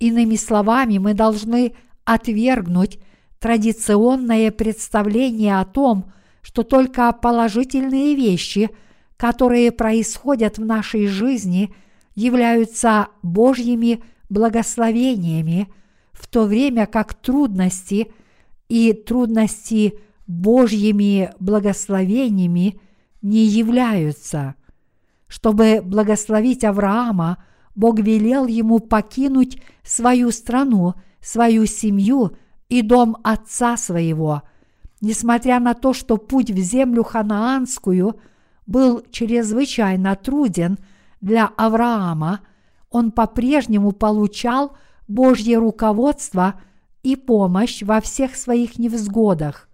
Иными 0.00 0.34
словами, 0.34 0.98
мы 0.98 1.14
должны 1.14 1.74
отвергнуть 2.04 2.98
традиционное 3.38 4.50
представление 4.50 5.60
о 5.60 5.64
том, 5.64 6.12
что 6.42 6.64
только 6.64 7.12
положительные 7.12 8.14
вещи, 8.14 8.70
которые 9.16 9.72
происходят 9.72 10.58
в 10.58 10.64
нашей 10.64 11.06
жизни, 11.06 11.74
являются 12.14 13.08
Божьими 13.22 14.02
благословениями, 14.28 15.72
в 16.12 16.26
то 16.26 16.44
время 16.44 16.86
как 16.86 17.14
трудности 17.14 18.12
и 18.68 18.92
трудности 18.92 19.98
Божьими 20.26 21.30
благословениями 21.40 22.80
не 23.22 23.44
являются. 23.44 24.56
Чтобы 25.28 25.80
благословить 25.82 26.64
Авраама, 26.64 27.42
Бог 27.74 28.00
велел 28.00 28.46
ему 28.46 28.80
покинуть 28.80 29.62
свою 29.82 30.30
страну, 30.30 30.94
свою 31.20 31.66
семью 31.66 32.36
и 32.68 32.82
дом 32.82 33.16
отца 33.22 33.76
своего. 33.76 34.42
Несмотря 35.02 35.60
на 35.60 35.74
то, 35.74 35.92
что 35.92 36.16
путь 36.16 36.50
в 36.50 36.56
землю 36.56 37.04
ханаанскую 37.04 38.18
был 38.66 39.02
чрезвычайно 39.10 40.16
труден 40.16 40.78
для 41.20 41.50
Авраама, 41.58 42.40
он 42.88 43.10
по-прежнему 43.10 43.92
получал 43.92 44.74
Божье 45.08 45.58
руководство 45.58 46.54
и 47.02 47.16
помощь 47.16 47.82
во 47.82 48.00
всех 48.00 48.34
своих 48.34 48.78
невзгодах. 48.78 49.68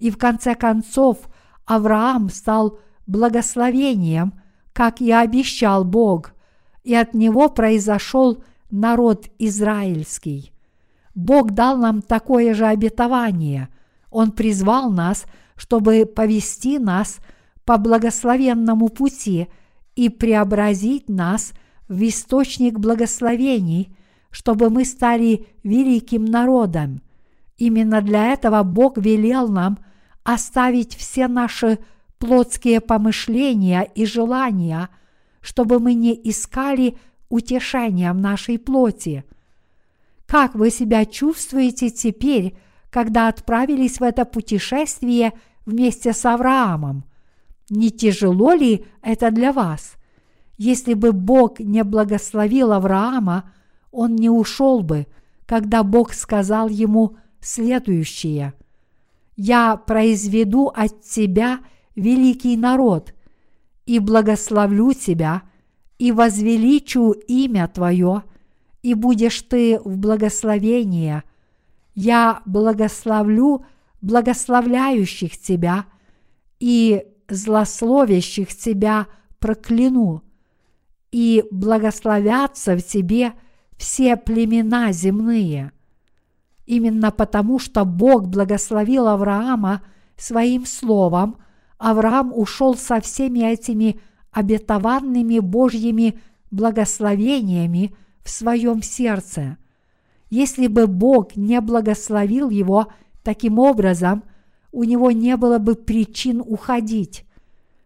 И 0.00 0.10
в 0.10 0.18
конце 0.18 0.56
концов 0.56 1.18
Авраам 1.66 2.30
стал 2.30 2.80
благословением– 3.06 4.34
как 4.72 5.00
и 5.00 5.12
обещал 5.12 5.84
Бог, 5.84 6.32
и 6.82 6.94
от 6.94 7.14
него 7.14 7.48
произошел 7.48 8.42
народ 8.70 9.26
израильский. 9.38 10.52
Бог 11.14 11.52
дал 11.52 11.76
нам 11.76 12.02
такое 12.02 12.54
же 12.54 12.66
обетование. 12.66 13.68
Он 14.12 14.30
призвал 14.30 14.90
нас, 14.90 15.24
чтобы 15.56 16.06
повести 16.06 16.78
нас 16.78 17.18
по 17.64 17.78
благословенному 17.78 18.88
пути 18.88 19.48
и 19.96 20.08
преобразить 20.08 21.08
нас 21.08 21.52
в 21.88 22.02
источник 22.06 22.78
благословений, 22.78 23.96
чтобы 24.30 24.70
мы 24.70 24.84
стали 24.84 25.46
великим 25.62 26.24
народом. 26.24 27.02
Именно 27.56 28.02
для 28.02 28.32
этого 28.32 28.62
Бог 28.62 28.98
велел 28.98 29.48
нам 29.48 29.78
оставить 30.24 30.94
все 30.96 31.28
наши 31.28 31.78
плотские 32.18 32.80
помышления 32.80 33.82
и 33.82 34.04
желания, 34.06 34.88
чтобы 35.40 35.80
мы 35.80 35.94
не 35.94 36.12
искали 36.12 36.96
утешения 37.28 38.12
в 38.12 38.18
нашей 38.18 38.58
плоти. 38.58 39.24
Как 40.26 40.54
вы 40.54 40.70
себя 40.70 41.04
чувствуете 41.04 41.90
теперь, 41.90 42.56
когда 42.92 43.28
отправились 43.28 43.98
в 43.98 44.02
это 44.02 44.24
путешествие 44.24 45.32
вместе 45.66 46.12
с 46.12 46.24
Авраамом? 46.24 47.04
Не 47.70 47.90
тяжело 47.90 48.52
ли 48.52 48.84
это 49.02 49.30
для 49.30 49.52
вас? 49.52 49.94
Если 50.58 50.94
бы 50.94 51.12
Бог 51.12 51.58
не 51.58 51.82
благословил 51.82 52.72
Авраама, 52.72 53.50
он 53.90 54.14
не 54.14 54.30
ушел 54.30 54.82
бы, 54.82 55.06
когда 55.46 55.82
Бог 55.82 56.12
сказал 56.12 56.68
ему 56.68 57.16
следующее. 57.40 58.54
«Я 59.34 59.76
произведу 59.76 60.68
от 60.68 61.02
тебя– 61.02 61.60
великий 61.94 62.56
народ, 62.56 63.14
и 63.86 63.98
благословлю 63.98 64.92
тебя, 64.92 65.42
и 65.98 66.12
возвеличу 66.12 67.12
имя 67.12 67.68
Твое, 67.68 68.22
и 68.82 68.94
будешь 68.94 69.42
ты 69.42 69.78
в 69.84 69.98
благословении. 69.98 71.22
Я 71.94 72.42
благословлю 72.46 73.64
благословляющих 74.00 75.38
тебя, 75.38 75.86
и 76.58 77.06
злословящих 77.28 78.48
тебя 78.48 79.06
прокляну, 79.38 80.22
и 81.10 81.44
благословятся 81.50 82.76
в 82.76 82.82
тебе 82.82 83.34
все 83.76 84.16
племена 84.16 84.92
земные. 84.92 85.72
Именно 86.66 87.10
потому, 87.10 87.58
что 87.58 87.84
Бог 87.84 88.28
благословил 88.28 89.08
Авраама 89.08 89.82
своим 90.16 90.66
словом– 90.66 91.36
Авраам 91.82 92.32
ушел 92.32 92.76
со 92.76 93.00
всеми 93.00 93.40
этими 93.40 94.00
обетованными 94.30 95.40
Божьими 95.40 96.20
благословениями 96.52 97.96
в 98.22 98.30
своем 98.30 98.82
сердце. 98.82 99.58
Если 100.32 100.66
бы 100.66 100.86
Бог 100.86 101.36
не 101.36 101.60
благословил 101.60 102.48
его 102.48 102.88
таким 103.22 103.58
образом, 103.58 104.24
у 104.72 104.82
него 104.82 105.10
не 105.10 105.36
было 105.36 105.58
бы 105.58 105.74
причин 105.74 106.42
уходить. 106.44 107.24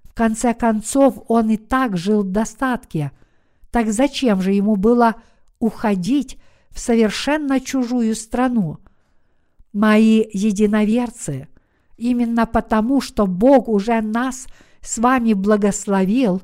В 0.04 0.14
конце 0.14 0.54
концов, 0.54 1.22
он 1.28 1.50
и 1.50 1.56
так 1.56 1.96
жил 1.96 2.22
в 2.22 2.30
достатке. 2.30 3.10
Так 3.70 3.92
зачем 3.92 4.40
же 4.40 4.52
ему 4.52 4.76
было 4.76 5.16
уходить 5.58 6.38
в 6.70 6.78
совершенно 6.78 7.60
чужую 7.60 8.14
страну? 8.14 8.78
Мои 9.72 10.24
единоверцы– 10.32 11.48
Именно 11.96 12.44
потому, 12.46 13.00
что 13.00 13.26
Бог 13.26 13.68
уже 13.68 14.00
нас 14.00 14.46
с 14.82 14.98
вами 14.98 15.32
благословил, 15.32 16.42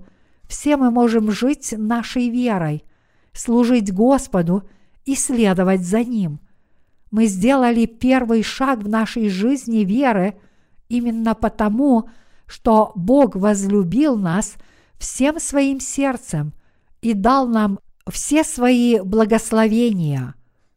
все 0.49 0.77
мы 0.77 0.91
можем 0.91 1.31
жить 1.31 1.75
нашей 1.77 2.31
верой, 2.31 2.85
служить 3.33 3.93
Господу 3.93 4.69
и 5.05 5.15
следовать 5.15 5.83
за 5.83 6.05
Ним. 6.05 6.41
Мы 7.11 7.27
сделали 7.27 7.87
первый 7.87 8.43
шаг 8.43 8.81
в 8.83 8.89
нашей 8.89 9.29
жизни 9.29 9.79
веры 9.79 10.37
именно 10.89 11.35
потому, 11.35 12.09
что 12.47 12.93
Бог 12.95 13.37
возлюбил 13.37 14.17
нас 14.17 14.55
всем 14.99 15.39
своим 15.41 15.81
сердцем 15.81 16.53
и 17.01 17.15
дал 17.15 17.47
нам 17.47 17.79
все 18.09 18.45
свои 18.45 19.01
благословения. 19.01 20.35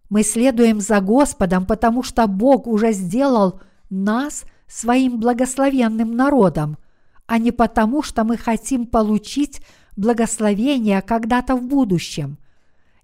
Мы 0.10 0.24
следуем 0.24 0.82
за 0.82 1.02
Господом, 1.02 1.66
потому 1.66 2.04
что 2.04 2.28
Бог 2.28 2.68
уже 2.68 2.92
сделал 2.92 3.60
нас– 3.90 4.44
своим 4.68 5.20
благословенным 5.20 6.16
народом, 6.16 6.78
а 7.28 7.38
не 7.38 7.52
потому, 7.52 8.04
что 8.04 8.24
мы 8.24 8.38
хотим 8.38 8.86
получить 8.86 9.62
благословение 9.96 11.02
когда-то 11.02 11.56
в 11.56 11.64
будущем. 11.64 12.38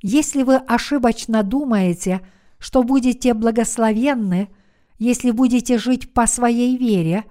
Если 0.01 0.43
вы 0.43 0.55
ошибочно 0.55 1.43
думаете, 1.43 2.21
что 2.57 2.83
будете 2.83 3.33
благословенны, 3.33 4.49
если 4.97 5.31
будете 5.31 5.77
жить 5.77 6.13
по 6.13 6.27
своей 6.27 6.77
вере, 6.77 7.25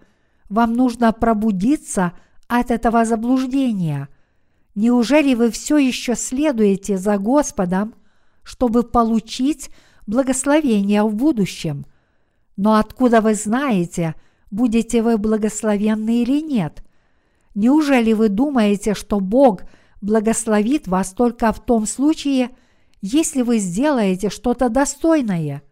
вам 0.49 0.75
нужно 0.75 1.13
пробудиться 1.13 2.13
от 2.49 2.71
этого 2.71 3.05
заблуждения. 3.05 4.09
Неужели 4.75 5.35
вы 5.35 5.51
все 5.51 5.79
еще 5.79 6.15
следуете 6.15 6.97
за 6.97 7.19
Господом, 7.19 7.95
чтобы 8.43 8.83
получить 8.83 9.71
благословение 10.07 11.03
в 11.03 11.15
будущем? 11.15 11.87
Но 12.57 12.75
откуда 12.75 13.21
вы 13.21 13.35
знаете, 13.35 14.15
будете 14.51 15.03
вы 15.03 15.17
благословенны 15.19 16.23
или 16.23 16.41
нет? 16.41 16.85
Неужели 17.55 18.13
вы 18.13 18.29
думаете, 18.29 18.95
что 18.95 19.21
Бог 19.21 19.63
благословит 20.01 20.89
вас 20.89 21.13
только 21.13 21.53
в 21.53 21.61
том 21.61 21.87
случае, 21.87 22.51
если 23.01 23.43
вы 23.43 23.59
сделаете 23.59 24.31
что-то 24.31 24.69
достойное. 24.69 25.63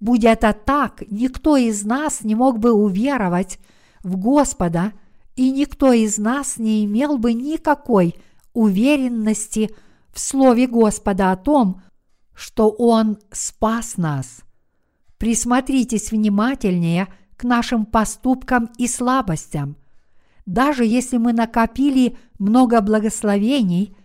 Будь 0.00 0.24
это 0.24 0.52
так, 0.52 1.02
никто 1.10 1.56
из 1.56 1.84
нас 1.84 2.22
не 2.22 2.34
мог 2.34 2.58
бы 2.58 2.72
уверовать 2.72 3.58
в 4.02 4.16
Господа, 4.16 4.92
и 5.36 5.50
никто 5.50 5.92
из 5.92 6.18
нас 6.18 6.58
не 6.58 6.84
имел 6.84 7.18
бы 7.18 7.32
никакой 7.32 8.14
уверенности 8.52 9.70
в 10.12 10.18
Слове 10.18 10.66
Господа 10.66 11.32
о 11.32 11.36
том, 11.36 11.82
что 12.34 12.70
Он 12.70 13.18
спас 13.30 13.96
нас. 13.96 14.40
Присмотритесь 15.18 16.10
внимательнее 16.10 17.08
к 17.36 17.44
нашим 17.44 17.84
поступкам 17.84 18.70
и 18.78 18.86
слабостям. 18.86 19.76
Даже 20.50 20.84
если 20.84 21.16
мы 21.16 21.32
накопили 21.32 22.16
много 22.40 22.80
благословений, 22.80 23.96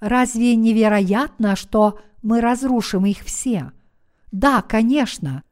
разве 0.00 0.54
невероятно, 0.54 1.56
что 1.56 1.98
мы 2.20 2.42
разрушим 2.42 3.06
их 3.06 3.20
все? 3.20 3.72
Да, 4.30 4.60
конечно. 4.60 5.42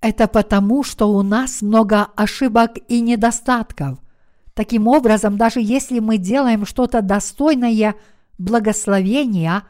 Это 0.00 0.26
потому, 0.26 0.84
что 0.84 1.12
у 1.12 1.20
нас 1.20 1.60
много 1.60 2.08
ошибок 2.16 2.78
и 2.88 3.02
недостатков. 3.02 3.98
Таким 4.54 4.88
образом, 4.88 5.36
даже 5.36 5.60
если 5.60 5.98
мы 5.98 6.16
делаем 6.16 6.64
что-то 6.64 7.02
достойное 7.02 7.94
благословения, 8.38 9.64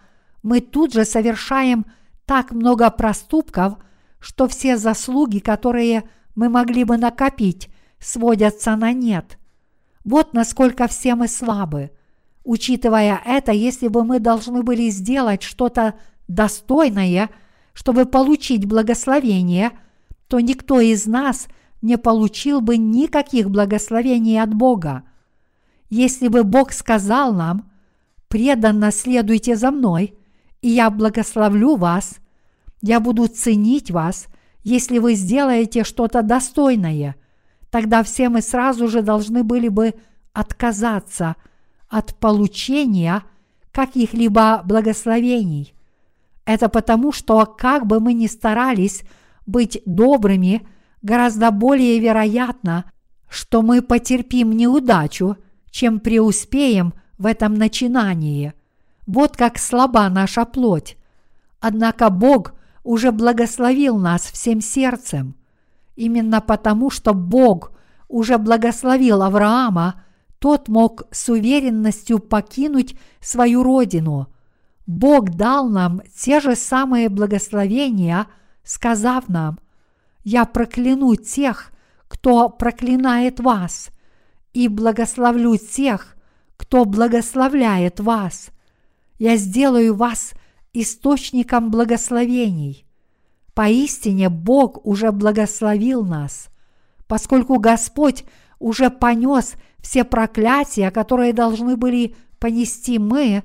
мы 0.45 0.61
тут 0.61 0.93
же 0.93 1.05
совершаем 1.05 1.87
так 2.25 2.53
много 2.53 2.89
проступков, 2.89 3.79
что 4.21 4.47
все 4.47 4.77
заслуги, 4.77 5.41
которые 5.41 6.05
мы 6.37 6.49
могли 6.49 6.85
бы 6.85 6.99
накопить, 6.99 7.69
сводятся 7.99 8.77
на 8.77 8.93
нет. 8.93 9.39
Вот 10.05 10.35
насколько 10.35 10.87
все 10.87 11.15
мы 11.15 11.29
слабы. 11.29 11.91
Учитывая 12.45 13.21
это, 13.25 13.53
если 13.53 13.89
бы 13.89 14.05
мы 14.05 14.21
должны 14.21 14.63
были 14.63 14.91
сделать 14.91 15.43
что-то 15.43 15.95
достойное, 16.29 17.31
чтобы 17.73 18.05
получить 18.05 18.67
благословение, 18.67 19.73
то 20.29 20.41
никто 20.41 20.81
из 20.81 21.07
нас 21.07 21.49
не 21.81 21.97
получил 21.97 22.61
бы 22.61 22.77
никаких 22.77 23.51
благословений 23.51 24.41
от 24.41 24.55
Бога. 24.55 25.05
Если 25.89 26.29
бы 26.29 26.45
Бог 26.45 26.73
сказал 26.73 27.33
нам, 27.33 27.71
преданно 28.29 28.91
следуйте 28.91 29.57
за 29.57 29.71
мной, 29.71 30.15
и 30.61 30.71
я 30.71 30.91
благословлю 30.91 31.77
вас, 31.77 32.17
я 32.83 33.01
буду 33.01 33.27
ценить 33.29 33.91
вас, 33.91 34.27
если 34.63 34.99
вы 34.99 35.15
сделаете 35.15 35.85
что-то 35.85 36.23
достойное, 36.23 37.17
тогда 37.75 38.05
все 38.05 38.29
мы 38.29 38.41
сразу 38.41 38.87
же 38.87 39.03
должны 39.03 39.43
были 39.43 39.67
бы 39.67 39.95
отказаться 40.33 41.35
от 41.89 42.15
получения 42.15 43.25
каких-либо 43.73 44.63
благословений. 44.65 45.75
Это 46.45 46.69
потому, 46.69 47.11
что 47.11 47.45
как 47.47 47.85
бы 47.85 47.99
мы 47.99 48.13
ни 48.13 48.29
старались 48.29 49.03
быть 49.45 49.83
добрыми, 49.87 50.65
гораздо 51.03 51.51
более 51.51 51.99
вероятно, 51.99 52.85
что 53.29 53.61
мы 53.61 53.83
потерпим 53.83 54.53
неудачу, 54.53 55.37
чем 55.69 55.99
преуспеем 55.99 56.95
в 57.19 57.27
этом 57.27 57.55
начинании. 57.55 58.53
Вот 59.05 59.37
как 59.37 59.59
слаба 59.59 60.09
наша 60.11 60.45
плоть. 60.45 60.97
Однако 61.59 62.09
Бог 62.11 62.55
уже 62.85 63.11
благословил 63.11 63.99
нас 63.99 64.23
всем 64.23 64.61
сердцем. 64.61 65.35
Именно 65.97 66.41
потому, 66.41 66.91
что 66.91 67.15
Бог 67.15 67.73
уже 68.09 68.39
благословил 68.39 69.23
Авраама, 69.23 70.03
тот 70.39 70.69
мог 70.69 71.05
с 71.11 71.29
уверенностью 71.29 72.19
покинуть 72.19 72.97
свою 73.21 73.63
родину. 73.63 74.29
Бог 74.87 75.31
дал 75.31 75.69
нам 75.69 76.03
те 76.15 76.41
же 76.41 76.57
самые 76.57 77.09
благословения, 77.09 78.27
сказав 78.63 79.29
нам, 79.29 79.59
«Я 80.23 80.45
прокляну 80.45 81.15
тех, 81.17 81.73
кто 82.09 82.49
проклинает 82.49 83.41
вас, 83.41 83.89
и 84.53 84.69
благословлю 84.69 85.57
тех, 85.57 86.17
кто 86.57 86.85
благословляет 86.85 88.01
вас. 88.01 88.51
Я 89.19 89.37
сделаю 89.37 89.95
вас 89.95 90.33
источником 90.73 91.71
благословений. 91.71 92.84
Поистине 93.55 94.29
Бог 94.29 94.85
уже 94.85 95.13
благословил 95.13 96.05
нас, 96.05 96.49
поскольку 97.07 97.61
Господь 97.61 98.25
уже 98.59 98.91
понес 98.91 99.55
все 99.79 100.03
проклятия, 100.05 100.91
которые 100.91 101.33
должны 101.33 101.77
были 101.77 102.17
понести 102.41 102.99
мы, 102.99 103.45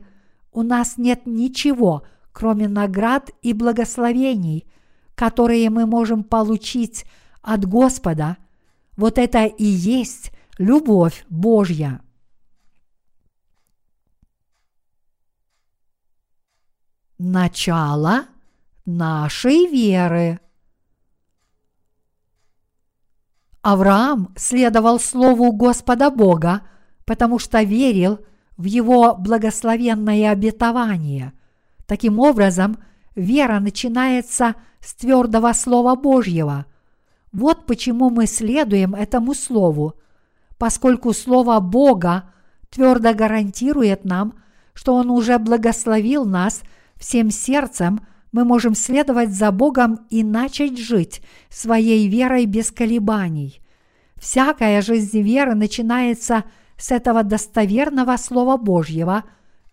у 0.51 0.63
нас 0.63 0.97
нет 0.97 1.25
ничего, 1.25 2.03
кроме 2.31 2.67
наград 2.67 3.29
и 3.43 3.53
благословений, 3.53 4.65
которые 5.13 5.69
мы 5.69 5.85
можем 5.85 6.23
получить 6.23 7.05
от 7.41 7.65
Господа. 7.65 8.37
Вот 8.97 9.19
это 9.19 9.45
и 9.45 9.63
есть 9.63 10.31
любовь 10.57 11.23
Божья. 11.29 12.01
Начало 17.19 18.25
нашей 18.97 19.67
веры. 19.67 20.39
Авраам 23.61 24.33
следовал 24.35 24.99
Слову 24.99 25.51
Господа 25.51 26.09
Бога, 26.09 26.61
потому 27.05 27.39
что 27.39 27.61
верил 27.61 28.19
в 28.57 28.63
Его 28.63 29.15
благословенное 29.15 30.31
обетование. 30.31 31.33
Таким 31.85 32.19
образом, 32.19 32.77
вера 33.15 33.59
начинается 33.59 34.55
с 34.79 34.93
твердого 34.93 35.53
Слова 35.53 35.95
Божьего. 35.95 36.65
Вот 37.31 37.65
почему 37.65 38.09
мы 38.09 38.25
следуем 38.25 38.95
этому 38.95 39.33
Слову, 39.33 39.93
поскольку 40.57 41.13
Слово 41.13 41.59
Бога 41.59 42.31
твердо 42.69 43.13
гарантирует 43.13 44.05
нам, 44.05 44.33
что 44.73 44.95
Он 44.95 45.11
уже 45.11 45.37
благословил 45.37 46.25
нас 46.25 46.63
всем 46.97 47.29
сердцем– 47.29 48.01
мы 48.31 48.45
можем 48.45 48.75
следовать 48.75 49.31
за 49.31 49.51
Богом 49.51 50.05
и 50.09 50.23
начать 50.23 50.77
жить 50.77 51.21
своей 51.49 52.07
верой 52.07 52.45
без 52.45 52.71
колебаний. 52.71 53.61
Всякая 54.17 54.81
жизнь 54.81 55.21
веры 55.21 55.55
начинается 55.55 56.43
с 56.77 56.91
этого 56.91 57.23
достоверного 57.23 58.17
Слова 58.17 58.57
Божьего 58.57 59.23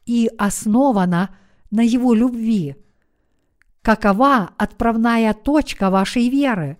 и 0.06 0.30
основана 0.38 1.30
на 1.70 1.82
Его 1.82 2.14
любви. 2.14 2.76
Какова 3.82 4.50
отправная 4.56 5.34
точка 5.34 5.90
вашей 5.90 6.28
веры? 6.28 6.78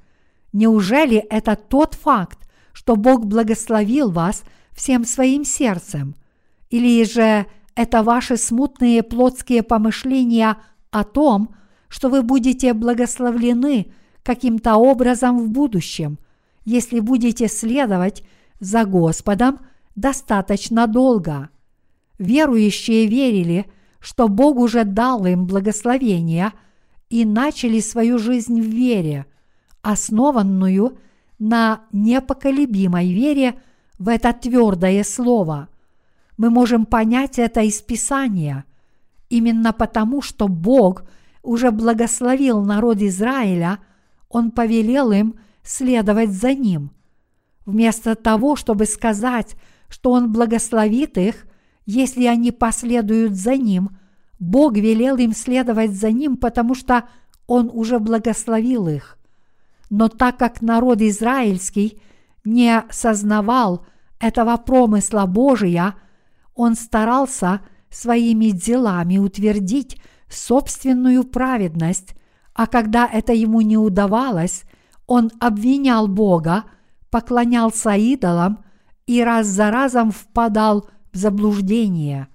Неужели 0.53 1.18
это 1.18 1.57
тот 1.57 1.95
факт, 1.95 2.49
что 2.72 2.97
Бог 2.97 3.27
благословил 3.27 4.11
вас 4.11 4.45
всем 4.72 5.05
своим 5.05 5.45
сердцем? 5.45 6.16
Или 6.70 7.05
же 7.05 7.47
это 7.74 8.03
ваши 8.03 8.37
смутные 8.37 9.03
плотские 9.03 9.62
помышления 9.62 10.57
о 10.91 11.05
том, 11.05 11.51
что 11.51 11.57
вы 12.09 12.22
будете 12.22 12.72
благословлены 12.72 13.93
каким-то 14.22 14.76
образом 14.76 15.39
в 15.39 15.51
будущем, 15.51 16.18
если 16.64 17.01
будете 17.01 17.49
следовать 17.49 18.24
за 18.59 18.84
Господом 18.84 19.61
достаточно 19.95 20.87
долго. 20.87 21.51
Верующие 22.18 23.07
верили, 23.07 23.66
что 24.01 24.28
Бог 24.28 24.57
уже 24.57 24.84
дал 24.84 25.26
им 25.26 25.47
благословение 25.47 26.53
и 27.09 27.24
начали 27.24 27.80
свою 27.80 28.18
жизнь 28.18 28.61
в 28.61 28.64
вере, 28.64 29.26
основанную 29.82 30.99
на 31.39 31.82
непоколебимой 31.93 33.12
вере 33.12 33.61
в 33.99 34.09
это 34.09 34.32
твердое 34.32 35.05
слово. 35.05 35.68
Мы 36.37 36.51
можем 36.51 36.84
понять 36.84 37.39
это 37.39 37.61
из 37.61 37.80
Писания, 37.80 38.64
именно 39.30 39.72
потому, 39.72 40.20
что 40.20 40.49
Бог– 40.49 41.05
уже 41.47 41.70
благословил 41.70 42.62
народ 42.62 43.01
Израиля, 43.01 43.78
он 44.28 44.51
повелел 44.51 45.12
им 45.12 45.36
следовать 45.62 46.30
за 46.30 46.55
ним. 46.55 46.90
Вместо 47.64 48.14
того, 48.14 48.57
чтобы 48.57 48.86
сказать, 48.86 49.57
что 49.88 50.11
он 50.11 50.32
благословит 50.32 51.16
их, 51.16 51.47
если 51.86 52.26
они 52.26 52.51
последуют 52.51 53.34
за 53.34 53.57
ним, 53.57 53.97
Бог 54.38 54.76
велел 54.76 55.16
им 55.16 55.32
следовать 55.32 55.92
за 55.92 56.11
ним, 56.11 56.36
потому 56.36 56.74
что 56.74 57.05
он 57.47 57.70
уже 57.72 57.99
благословил 57.99 58.88
их. 58.88 59.16
Но 59.88 60.09
так 60.09 60.36
как 60.36 60.62
народ 60.62 61.01
израильский 61.01 62.03
не 62.44 62.84
сознавал 62.90 63.86
этого 64.20 64.57
промысла 64.57 65.26
Божия, 65.26 65.94
он 66.55 66.74
старался 66.74 67.61
своими 67.88 68.47
делами 68.47 69.18
утвердить 69.18 70.01
собственную 70.29 71.24
праведность, 71.24 72.14
а 72.55 72.66
когда 72.66 73.07
это 73.07 73.33
ему 73.33 73.61
не 73.61 73.77
удавалось, 73.77 74.64
он 75.07 75.31
обвинял 75.41 76.09
Бога, 76.09 76.64
поклонялся 77.11 77.95
идолам 77.95 78.64
и 79.07 79.22
раз 79.22 79.47
за 79.47 79.70
разом 79.70 80.11
впадал 80.11 80.89
в 81.12 81.16
заблуждение. 81.16 82.29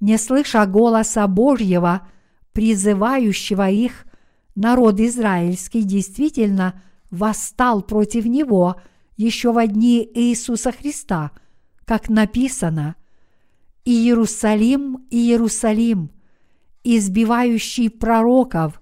не 0.00 0.18
слыша 0.18 0.66
голоса 0.66 1.26
Божьего, 1.26 2.06
призывающего 2.52 3.70
их, 3.70 4.06
народ 4.54 5.00
израильский 5.00 5.82
действительно 5.82 6.82
восстал 7.10 7.82
против 7.82 8.26
него 8.26 8.76
еще 9.16 9.52
в 9.52 9.66
дни 9.66 10.08
Иисуса 10.14 10.72
Христа, 10.72 11.30
как 11.84 12.08
написано 12.08 12.96
«Иерусалим, 13.84 15.06
Иерусалим, 15.10 16.10
избивающий 16.84 17.90
пророков 17.90 18.80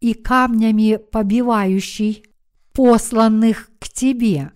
и 0.00 0.14
камнями 0.14 0.96
побивающий 0.96 2.24
посланных 2.72 3.70
к 3.78 3.88
тебе. 3.88 4.52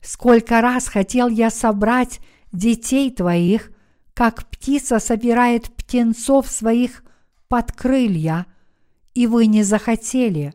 Сколько 0.00 0.60
раз 0.60 0.88
хотел 0.88 1.28
я 1.28 1.50
собрать 1.50 2.20
детей 2.52 3.10
твоих, 3.10 3.70
как 4.14 4.48
птица 4.50 4.98
собирает 4.98 5.72
птенцов 5.74 6.50
своих 6.50 7.04
под 7.48 7.72
крылья, 7.72 8.46
и 9.14 9.26
вы 9.26 9.46
не 9.46 9.62
захотели. 9.62 10.54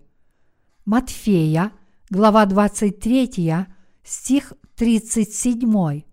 Матфея, 0.86 1.72
глава 2.10 2.46
23, 2.46 3.66
стих 4.04 4.54
37. 4.76 6.04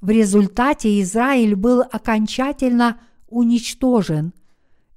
В 0.00 0.10
результате 0.10 1.00
Израиль 1.00 1.54
был 1.56 1.80
окончательно 1.80 3.00
уничтожен, 3.28 4.32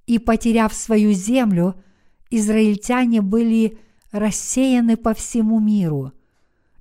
и, 0.07 0.19
потеряв 0.19 0.73
свою 0.73 1.11
землю, 1.11 1.75
израильтяне 2.31 3.21
были 3.21 3.77
рассеяны 4.11 4.97
по 4.97 5.13
всему 5.13 5.59
миру. 5.59 6.13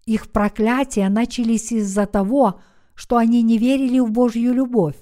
Их 0.07 0.31
проклятия 0.31 1.09
начались 1.09 1.73
из-за 1.73 2.07
того, 2.07 2.61
что 2.95 3.17
они 3.17 3.43
не 3.43 3.59
верили 3.59 3.99
в 3.99 4.11
Божью 4.11 4.55
любовь. 4.55 4.97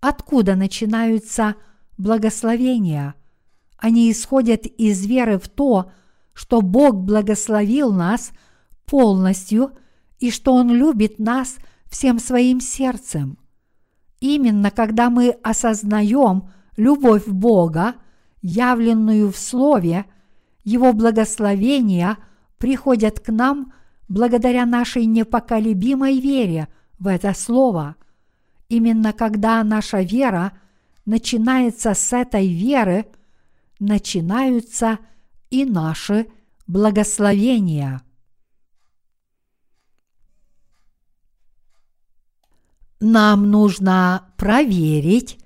Откуда 0.00 0.54
начинаются 0.54 1.56
благословения? 1.98 3.14
Они 3.76 4.10
исходят 4.10 4.64
из 4.64 5.04
веры 5.04 5.38
в 5.38 5.48
то, 5.48 5.90
что 6.32 6.62
Бог 6.62 6.94
благословил 6.94 7.92
нас 7.92 8.30
полностью 8.86 9.72
и 10.20 10.30
что 10.30 10.54
Он 10.54 10.72
любит 10.72 11.18
нас 11.18 11.56
всем 11.90 12.20
своим 12.20 12.60
сердцем. 12.60 13.36
Именно 14.20 14.70
когда 14.70 15.10
мы 15.10 15.30
осознаем 15.42 16.48
любовь 16.76 17.26
Бога, 17.26 17.94
явленную 18.40 19.30
в 19.30 19.36
Слове– 19.36 20.06
его 20.64 20.92
благословения 20.92 22.18
приходят 22.58 23.20
к 23.20 23.32
нам 23.32 23.72
благодаря 24.08 24.66
нашей 24.66 25.06
непоколебимой 25.06 26.20
вере 26.20 26.68
в 26.98 27.08
это 27.08 27.34
Слово. 27.34 27.96
Именно 28.68 29.12
когда 29.12 29.62
наша 29.64 30.02
вера 30.02 30.52
начинается 31.04 31.94
с 31.94 32.12
этой 32.12 32.46
веры, 32.46 33.06
начинаются 33.80 34.98
и 35.50 35.64
наши 35.64 36.28
благословения. 36.66 38.02
Нам 43.00 43.50
нужно 43.50 44.32
проверить 44.36 45.41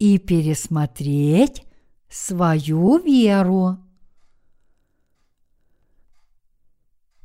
и 0.00 0.18
пересмотреть 0.18 1.62
свою 2.08 2.98
веру. 2.98 3.78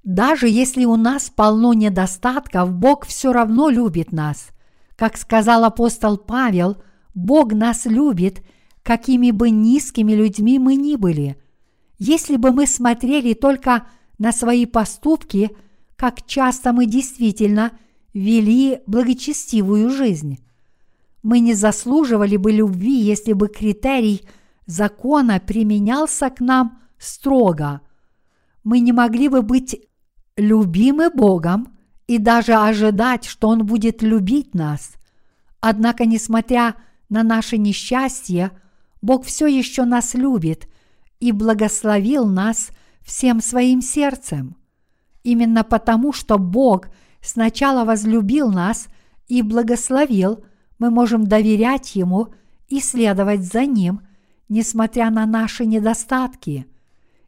Даже 0.04 0.48
если 0.48 0.86
у 0.86 0.98
нас 0.98 1.32
полно 1.36 1.74
недостатков, 1.74 2.72
Бог 2.72 3.08
все 3.08 3.34
равно 3.34 3.70
любит 3.70 4.12
нас. 4.12 4.50
Как 4.96 5.18
сказал 5.18 5.64
апостол 5.64 6.18
Павел, 6.18 6.78
Бог 7.16 7.54
нас 7.54 7.86
любит, 7.86 8.44
какими 8.84 9.32
бы 9.32 9.50
низкими 9.50 10.12
людьми 10.12 10.60
мы 10.60 10.76
ни 10.76 10.96
были. 10.96 11.42
Если 11.98 12.36
бы 12.36 12.52
мы 12.52 12.68
смотрели 12.68 13.34
только 13.34 13.88
на 14.20 14.32
свои 14.32 14.66
поступки, 14.66 15.50
как 15.96 16.26
часто 16.28 16.74
мы 16.74 16.86
действительно 16.86 17.72
вели 18.14 18.82
благочестивую 18.86 19.90
жизнь. 19.90 20.45
Мы 21.26 21.40
не 21.40 21.56
заслуживали 21.56 22.38
бы 22.38 22.52
любви, 22.52 23.00
если 23.00 23.34
бы 23.34 23.48
критерий 23.48 24.28
закона 24.68 25.40
применялся 25.40 26.30
к 26.30 26.40
нам 26.40 26.84
строго. 27.00 27.82
Мы 28.64 28.80
не 28.80 28.92
могли 28.92 29.28
бы 29.28 29.42
быть 29.42 29.76
любимы 30.38 31.10
Богом 31.10 31.76
и 32.06 32.20
даже 32.20 32.54
ожидать, 32.54 33.26
что 33.26 33.48
Он 33.48 33.66
будет 33.66 34.04
любить 34.04 34.54
нас. 34.54 34.98
Однако, 35.62 36.06
несмотря 36.06 36.76
на 37.10 37.24
наше 37.24 37.58
несчастье, 37.58 38.52
Бог 39.02 39.26
все 39.26 39.48
еще 39.48 39.86
нас 39.86 40.14
любит 40.14 40.68
и 41.20 41.32
благословил 41.32 42.28
нас 42.28 42.70
всем 43.02 43.42
своим 43.42 43.82
сердцем. 43.82 44.58
Именно 45.24 45.64
потому, 45.64 46.14
что 46.14 46.38
Бог 46.38 46.90
сначала 47.20 47.84
возлюбил 47.84 48.52
нас 48.52 48.90
и 49.28 49.42
благословил, 49.42 50.46
мы 50.80 50.90
можем 50.90 51.26
доверять 51.26 51.96
Ему 51.96 52.34
и 52.68 52.80
следовать 52.80 53.44
за 53.44 53.66
Ним, 53.66 54.02
несмотря 54.50 55.10
на 55.10 55.26
наши 55.26 55.66
недостатки. 55.66 56.68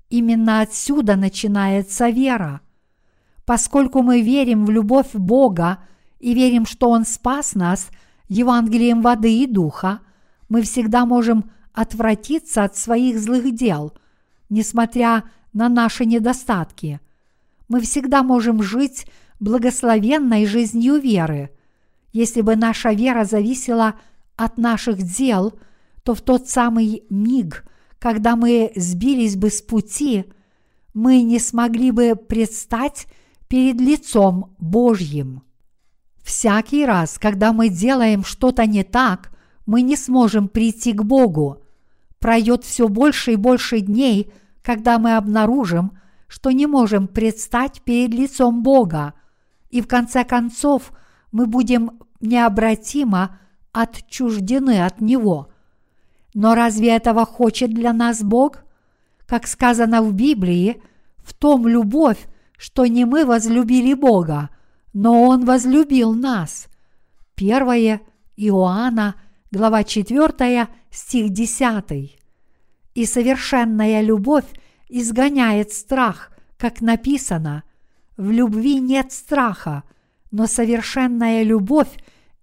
Именно 0.09 0.61
отсюда 0.61 1.15
начинается 1.15 2.09
вера– 2.09 2.61
Поскольку 3.47 4.01
мы 4.01 4.21
верим 4.21 4.65
в 4.65 4.69
любовь 4.69 5.13
Бога 5.13 5.77
и 6.19 6.33
верим, 6.33 6.65
что 6.65 6.89
Он 6.89 7.05
спас 7.05 7.55
нас 7.55 7.87
Евангелием 8.27 9.01
воды 9.01 9.41
и 9.41 9.47
духа, 9.47 10.01
мы 10.49 10.61
всегда 10.63 11.05
можем 11.05 11.49
отвратиться 11.71 12.65
от 12.65 12.75
своих 12.75 13.17
злых 13.17 13.55
дел, 13.55 13.93
несмотря 14.49 15.23
на 15.53 15.69
наши 15.69 16.05
недостатки. 16.05 16.99
Мы 17.69 17.79
всегда 17.79 18.21
можем 18.21 18.61
жить 18.61 19.07
благословенной 19.39 20.45
жизнью 20.45 20.99
веры. 20.99 21.49
Если 22.17 22.41
бы 22.41 22.55
наша 22.55 22.93
вера 22.93 23.25
зависела 23.25 23.93
от 24.35 24.57
наших 24.57 25.03
дел, 25.03 25.53
то 26.01 26.15
в 26.15 26.21
тот 26.21 26.49
самый 26.49 27.03
миг, 27.11 27.63
когда 27.99 28.35
мы 28.35 28.71
сбились 28.75 29.35
бы 29.35 29.51
с 29.51 29.61
пути, 29.61 30.25
мы 30.95 31.21
не 31.21 31.37
смогли 31.37 31.91
бы 31.91 32.15
предстать 32.15 33.05
перед 33.47 33.79
лицом 33.79 34.55
Божьим. 34.57 35.43
Всякий 36.23 36.87
раз, 36.87 37.19
когда 37.19 37.53
мы 37.53 37.69
делаем 37.69 38.23
что-то 38.23 38.65
не 38.65 38.83
так, 38.83 39.31
мы 39.67 39.83
не 39.83 39.95
сможем 39.95 40.47
прийти 40.47 40.93
к 40.93 41.03
Богу. 41.03 41.61
Пройдет 42.17 42.63
все 42.63 42.87
больше 42.87 43.33
и 43.33 43.35
больше 43.35 43.79
дней, 43.79 44.33
когда 44.63 44.97
мы 44.97 45.17
обнаружим, 45.17 45.91
что 46.27 46.49
не 46.49 46.65
можем 46.65 47.07
предстать 47.07 47.83
перед 47.83 48.11
лицом 48.11 48.63
Бога, 48.63 49.13
и 49.69 49.81
в 49.81 49.87
конце 49.87 50.23
концов 50.23 50.91
мы 51.31 51.45
будем 51.45 51.91
необратимо 52.19 53.39
отчуждены 53.71 54.85
от 54.85 55.01
Него. 55.01 55.49
Но 56.33 56.55
разве 56.55 56.89
этого 56.89 57.25
хочет 57.25 57.73
для 57.73 57.93
нас 57.93 58.21
Бог? 58.21 58.63
Как 59.25 59.47
сказано 59.47 60.01
в 60.01 60.13
Библии, 60.13 60.81
в 61.17 61.33
том 61.33 61.67
любовь, 61.67 62.27
что 62.57 62.85
не 62.85 63.05
мы 63.05 63.25
возлюбили 63.25 63.93
Бога, 63.93 64.49
но 64.93 65.23
Он 65.23 65.45
возлюбил 65.45 66.13
нас. 66.13 66.67
1 67.35 67.99
Иоанна, 68.37 69.15
глава 69.51 69.83
4, 69.83 70.67
стих 70.89 71.29
10. 71.29 72.19
И 72.95 73.05
совершенная 73.05 74.01
любовь 74.01 74.45
изгоняет 74.89 75.71
страх, 75.71 76.31
как 76.57 76.81
написано, 76.81 77.63
в 78.15 78.31
любви 78.31 78.79
нет 78.79 79.11
страха, 79.11 79.83
но 80.31 80.47
совершенная 80.47 81.43
любовь 81.43 81.91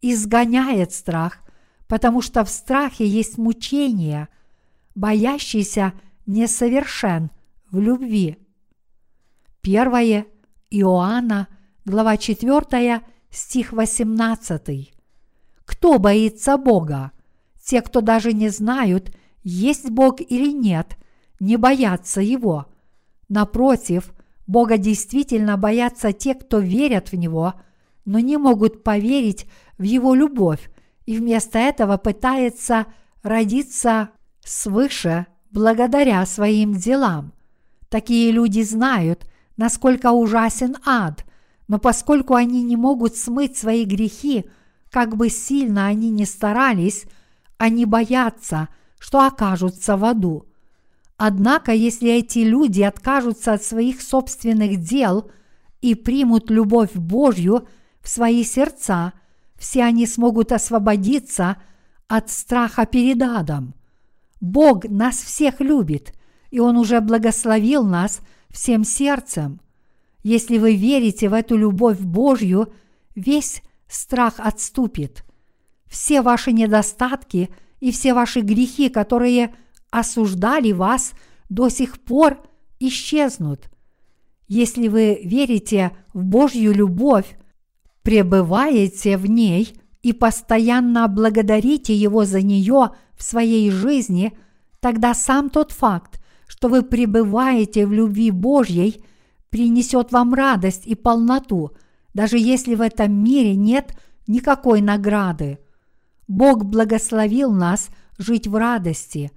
изгоняет 0.01 0.93
страх, 0.93 1.39
потому 1.87 2.21
что 2.23 2.45
в 2.45 2.51
страхе 2.51 3.07
есть 3.07 3.39
мучение, 3.39 4.29
боящийся 4.95 5.93
несовершен 6.27 7.31
в 7.71 7.79
любви. 7.79 8.39
1 9.63 10.27
Иоанна, 10.71 11.49
глава 11.85 12.17
4, 12.17 13.01
стих 13.31 13.73
18. 13.73 14.95
Кто 15.65 15.99
боится 15.99 16.57
Бога? 16.57 17.13
Те, 17.63 17.81
кто 17.81 18.01
даже 18.01 18.33
не 18.33 18.51
знают, 18.51 19.15
есть 19.43 19.91
Бог 19.91 20.21
или 20.21 20.53
нет, 20.53 20.97
не 21.41 21.57
боятся 21.57 22.21
Его. 22.21 22.67
Напротив, 23.29 24.13
Бога 24.47 24.77
действительно 24.77 25.57
боятся 25.57 26.13
те, 26.13 26.35
кто 26.35 26.59
верят 26.59 27.13
в 27.13 27.17
Него, 27.17 27.55
но 28.05 28.19
не 28.19 28.37
могут 28.37 28.83
поверить 28.83 29.47
в 29.79 29.83
Его 29.83 30.15
любовь 30.15 30.71
и 31.07 31.19
вместо 31.19 31.59
этого 31.59 31.97
пытается 31.97 32.87
родиться 33.23 34.11
свыше 34.45 35.27
благодаря 35.51 36.25
своим 36.27 36.75
делам. 36.75 37.33
Такие 37.89 38.33
люди 38.33 38.63
знают, 38.63 39.27
насколько 39.57 40.11
ужасен 40.13 40.77
ад, 40.85 41.25
но 41.69 41.79
поскольку 41.79 42.35
они 42.35 42.63
не 42.63 42.77
могут 42.77 43.17
смыть 43.17 43.57
свои 43.57 43.85
грехи, 43.85 44.47
как 44.91 45.17
бы 45.17 45.29
сильно 45.29 45.87
они 45.87 46.11
ни 46.11 46.25
старались, 46.25 47.05
они 47.57 47.85
боятся, 47.85 48.69
что 48.99 49.27
окажутся 49.27 49.97
в 49.97 50.05
аду. 50.05 50.47
Однако, 51.17 51.73
если 51.73 52.11
эти 52.11 52.41
люди 52.41 52.83
откажутся 52.83 53.53
от 53.53 53.63
своих 53.63 54.03
собственных 54.03 54.81
дел 54.81 55.31
и 55.81 55.95
примут 55.95 56.51
любовь 56.51 56.93
Божью 56.95 57.69
в 58.05 58.09
свои 58.09 58.45
сердца, 58.45 59.15
все 59.57 59.83
они 59.83 60.07
смогут 60.07 60.53
освободиться 60.53 61.57
от 62.07 62.31
страха 62.31 62.85
перед 62.85 63.21
адом. 63.23 63.75
Бог 64.43 64.85
нас 64.85 65.17
всех 65.17 65.61
любит, 65.61 66.13
и 66.51 66.61
Он 66.61 66.77
уже 66.77 67.01
благословил 67.01 67.83
нас 67.83 68.21
всем 68.51 68.85
сердцем. 68.85 69.59
Если 70.23 70.59
вы 70.59 70.77
верите 70.77 71.31
в 71.31 71.33
эту 71.33 71.57
любовь 71.57 71.99
Божью, 71.99 72.75
весь 73.15 73.63
страх 73.89 74.35
отступит. 74.37 75.25
Все 75.87 76.21
ваши 76.21 76.53
недостатки 76.53 77.49
и 77.81 77.91
все 77.91 78.13
ваши 78.13 78.41
грехи, 78.41 78.91
которые 78.91 79.55
осуждали 79.91 80.73
вас, 80.73 81.13
до 81.49 81.71
сих 81.71 81.99
пор 82.01 82.39
исчезнут. 82.81 83.71
Если 84.47 84.89
вы 84.89 85.21
верите 85.25 85.97
в 86.13 86.23
Божью 86.23 86.75
любовь, 86.75 87.39
пребываете 88.05 89.17
в 89.17 89.27
ней 89.27 89.77
и 90.03 90.13
постоянно 90.13 91.09
благодарите 91.09 91.93
Его 91.93 92.25
за 92.25 92.41
нее 92.41 92.91
в 93.17 93.23
своей 93.25 93.71
жизни, 93.73 94.33
тогда 94.79 95.15
сам 95.15 95.51
тот 95.51 95.73
факт, 95.73 96.23
что 96.47 96.69
вы 96.69 96.83
пребываете 96.83 97.87
в 97.87 97.93
любви 97.93 98.31
Божьей, 98.31 99.03
принесет 99.51 100.13
вам 100.13 100.35
радость 100.35 100.87
и 100.87 100.95
полноту– 100.95 101.73
даже 102.15 102.39
если 102.39 102.77
в 102.77 102.81
этом 102.81 103.13
мире 103.13 103.57
нет 103.57 103.95
никакой 104.27 104.81
награды. 104.81 105.59
Бог 106.27 106.65
благословил 106.65 107.53
нас 107.53 107.89
жить 108.17 108.47
в 108.47 108.55
радости. 108.55 109.33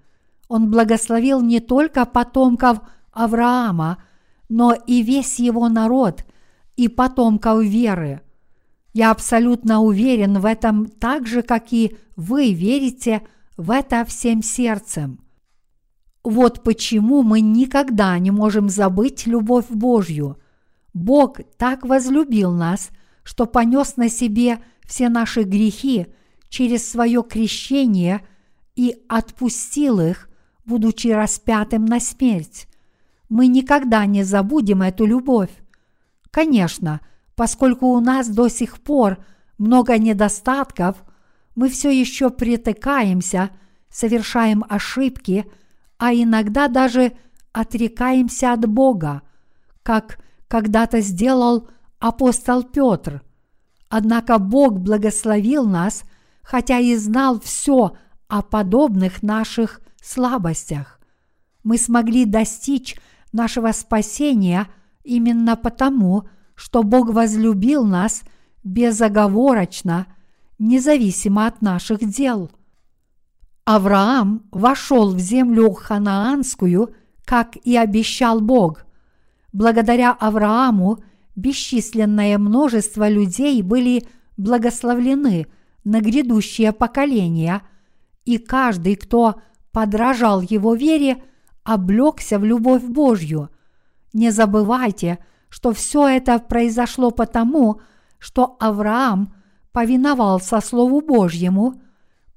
Он 0.47 0.71
благословил 0.71 1.41
не 1.41 1.59
только 1.59 2.05
потомков 2.05 2.79
Авраама, 3.11 4.01
но 4.47 4.73
и 4.73 5.01
весь 5.01 5.39
его 5.39 5.67
народ 5.67 6.23
и 6.77 6.87
потомков 6.87 7.63
веры. 7.63 8.21
Я 8.97 9.11
абсолютно 9.11 9.81
уверен 9.81 10.39
в 10.39 10.45
этом 10.45 10.87
так 10.87 11.27
же, 11.27 11.43
как 11.43 11.71
и 11.71 11.95
вы 12.15 12.51
верите 12.51 13.21
в 13.55 13.69
это 13.69 14.03
всем 14.05 14.41
сердцем. 14.41 15.19
Вот 16.23 16.63
почему 16.63 17.21
мы 17.21 17.41
никогда 17.41 18.17
не 18.17 18.31
можем 18.31 18.69
забыть 18.69 19.27
любовь 19.27 19.69
Божью– 19.69 20.39
Бог 20.97 21.37
так 21.57 21.85
возлюбил 21.85 22.51
нас, 22.51 22.89
что 23.23 23.45
понес 23.45 23.97
на 23.97 24.09
себе 24.09 24.57
все 24.83 25.09
наши 25.09 25.43
грехи 25.43 26.07
через 26.49 26.89
свое 26.89 27.21
крещение 27.23 28.25
и 28.75 28.95
отпустил 29.07 29.99
их, 29.99 30.27
будучи 30.65 31.09
распятым 31.09 31.85
на 31.85 31.99
смерть. 31.99 32.67
Мы 33.29 33.45
никогда 33.45 34.07
не 34.07 34.23
забудем 34.23 34.81
эту 34.81 35.05
любовь. 35.05 35.51
Конечно, 36.31 37.01
поскольку 37.37 37.89
у 37.89 37.99
нас 37.99 38.27
до 38.27 38.49
сих 38.49 38.81
пор 38.81 39.19
много 39.59 39.97
недостатков, 39.99 41.05
мы 41.55 41.69
все 41.69 41.91
еще 41.91 42.31
притыкаемся, 42.31 43.51
совершаем 43.89 44.65
ошибки, 44.67 45.45
а 45.99 46.13
иногда 46.13 46.67
даже 46.67 47.13
отрекаемся 47.53 48.53
от 48.53 48.65
Бога, 48.67 49.21
как 49.83 50.17
когда-то 50.47 50.99
сделал 51.01 51.69
апостол 51.99 52.63
Петр. 52.63 53.21
Однако 53.87 54.39
Бог 54.39 54.79
благословил 54.79 55.67
нас, 55.67 56.05
хотя 56.41 56.79
и 56.79 56.95
знал 56.95 57.39
все 57.39 57.95
о 58.27 58.41
подобных 58.41 59.21
наших 59.21 59.81
слабостях. 60.01 60.99
Мы 61.63 61.77
смогли 61.77 62.25
достичь 62.25 62.95
нашего 63.31 63.71
спасения 63.73 64.67
именно 65.03 65.55
потому, 65.55 66.27
что 66.57 66.81
Бог 66.81 67.11
возлюбил 67.11 67.85
нас 67.85 68.23
безоговорочно, 68.63 70.07
независимо 70.59 71.45
от 71.45 71.61
наших 71.61 71.99
дел. 71.99 72.49
Авраам 73.63 74.43
вошел 74.51 75.13
в 75.13 75.19
землю 75.19 75.71
ханаанскую, 75.73 76.95
как 77.25 77.55
и 77.63 77.77
обещал 77.77 78.41
Бог. 78.41 78.85
Благодаря 79.53 80.11
Аврааму 80.11 80.97
бесчисленное 81.35 82.37
множество 82.39 83.07
людей 83.07 83.61
были 83.61 84.07
благословлены 84.35 85.47
на 85.83 86.01
грядущее 86.01 86.71
поколение, 86.71 87.61
и 88.25 88.39
каждый, 88.39 88.95
кто 88.95 89.35
подражал 89.71 90.41
его 90.41 90.73
вере, 90.73 91.23
облегся 91.63 92.39
в 92.39 92.45
любовь 92.45 92.83
Божью. 92.83 93.49
Не 94.11 94.31
забывайте, 94.31 95.19
что 95.49 95.73
все 95.73 96.07
это 96.07 96.39
произошло 96.39 97.11
потому, 97.11 97.81
что 98.19 98.57
Авраам 98.59 99.33
повиновался 99.71 100.59
Слову 100.61 101.01
Божьему, 101.01 101.81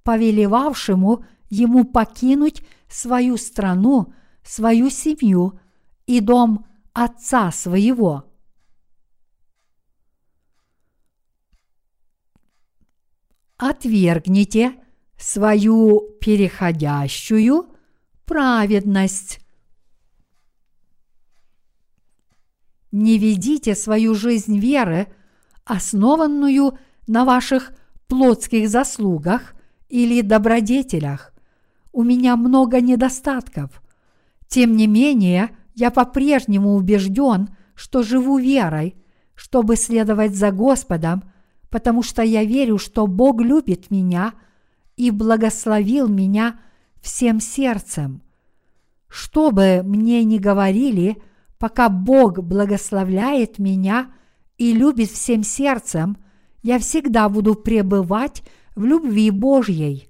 повелевавшему 0.02 1.24
ему 1.48 1.84
покинуть 1.84 2.62
свою 2.88 3.36
страну, 3.36 4.12
свою 4.44 4.90
семью 4.90 5.58
и 6.06 6.20
дом 6.20 6.66
отца 6.92 7.50
своего. 7.50 8.24
Отвергните 13.56 14.74
свою 15.18 16.00
переходящую 16.20 17.66
праведность. 18.24 19.39
Не 22.92 23.18
ведите 23.18 23.74
свою 23.74 24.14
жизнь 24.14 24.58
веры, 24.58 25.06
основанную 25.64 26.78
на 27.06 27.24
ваших 27.24 27.72
плотских 28.08 28.68
заслугах 28.68 29.54
или 29.88 30.20
добродетелях. 30.22 31.32
У 31.92 32.02
меня 32.02 32.36
много 32.36 32.80
недостатков. 32.80 33.82
Тем 34.48 34.76
не 34.76 34.86
менее, 34.86 35.50
я 35.74 35.90
по-прежнему 35.90 36.74
убежден, 36.74 37.50
что 37.74 38.02
живу 38.02 38.38
верой, 38.38 38.96
чтобы 39.34 39.76
следовать 39.76 40.34
за 40.34 40.50
Господом, 40.50 41.22
потому 41.70 42.02
что 42.02 42.22
я 42.22 42.44
верю, 42.44 42.78
что 42.78 43.06
Бог 43.06 43.40
любит 43.40 43.90
меня 43.90 44.34
и 44.96 45.10
благословил 45.10 46.08
меня 46.08 46.60
всем 47.00 47.40
сердцем. 47.40 48.22
Что 49.08 49.50
бы 49.50 49.82
мне 49.84 50.22
ни 50.24 50.38
говорили, 50.38 51.16
пока 51.60 51.88
Бог 51.88 52.40
благословляет 52.42 53.60
меня 53.60 54.10
и 54.58 54.72
любит 54.72 55.10
всем 55.10 55.44
сердцем, 55.44 56.16
я 56.64 56.80
всегда 56.80 57.28
буду 57.28 57.54
пребывать 57.54 58.42
в 58.74 58.84
любви 58.84 59.30
Божьей. 59.30 60.08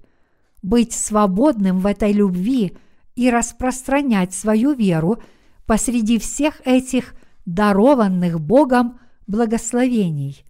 Быть 0.63 0.93
свободным 0.93 1.77
в 1.79 1.85
этой 1.85 2.11
любви 2.11 2.75
и 3.15 3.29
распространять 3.29 4.33
свою 4.33 4.73
веру– 4.73 5.21
посреди 5.71 6.19
всех 6.19 6.59
этих 6.65 7.13
дарованных 7.45 8.41
Богом 8.41 8.99
благословений. 9.25 10.43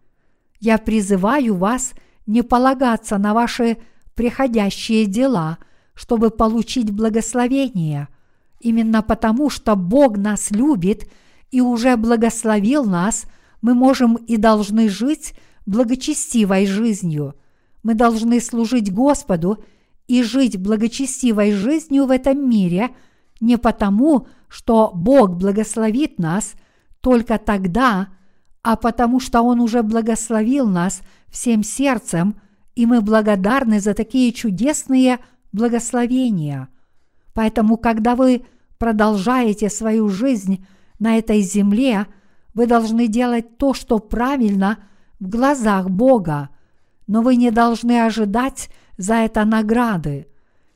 Я 0.59 0.79
призываю 0.79 1.55
вас 1.57 1.93
не 2.25 2.41
полагаться 2.41 3.19
на 3.19 3.35
ваши 3.35 3.77
приходящие 4.15 5.05
дела, 5.05 5.59
чтобы 5.93 6.31
получить 6.31 6.89
благословение, 6.89 8.07
именно 8.61 9.01
потому 9.01 9.49
что 9.49 9.75
Бог 9.75 10.17
нас 10.17 10.51
любит 10.51 11.09
и 11.51 11.61
уже 11.61 11.97
благословил 11.97 12.85
нас, 12.85 13.25
мы 13.61 13.73
можем 13.73 14.15
и 14.15 14.37
должны 14.37 14.89
жить 14.89 15.33
благочестивой 15.65 16.65
жизнью. 16.65 17.35
Мы 17.83 17.93
должны 17.93 18.39
служить 18.39 18.93
Господу 18.93 19.63
и 20.07 20.23
жить 20.23 20.57
благочестивой 20.57 21.51
жизнью 21.51 22.05
в 22.05 22.11
этом 22.11 22.49
мире 22.49 22.89
не 23.39 23.57
потому, 23.57 24.27
что 24.47 24.91
Бог 24.93 25.35
благословит 25.35 26.19
нас 26.19 26.53
только 27.01 27.37
тогда, 27.37 28.09
а 28.61 28.75
потому 28.75 29.19
что 29.19 29.41
Он 29.41 29.59
уже 29.59 29.81
благословил 29.81 30.67
нас 30.67 31.01
всем 31.29 31.63
сердцем, 31.63 32.35
и 32.75 32.85
мы 32.85 33.01
благодарны 33.01 33.79
за 33.79 33.93
такие 33.93 34.31
чудесные 34.31 35.19
благословения. 35.51 36.69
Поэтому, 37.33 37.77
когда 37.77 38.15
вы 38.15 38.43
продолжаете 38.77 39.69
свою 39.69 40.09
жизнь 40.09 40.65
на 40.99 41.17
этой 41.17 41.41
земле, 41.41 42.07
вы 42.53 42.67
должны 42.67 43.07
делать 43.07 43.57
то, 43.57 43.73
что 43.73 43.99
правильно 43.99 44.79
в 45.19 45.29
глазах 45.29 45.89
Бога, 45.89 46.49
но 47.07 47.21
вы 47.21 47.35
не 47.35 47.51
должны 47.51 48.03
ожидать 48.03 48.69
за 48.97 49.15
это 49.15 49.45
награды. 49.45 50.27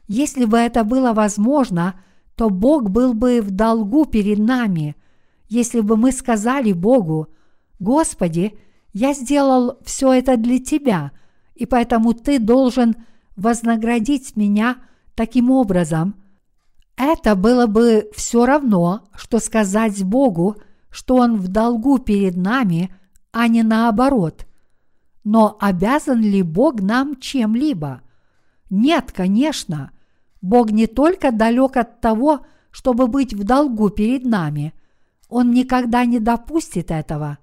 Если 0.08 0.46
бы 0.46 0.58
это 0.58 0.84
было 0.84 1.14
возможно– 1.14 2.00
то 2.36 2.50
Бог 2.50 2.90
был 2.90 3.14
бы 3.14 3.42
в 3.42 3.52
долгу 3.52 4.06
перед 4.06 4.40
нами, 4.40 4.96
если 5.48 5.80
бы 5.80 5.96
мы 5.96 6.12
сказали 6.12 6.74
Богу, 6.74 7.30
«Господи, 7.80 8.58
я 8.94 9.14
сделал 9.14 9.80
все 9.84 10.14
это 10.14 10.38
для 10.38 10.60
Тебя, 10.60 11.12
и 11.56 11.66
поэтому 11.66 12.14
ты 12.14 12.40
должен 12.40 12.96
вознаградить 13.36 14.36
меня 14.36 14.78
таким 15.16 15.50
образом. 15.52 16.16
Это 16.98 17.36
было 17.36 17.68
бы 17.68 18.10
все 18.14 18.46
равно, 18.46 19.08
что 19.16 19.40
сказать 19.40 20.04
Богу, 20.04 20.58
что 20.90 21.18
Он 21.18 21.38
в 21.38 21.50
долгу 21.50 22.00
перед 22.00 22.38
нами, 22.38 22.96
а 23.32 23.48
не 23.48 23.64
наоборот. 23.64 24.46
Но 25.24 25.58
обязан 25.60 26.22
ли 26.22 26.42
Бог 26.42 26.80
нам 26.80 27.18
чем-либо? 27.20 28.02
Нет, 28.70 29.12
конечно. 29.12 29.92
Бог 30.42 30.72
не 30.72 30.88
только 30.88 31.32
далек 31.32 31.76
от 31.76 32.00
того, 32.00 32.46
чтобы 32.72 33.08
быть 33.08 33.34
в 33.34 33.44
долгу 33.44 33.90
перед 33.90 34.24
нами. 34.24 34.74
Он 35.28 35.52
никогда 35.52 36.06
не 36.06 36.20
допустит 36.20 36.92
этого. 36.92 37.40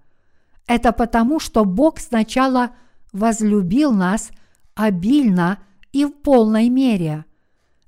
Это 0.67 0.93
потому, 0.93 1.41
что 1.41 1.65
Бог 1.65 1.99
сначала 1.99 2.71
возлюбил 3.13 3.93
нас 3.93 4.31
обильно 4.75 5.59
и 5.93 6.05
в 6.05 6.13
полной 6.13 6.69
мере. 6.69 7.25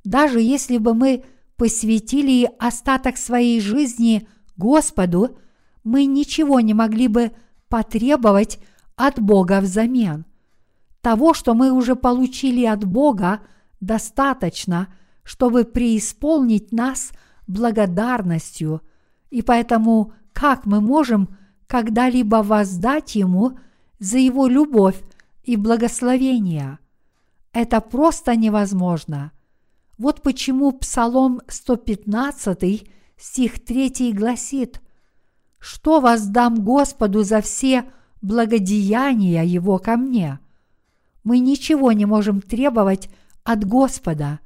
Даже 0.05 0.41
если 0.41 0.79
бы 0.79 0.95
мы 0.95 1.25
посвятили 1.57 2.51
остаток 2.59 3.17
своей 3.17 3.61
жизни 3.61 4.29
Господу, 4.57 5.39
мы 5.83 6.07
ничего 6.07 6.61
не 6.61 6.75
могли 6.75 7.09
бы 7.09 7.33
потребовать 7.69 8.59
от 8.97 9.21
Бога 9.21 9.61
взамен. 9.61 10.25
Того, 11.01 11.35
что 11.35 11.55
мы 11.55 11.71
уже 11.73 11.97
получили 11.97 12.65
от 12.65 12.85
Бога, 12.85 13.41
достаточно, 13.81 14.89
чтобы 15.23 15.65
преисполнить 15.65 16.73
нас 16.73 17.13
благодарностью, 17.47 18.81
и 19.31 19.43
поэтому 19.43 20.13
как 20.33 20.67
мы 20.67 20.81
можем 20.81 21.37
когда-либо 21.67 22.37
воздать 22.37 23.15
Ему 23.15 23.59
за 23.99 24.19
Его 24.19 24.47
любовь 24.47 25.01
и 25.43 25.57
благословение? 25.57 26.79
Это 27.53 27.81
просто 27.81 28.37
невозможно. 28.37 29.33
Вот 29.99 30.23
почему 30.23 30.73
Псалом 30.73 31.41
115, 31.49 32.89
стих 33.17 33.65
3 33.65 34.13
гласит 34.13 34.81
«Что 35.59 36.01
воздам 36.01 36.65
Господу 36.65 37.23
за 37.23 37.41
все 37.41 37.85
благодеяния 38.21 39.45
Его 39.45 39.79
ко 39.79 39.97
мне?» 39.97 40.41
Мы 41.23 41.39
ничего 41.39 41.93
не 41.93 42.05
можем 42.05 42.43
требовать 42.43 43.09
от 43.45 43.65
Господа. 43.65 44.41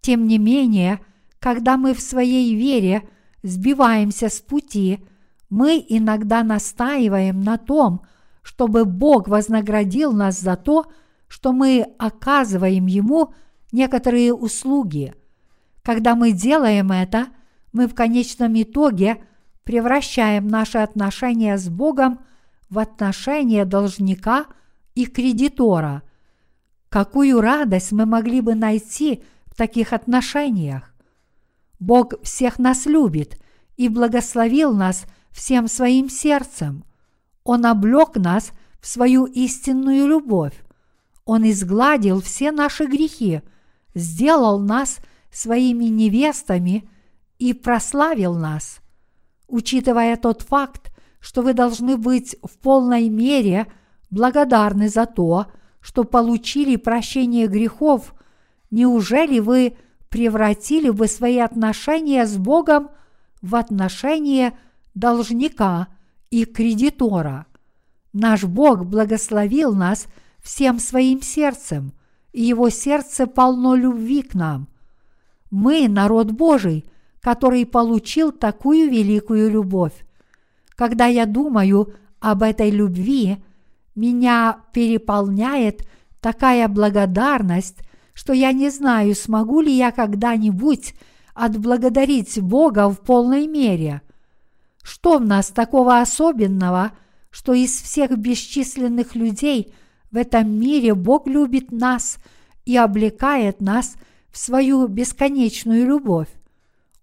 Тем 0.00 0.26
не 0.26 0.38
менее, 0.38 1.00
когда 1.38 1.76
мы 1.76 1.94
в 1.94 2.00
своей 2.00 2.56
вере 2.56 3.08
сбиваемся 3.42 4.28
с 4.28 4.40
пути, 4.40 5.06
мы 5.50 5.84
иногда 5.88 6.42
настаиваем 6.42 7.42
на 7.42 7.58
том, 7.58 8.02
чтобы 8.42 8.84
Бог 8.84 9.28
вознаградил 9.28 10.12
нас 10.12 10.40
за 10.40 10.56
то, 10.56 10.86
что 11.28 11.52
мы 11.52 11.86
оказываем 11.98 12.86
Ему 12.86 13.34
некоторые 13.72 14.34
услуги. 14.34 15.14
Когда 15.82 16.14
мы 16.14 16.32
делаем 16.32 16.92
это, 16.92 17.28
мы 17.72 17.88
в 17.88 17.94
конечном 17.94 18.60
итоге 18.60 19.22
превращаем 19.64 20.48
наши 20.48 20.78
отношения 20.78 21.58
с 21.58 21.68
Богом 21.68 22.20
в 22.70 22.78
отношения 22.78 23.64
должника 23.64 24.46
и 24.94 25.06
кредитора. 25.06 26.02
Какую 26.88 27.40
радость 27.40 27.92
мы 27.92 28.06
могли 28.06 28.40
бы 28.40 28.54
найти 28.54 29.22
в 29.46 29.54
таких 29.54 29.92
отношениях? 29.92 30.94
Бог 31.78 32.14
всех 32.22 32.58
нас 32.58 32.86
любит 32.86 33.40
и 33.76 33.88
благословил 33.88 34.72
нас 34.74 35.04
всем 35.30 35.68
своим 35.68 36.08
сердцем. 36.08 36.84
Он 37.44 37.66
облег 37.66 38.16
нас 38.16 38.52
в 38.80 38.86
свою 38.86 39.26
истинную 39.26 40.06
любовь. 40.06 40.54
Он 41.24 41.48
изгладил 41.48 42.20
все 42.22 42.52
наши 42.52 42.86
грехи, 42.86 43.42
сделал 43.96 44.60
нас 44.60 44.98
своими 45.32 45.86
невестами 45.86 46.88
и 47.38 47.52
прославил 47.54 48.34
нас. 48.34 48.80
Учитывая 49.48 50.16
тот 50.16 50.42
факт, 50.42 50.92
что 51.18 51.42
вы 51.42 51.54
должны 51.54 51.96
быть 51.96 52.36
в 52.42 52.58
полной 52.58 53.08
мере 53.08 53.66
благодарны 54.10 54.88
за 54.88 55.06
то, 55.06 55.46
что 55.80 56.04
получили 56.04 56.76
прощение 56.76 57.46
грехов, 57.46 58.14
неужели 58.70 59.38
вы 59.38 59.76
превратили 60.08 60.90
бы 60.90 61.06
свои 61.06 61.38
отношения 61.38 62.26
с 62.26 62.36
Богом 62.36 62.90
в 63.40 63.56
отношения 63.56 64.58
должника 64.94 65.88
и 66.30 66.44
кредитора? 66.44 67.46
Наш 68.12 68.44
Бог 68.44 68.84
благословил 68.84 69.74
нас 69.74 70.06
всем 70.42 70.80
своим 70.80 71.22
сердцем, 71.22 71.92
Его 72.38 72.68
сердце 72.68 73.26
полно 73.26 73.74
любви 73.74 74.20
к 74.20 74.34
нам. 74.34 74.68
Мы– 75.50 75.88
народ 75.88 76.32
Божий, 76.32 76.84
который 77.22 77.64
получил 77.64 78.30
такую 78.30 78.90
великую 78.90 79.50
любовь. 79.50 79.94
Когда 80.74 81.06
я 81.06 81.24
думаю 81.24 81.94
об 82.20 82.42
этой 82.42 82.68
любви, 82.68 83.38
меня 83.94 84.58
переполняет 84.74 85.88
такая 86.20 86.68
благодарность, 86.68 87.78
что 88.12 88.34
я 88.34 88.52
не 88.52 88.68
знаю, 88.68 89.14
смогу 89.14 89.62
ли 89.62 89.72
я 89.72 89.90
когда-нибудь 89.90 90.94
отблагодарить 91.32 92.38
Бога 92.42 92.90
в 92.90 93.00
полной 93.00 93.46
мере. 93.46 94.02
Что 94.82 95.16
в 95.16 95.24
нас 95.24 95.46
такого 95.46 96.00
особенного, 96.00 96.92
что 97.30 97.54
из 97.54 97.70
всех 97.80 98.10
бесчисленных 98.18 99.14
людей 99.14 99.72
в 100.10 100.16
этом 100.16 100.50
мире 100.50 100.94
Бог 100.94 101.26
любит 101.26 101.72
нас 101.72 102.18
и 102.64 102.76
облекает 102.76 103.60
нас 103.60 103.96
в 104.30 104.38
свою 104.38 104.86
бесконечную 104.86 105.86
любовь? 105.86 106.28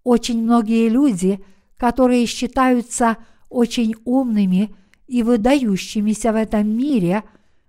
Очень 0.02 0.42
многие 0.42 0.88
люди, 0.88 1.44
которые 1.76 2.26
считаются 2.26 3.16
очень 3.48 3.94
умными 4.04 4.74
и 5.06 5.22
выдающимися 5.22 6.32
в 6.32 6.36
этом 6.36 6.68
мире, 6.68 7.24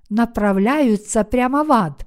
направляются 0.10 1.24
прямо 1.24 1.64
в 1.64 1.72
ад, 1.72 2.06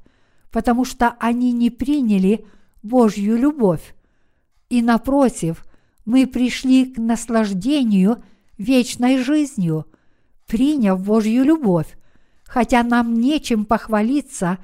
потому 0.51 0.85
что 0.85 1.17
они 1.19 1.53
не 1.53 1.71
приняли 1.71 2.47
Божью 2.83 3.37
любовь. 3.37 3.95
И 4.69 4.83
напротив, 4.83 5.65
мы 6.05 6.27
пришли 6.27 6.87
к 6.87 6.99
наслаждению 6.99 8.23
вечной 8.57 9.19
жизнью, 9.19 9.87
приняв 10.47 11.05
Божью 11.05 11.45
любовь, 11.45 11.98
хотя 12.49 12.83
нам 12.83 13.15
нечем 13.15 13.65
похвалиться, 13.65 14.59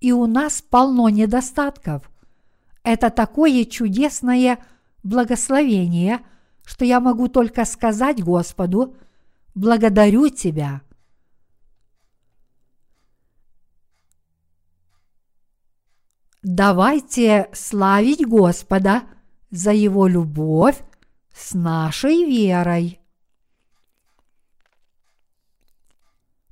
и 0.00 0.12
у 0.12 0.26
нас 0.26 0.60
полно 0.60 1.08
недостатков. 1.08 2.10
Это 2.82 3.08
такое 3.08 3.64
чудесное 3.64 4.58
благословение– 5.02 6.20
что 6.68 6.84
я 6.84 7.00
могу 7.00 7.28
только 7.28 7.64
сказать 7.64 8.22
Господу, 8.22 8.94
благодарю 9.54 10.28
Тебя. 10.28 10.82
Давайте 16.42 17.48
славить 17.54 18.26
Господа 18.26 19.04
за 19.50 19.72
Его 19.72 20.06
любовь 20.06 20.76
с 21.32 21.54
нашей 21.54 22.26
верой. 22.26 22.97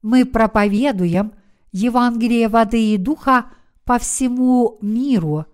Мы 0.07 0.25
проповедуем 0.25 1.33
Евангелие 1.73 2.47
воды 2.47 2.95
и 2.95 2.97
духа 2.97 3.47
по 3.83 3.99
всему 3.99 4.79
миру, 4.81 5.47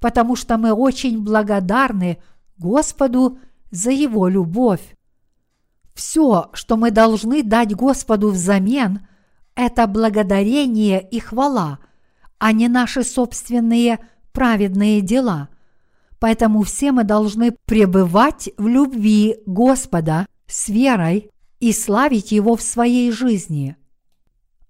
потому 0.00 0.34
что 0.34 0.58
мы 0.58 0.72
очень 0.72 1.22
благодарны 1.22 2.20
Господу 2.58 3.38
за 3.70 3.92
Его 3.92 4.26
любовь. 4.26 4.96
Все, 5.94 6.50
что 6.52 6.76
мы 6.76 6.90
должны 6.90 7.44
дать 7.44 7.76
Господу 7.76 8.30
взамен, 8.30 9.06
это 9.54 9.86
благодарение 9.86 11.00
и 11.08 11.20
хвала, 11.20 11.78
а 12.38 12.50
не 12.50 12.66
наши 12.66 13.04
собственные 13.04 14.00
праведные 14.32 15.00
дела. 15.00 15.48
Поэтому 16.18 16.62
все 16.62 16.90
мы 16.90 17.04
должны 17.04 17.54
пребывать 17.66 18.50
в 18.56 18.66
любви 18.66 19.36
Господа 19.46 20.26
с 20.48 20.68
верой 20.68 21.30
и 21.60 21.72
славить 21.72 22.32
Его 22.32 22.56
в 22.56 22.62
своей 22.62 23.12
жизни. 23.12 23.76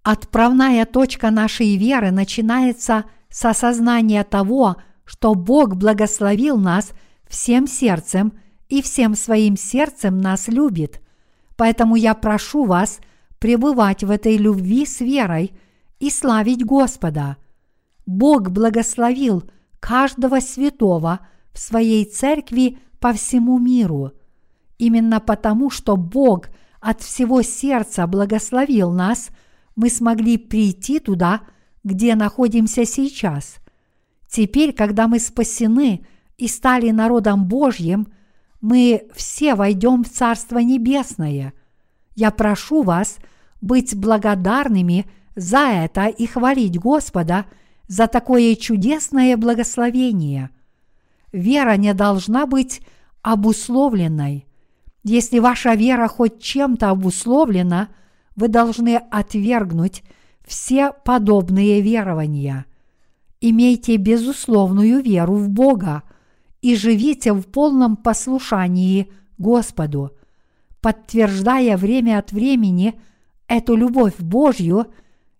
Отправная 0.02 0.84
точка 0.84 1.30
нашей 1.30 1.76
веры 1.76 2.10
начинается 2.10 3.04
с 3.28 3.44
осознания 3.44 4.24
того, 4.24 4.76
что 5.04 5.34
Бог 5.34 5.76
благословил 5.76 6.58
нас 6.58 6.92
всем 7.28 7.66
сердцем 7.66 8.32
и 8.68 8.82
всем 8.82 9.14
своим 9.14 9.56
сердцем 9.56 10.18
нас 10.20 10.48
любит. 10.48 11.00
Поэтому 11.56 11.94
я 11.94 12.14
прошу 12.14 12.64
вас 12.64 12.98
пребывать 13.38 14.02
в 14.02 14.10
этой 14.10 14.36
любви 14.36 14.86
с 14.86 15.00
верой 15.00 15.52
и 16.00 16.10
славить 16.10 16.64
Господа. 16.64 17.36
Бог 18.04 18.50
благословил 18.50 19.44
каждого 19.78 20.40
святого 20.40 21.20
в 21.52 21.58
своей 21.60 22.04
церкви 22.04 22.78
по 22.98 23.12
всему 23.12 23.58
миру. 23.58 24.12
Именно 24.78 25.20
потому, 25.20 25.70
что 25.70 25.96
Бог 25.96 26.48
от 26.80 27.02
всего 27.02 27.42
сердца 27.42 28.06
благословил 28.08 28.90
нас, 28.90 29.30
мы 29.76 29.90
смогли 29.90 30.38
прийти 30.38 30.98
туда 30.98 31.42
где 31.84 32.14
находимся 32.14 32.84
сейчас. 32.84 33.56
Теперь, 34.28 34.72
когда 34.72 35.08
мы 35.08 35.18
спасены 35.18 36.06
и 36.38 36.48
стали 36.48 36.90
народом 36.90 37.46
Божьим, 37.46 38.08
мы 38.60 39.08
все 39.14 39.54
войдем 39.54 40.04
в 40.04 40.08
Царство 40.08 40.58
Небесное. 40.58 41.52
Я 42.14 42.30
прошу 42.30 42.82
вас 42.82 43.18
быть 43.60 43.96
благодарными 43.96 45.06
за 45.34 45.70
это 45.70 46.06
и 46.06 46.26
хвалить 46.26 46.78
Господа 46.78 47.46
за 47.88 48.06
такое 48.06 48.54
чудесное 48.54 49.36
благословение. 49.36 50.50
Вера 51.32 51.76
не 51.76 51.94
должна 51.94 52.46
быть 52.46 52.80
обусловленной. 53.22 54.46
Если 55.02 55.40
ваша 55.40 55.74
вера 55.74 56.06
хоть 56.06 56.40
чем-то 56.40 56.90
обусловлена, 56.90 57.88
вы 58.36 58.48
должны 58.48 58.96
отвергнуть 58.96 60.02
все 60.44 60.92
подобные 60.92 61.80
верования. 61.80 62.66
Имейте 63.40 63.96
безусловную 63.96 65.02
веру 65.02 65.34
в 65.34 65.48
Бога 65.48 66.02
и 66.60 66.76
живите 66.76 67.32
в 67.32 67.42
полном 67.42 67.96
послушании 67.96 69.12
Господу, 69.38 70.12
подтверждая 70.80 71.76
время 71.76 72.18
от 72.18 72.32
времени 72.32 73.00
эту 73.48 73.74
любовь 73.74 74.14
Божью, 74.18 74.86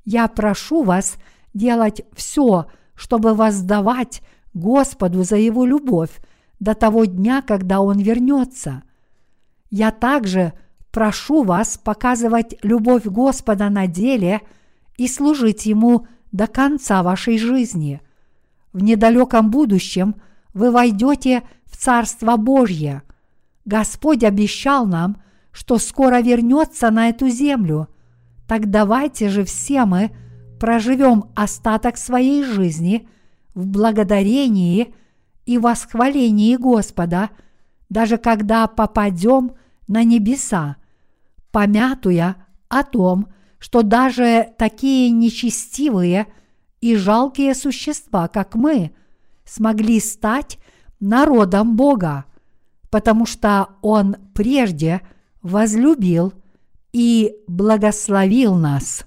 я 0.05 0.27
прошу 0.29 0.83
вас 0.83 1.17
делать 1.55 2.03
все, 2.15 2.67
чтобы 2.95 3.35
воздавать 3.35 4.23
Господу 4.55 5.23
за 5.23 5.37
Его 5.37 5.65
любовь 5.65 6.21
до 6.61 6.75
того 6.75 7.05
дня, 7.05 7.43
когда 7.43 7.81
Он 7.81 7.99
вернется. 7.99 8.83
Я 9.71 9.91
также 9.91 10.53
прошу 10.93 11.43
вас 11.43 11.77
показывать 11.77 12.55
любовь 12.63 13.05
Господа 13.05 13.69
на 13.71 13.87
деле– 13.87 14.43
и 14.97 15.09
служить 15.09 15.67
Ему 15.67 16.07
до 16.31 16.47
конца 16.47 17.03
вашей 17.03 17.39
жизни. 17.39 18.01
В 18.73 18.83
недалеком 18.83 19.51
будущем 19.51 20.15
вы 20.55 20.71
войдете 20.71 21.43
в 21.67 21.77
Царство 21.77 22.37
Божье. 22.37 23.03
Господь 23.65 24.25
обещал 24.25 24.87
нам, 24.87 25.23
что 25.51 25.79
скоро 25.79 26.21
вернется 26.21 26.91
на 26.91 27.09
эту 27.09 27.29
землю. 27.29 27.89
Так 28.47 28.71
давайте 28.71 29.29
же 29.29 29.45
все 29.45 29.85
мы 29.85 30.11
проживем 30.59 31.25
остаток 31.35 31.97
своей 31.97 32.45
жизни 32.45 33.09
в 33.55 33.67
благодарении 33.67 34.95
и 35.45 35.59
восхвалении 35.59 36.57
Господа, 36.57 37.31
даже 37.91 38.17
когда 38.17 38.67
попадем 38.67 39.53
на 39.89 40.05
небеса, 40.05 40.77
помятуя 41.53 42.37
о 42.69 42.83
том, 42.83 43.29
что 43.59 43.83
даже 43.83 44.53
такие 44.59 45.11
нечестивые 45.11 46.27
и 46.81 46.97
жалкие 46.97 47.55
существа, 47.55 48.27
как 48.27 48.57
мы, 48.57 48.93
смогли 49.45 50.01
стать 50.01 50.59
народом 50.99 51.77
Бога, 51.77 52.25
потому 52.91 53.27
что 53.27 53.69
Он 53.83 54.17
прежде 54.35 55.03
возлюбил 55.43 56.33
и 56.93 57.37
благословил 57.47 58.55
нас. 58.55 59.05